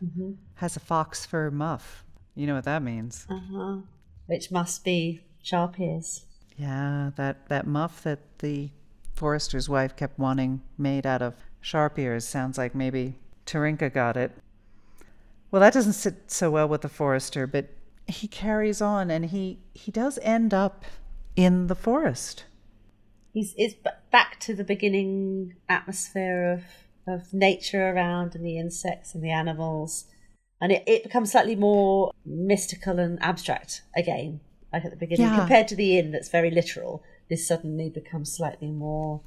[0.55, 2.03] has a fox fur muff.
[2.35, 3.25] You know what that means.
[3.29, 3.77] Uh-huh.
[4.27, 6.25] Which must be sharp ears.
[6.57, 8.69] Yeah, that, that muff that the
[9.15, 13.15] forester's wife kept wanting made out of sharp ears sounds like maybe
[13.45, 14.31] Terynka got it.
[15.49, 17.69] Well, that doesn't sit so well with the forester, but
[18.07, 20.83] he carries on and he, he does end up
[21.35, 22.43] in the forest.
[23.33, 23.75] He's it's
[24.11, 26.63] back to the beginning atmosphere of
[27.07, 30.05] of nature around and the insects and the animals,
[30.59, 34.41] and it, it becomes slightly more mystical and abstract again.
[34.73, 35.39] Like at the beginning, Yeah.
[35.39, 39.21] compared to the inn that's very literal, this suddenly becomes slightly more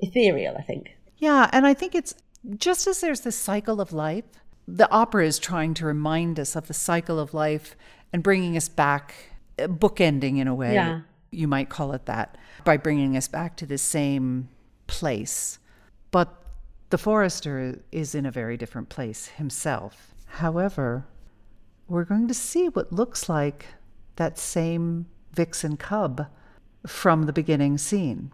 [0.00, 0.56] ethereal.
[0.56, 0.96] I think.
[1.18, 2.14] Yeah, and I think it's
[2.56, 4.24] just as there's this cycle of life,
[4.68, 7.76] the opera is trying to remind us of the cycle of life
[8.12, 9.14] and bringing us back,
[9.58, 11.00] uh, bookending in a way, Yeah.
[11.30, 14.48] you might call it that, by bringing us back to the same
[14.86, 15.58] place.
[16.10, 16.34] But
[16.90, 20.14] the forester is in a very different place himself.
[20.26, 21.06] However,
[21.88, 23.66] we're going to see what looks like
[24.16, 26.26] that same vixen cub
[26.86, 28.32] from the beginning scene.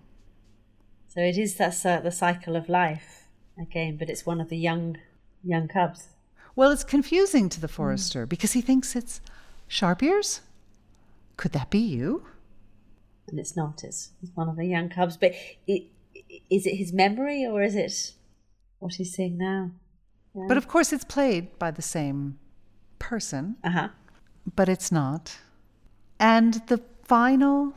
[1.09, 3.27] So it is that uh, the cycle of life
[3.61, 4.97] again, but it's one of the young
[5.43, 6.09] young cubs.
[6.57, 9.21] Well, it's confusing to the forester because he thinks it's
[9.69, 10.41] sharp ears.
[11.37, 12.27] Could that be you?
[13.29, 13.85] and it's not.
[13.85, 15.17] It's, it's one of the young cubs.
[15.17, 15.33] But
[15.67, 15.85] it,
[16.51, 18.13] is it his memory or is it
[18.81, 19.71] what he's seeing now?
[20.35, 22.39] But of course, it's played by the same
[22.99, 23.89] person, Uh huh.
[24.57, 25.39] but it's not.
[26.21, 27.73] And the final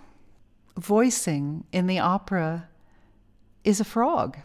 [0.77, 2.67] voicing in the opera
[3.63, 4.37] is a frog.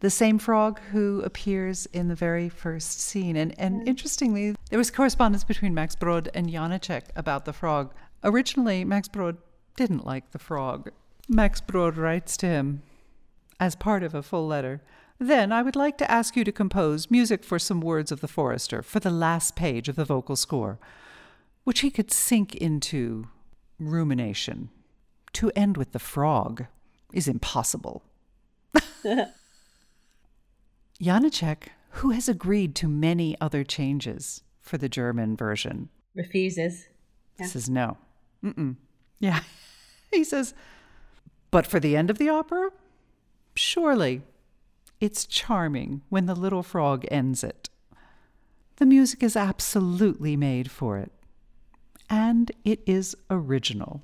[0.00, 3.36] The same frog who appears in the very first scene.
[3.36, 3.88] And, and mm.
[3.88, 7.92] interestingly, there was correspondence between Max Brod and Janacek about the frog.
[8.22, 9.38] Originally, Max Brod
[9.76, 10.92] didn't like the frog.
[11.28, 12.82] Max Brod writes to him
[13.58, 14.80] as part of a full letter.
[15.18, 18.28] Then I would like to ask you to compose music for some words of the
[18.28, 20.78] forester for the last page of the vocal score,
[21.68, 23.28] which he could sink into
[23.78, 24.70] rumination.
[25.34, 26.64] To end with the frog
[27.12, 28.02] is impossible.
[30.98, 36.86] Janacek, who has agreed to many other changes for the German version, Refuses.
[37.44, 37.98] says no.
[38.42, 38.76] Mm-mm.
[39.20, 39.40] Yeah.
[40.10, 40.54] he says,
[41.50, 42.70] but for the end of the opera?
[43.54, 44.22] Surely.
[45.02, 47.68] It's charming when the little frog ends it.
[48.76, 51.12] The music is absolutely made for it.
[52.10, 54.02] And it is original.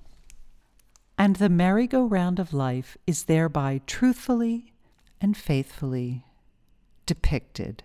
[1.17, 4.73] And the merry-go-round of life is thereby truthfully
[5.21, 6.25] and faithfully
[7.07, 7.85] depicted.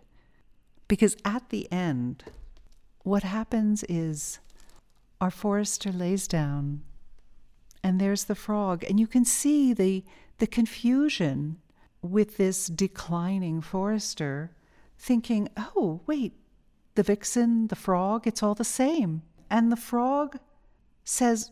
[0.88, 2.24] Because at the end,
[3.04, 4.40] what happens is
[5.22, 6.82] our forester lays down
[7.84, 10.04] and there's the frog and you can see the
[10.38, 11.58] the confusion
[12.02, 14.52] with this declining forester
[14.98, 16.34] thinking oh wait
[16.96, 20.38] the vixen the frog it's all the same and the frog
[21.04, 21.52] says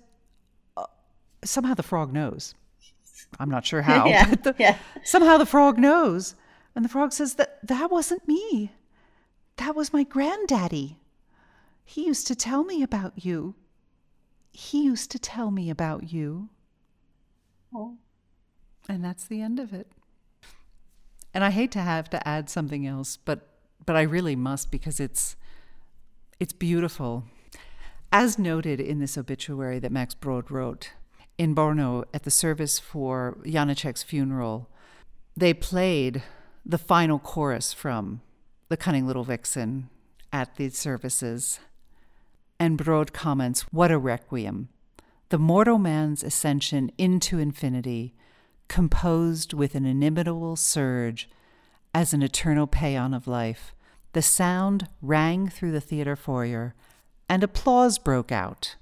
[0.76, 0.86] uh,
[1.44, 2.54] somehow the frog knows
[3.40, 4.78] i'm not sure how Yeah, but the, yeah.
[5.04, 6.36] somehow the frog knows
[6.76, 8.72] and the frog says that that wasn't me
[9.58, 10.98] that was my granddaddy
[11.90, 13.56] he used to tell me about you.
[14.52, 16.50] He used to tell me about you.
[17.74, 17.96] Oh.
[18.90, 19.90] And that's the end of it.
[21.34, 23.48] And I hate to have to add something else, but
[23.86, 25.38] but I really must because it's
[26.42, 27.24] it's beautiful.
[28.12, 30.92] As noted in this obituary that Max Brod wrote,
[31.38, 34.70] in Brno at the service for Janacek's funeral,
[35.36, 36.24] they played
[36.66, 38.22] the final chorus from
[38.70, 39.90] The Cunning Little Vixen
[40.32, 41.60] at the services.
[42.60, 44.70] And Brod comments, What a requiem!
[45.30, 48.16] The mortal man's ascension into infinity,
[48.68, 51.30] composed with an inimitable surge
[51.94, 53.76] as an eternal paean of life.
[54.14, 56.74] The sound rang through the theater foyer,
[57.30, 58.76] and applause broke out,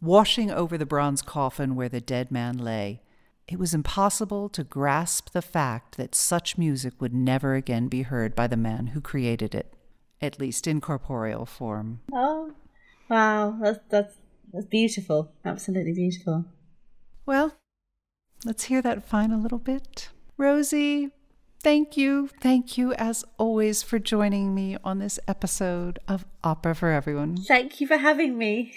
[0.00, 3.02] washing over the bronze coffin where the dead man lay.
[3.46, 8.34] It was impossible to grasp the fact that such music would never again be heard
[8.34, 9.74] by the man who created it,
[10.20, 12.00] at least in corporeal form.
[12.12, 12.52] Oh,
[13.08, 13.58] wow.
[13.60, 14.14] That's, that's,
[14.52, 15.32] that's beautiful.
[15.44, 16.44] Absolutely beautiful.
[17.26, 17.56] Well,
[18.44, 20.10] let's hear that final little bit.
[20.36, 21.10] Rosie,
[21.62, 22.28] thank you.
[22.40, 27.36] Thank you, as always, for joining me on this episode of Opera for Everyone.
[27.36, 28.74] Thank you for having me.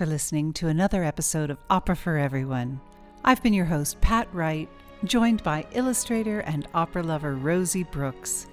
[0.00, 2.80] For listening to another episode of Opera for Everyone.
[3.22, 4.66] I've been your host, Pat Wright,
[5.04, 8.46] joined by illustrator and opera lover Rosie Brooks.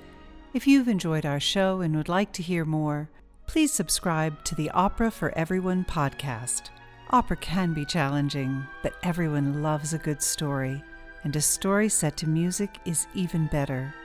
[0.53, 3.07] If you've enjoyed our show and would like to hear more,
[3.45, 6.63] please subscribe to the Opera for Everyone podcast.
[7.11, 10.83] Opera can be challenging, but everyone loves a good story,
[11.23, 13.95] and a story set to music is even better.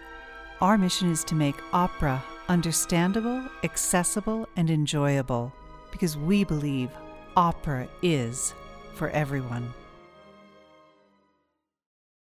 [0.61, 5.53] Our mission is to make opera understandable, accessible, and enjoyable
[5.91, 6.89] because we believe
[7.37, 8.55] opera is
[8.95, 9.73] for everyone.